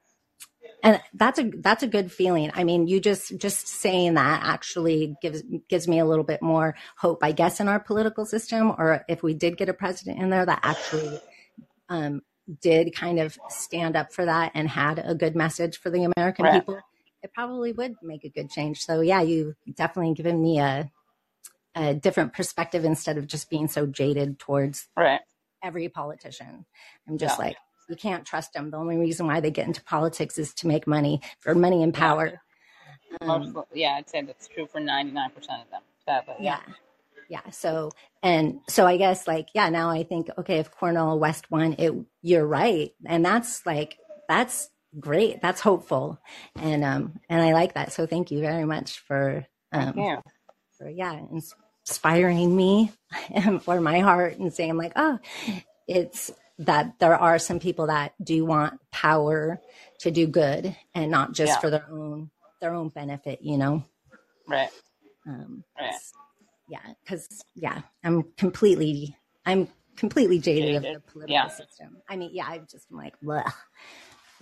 and 0.83 1.01
that's 1.13 1.39
a 1.39 1.51
that's 1.59 1.83
a 1.83 1.87
good 1.87 2.11
feeling 2.11 2.51
i 2.55 2.63
mean 2.63 2.87
you 2.87 2.99
just 2.99 3.37
just 3.37 3.67
saying 3.67 4.15
that 4.15 4.41
actually 4.43 5.15
gives 5.21 5.43
gives 5.69 5.87
me 5.87 5.99
a 5.99 6.05
little 6.05 6.23
bit 6.23 6.41
more 6.41 6.75
hope 6.97 7.19
i 7.23 7.31
guess 7.31 7.59
in 7.59 7.67
our 7.67 7.79
political 7.79 8.25
system 8.25 8.71
or 8.77 9.03
if 9.07 9.23
we 9.23 9.33
did 9.33 9.57
get 9.57 9.69
a 9.69 9.73
president 9.73 10.19
in 10.21 10.29
there 10.29 10.45
that 10.45 10.59
actually 10.63 11.19
um, 11.89 12.21
did 12.61 12.93
kind 12.95 13.19
of 13.19 13.37
stand 13.49 13.95
up 13.95 14.11
for 14.13 14.25
that 14.25 14.51
and 14.55 14.67
had 14.69 14.99
a 15.03 15.15
good 15.15 15.35
message 15.35 15.77
for 15.77 15.89
the 15.89 16.03
american 16.15 16.45
Right. 16.45 16.53
people 16.53 16.79
it 17.23 17.31
probably 17.33 17.71
would 17.71 17.95
make 18.01 18.23
a 18.23 18.29
good 18.29 18.49
change 18.49 18.81
so 18.83 19.01
yeah 19.01 19.21
you 19.21 19.55
definitely 19.75 20.13
given 20.13 20.41
me 20.41 20.59
a 20.59 20.89
a 21.75 21.93
different 21.93 22.33
perspective 22.33 22.83
instead 22.83 23.17
of 23.17 23.27
just 23.27 23.49
being 23.49 23.67
so 23.67 23.85
jaded 23.85 24.39
towards 24.39 24.89
Right. 24.97 25.21
every 25.63 25.87
politician. 25.89 26.65
I'm 27.07 27.17
just 27.17 27.39
Yeah. 27.39 27.45
like, 27.45 27.57
you 27.91 27.97
can't 27.97 28.25
trust 28.25 28.53
them. 28.53 28.71
The 28.71 28.77
only 28.77 28.97
reason 28.97 29.27
why 29.27 29.41
they 29.41 29.51
get 29.51 29.67
into 29.67 29.83
politics 29.83 30.39
is 30.39 30.53
to 30.55 30.67
make 30.67 30.87
money 30.87 31.21
for 31.41 31.53
money 31.53 31.83
and 31.83 31.93
power. 31.93 32.41
Um, 33.21 33.63
yeah, 33.73 33.95
I'd 33.97 34.09
say 34.09 34.21
that's 34.23 34.47
true 34.47 34.65
for 34.65 34.81
99% 34.81 35.27
of 35.27 35.69
them, 35.69 35.81
sadly. 36.05 36.35
yeah. 36.39 36.61
Yeah. 37.29 37.49
So, 37.51 37.91
and 38.23 38.59
so 38.67 38.85
I 38.87 38.97
guess 38.97 39.27
like, 39.27 39.49
yeah, 39.53 39.69
now 39.69 39.89
I 39.89 40.03
think, 40.03 40.29
okay, 40.37 40.59
if 40.59 40.71
Cornel 40.71 41.19
West 41.19 41.51
won, 41.51 41.75
it, 41.79 41.93
you're 42.21 42.47
right. 42.47 42.91
And 43.05 43.23
that's 43.25 43.65
like, 43.65 43.97
that's 44.27 44.69
great. 44.99 45.41
That's 45.41 45.61
hopeful. 45.61 46.19
And, 46.55 46.83
um, 46.83 47.19
and 47.29 47.41
I 47.41 47.53
like 47.53 47.75
that. 47.75 47.93
So 47.93 48.05
thank 48.05 48.31
you 48.31 48.41
very 48.41 48.65
much 48.65 48.99
for, 48.99 49.45
um, 49.71 49.97
you. 49.97 50.17
for 50.77 50.89
yeah 50.89 51.21
inspiring 51.87 52.55
me 52.55 52.91
and 53.31 53.63
for 53.63 53.81
my 53.81 53.99
heart 53.99 54.37
and 54.37 54.53
saying 54.53 54.77
like 54.77 54.93
oh 54.95 55.19
it's 55.87 56.31
that 56.59 56.99
there 56.99 57.15
are 57.15 57.39
some 57.39 57.59
people 57.59 57.87
that 57.87 58.13
do 58.23 58.45
want 58.45 58.79
power 58.91 59.59
to 59.99 60.11
do 60.11 60.27
good 60.27 60.75
and 60.93 61.11
not 61.11 61.33
just 61.33 61.53
Yeah. 61.53 61.59
for 61.59 61.69
their 61.69 61.85
own 61.89 62.29
their 62.59 62.73
own 62.73 62.89
benefit 62.89 63.41
you 63.41 63.57
know 63.57 63.83
Right. 64.47 64.69
um 65.27 65.63
Right. 65.79 65.93
yeah 66.69 66.79
because 67.03 67.27
yeah 67.55 67.81
i'm 68.03 68.23
completely 68.37 69.15
i'm 69.45 69.67
completely 69.95 70.39
jaded, 70.39 70.81
Jaded. 70.81 70.95
of 70.95 71.03
the 71.03 71.11
political 71.11 71.33
Yeah. 71.33 71.47
system 71.47 71.97
i 72.07 72.15
mean 72.15 72.29
yeah 72.33 72.45
i'm 72.47 72.67
just 72.69 72.91
like 72.91 73.13
bleh. 73.21 73.51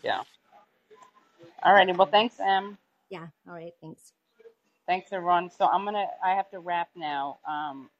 Yeah. 0.03 0.22
Alrighty. 1.64 1.95
Well, 1.97 2.07
thanks, 2.07 2.39
Em. 2.39 2.78
yeah 3.10 3.28
all 3.47 3.53
right 3.53 3.74
thanks 3.82 4.14
Thanks, 4.88 5.14
everyone. 5.14 5.51
So 5.51 5.68
I'm 5.68 5.86
gonna. 5.86 6.07
I 6.26 6.32
have 6.32 6.49
to 6.49 6.57
wrap 6.60 6.89
now. 6.95 7.38
Um, 7.47 7.91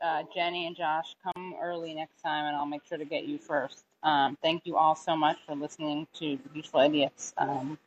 uh, 0.00 0.22
Jenny 0.34 0.66
and 0.66 0.76
Josh, 0.76 1.14
come 1.22 1.54
early 1.60 1.94
next 1.94 2.20
time, 2.22 2.46
and 2.46 2.56
I'll 2.56 2.66
make 2.66 2.84
sure 2.84 2.98
to 2.98 3.04
get 3.04 3.24
you 3.24 3.38
first. 3.38 3.84
Um, 4.02 4.36
thank 4.42 4.66
you 4.66 4.76
all 4.76 4.94
so 4.94 5.16
much 5.16 5.38
for 5.46 5.54
listening 5.54 6.06
to 6.14 6.38
Useful 6.54 6.80
Idiots. 6.80 7.32
Um, 7.38 7.78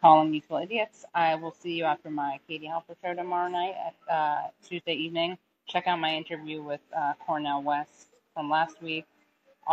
Callin 0.00 0.32
Useful 0.32 0.58
Idiots. 0.58 1.04
I 1.14 1.34
will 1.34 1.54
see 1.58 1.72
you 1.72 1.84
after 1.84 2.10
my 2.10 2.38
Katie 2.46 2.66
Halper 2.66 2.94
show 3.02 3.14
tomorrow 3.14 3.48
night 3.48 3.74
at 3.86 4.12
uh, 4.12 4.42
Tuesday 4.66 4.94
evening. 4.94 5.36
Check 5.66 5.86
out 5.86 5.98
my 5.98 6.14
interview 6.14 6.62
with 6.62 6.80
uh, 6.96 7.14
Cornel 7.24 7.62
West 7.62 8.08
from 8.34 8.48
last 8.48 8.80
week. 8.80 9.04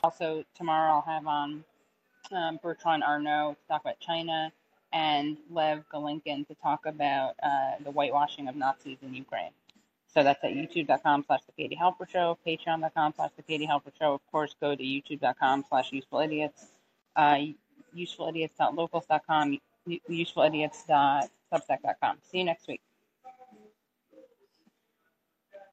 Also, 0.03 0.43
tomorrow 0.55 0.93
I'll 0.93 1.01
have 1.01 1.27
on 1.27 1.63
um, 2.31 2.59
Bertrand 2.61 3.03
Arnault 3.03 3.55
to 3.61 3.67
talk 3.67 3.81
about 3.81 3.99
China 3.99 4.51
and 4.93 5.37
Lev 5.51 5.83
Golinkin 5.93 6.47
to 6.47 6.55
talk 6.55 6.85
about 6.85 7.35
uh, 7.43 7.73
the 7.83 7.91
whitewashing 7.91 8.47
of 8.47 8.55
Nazis 8.55 8.97
in 9.01 9.13
Ukraine. 9.13 9.51
So 10.15 10.23
that's 10.23 10.41
at 10.45 10.53
youtube.com 10.53 11.25
slash 11.27 11.41
the 11.45 11.51
Katie 11.61 11.75
Halper 11.75 12.09
Show, 12.09 12.37
patreon.com 12.47 13.13
slash 13.17 13.31
the 13.35 13.43
Katie 13.43 13.67
Halper 13.67 13.91
Show. 13.99 14.13
Of 14.13 14.21
course, 14.31 14.55
go 14.61 14.73
to 14.73 14.81
youtube.com 14.81 15.65
slash 15.67 15.91
useful 15.91 16.21
idiots, 16.21 16.67
uh, 17.17 17.39
usefulidiots.locals.com, 17.93 19.59
usefulidiots.substack.com. 19.89 22.17
See 22.31 22.37
you 22.37 22.45
next 22.45 22.65
week. 22.69 22.79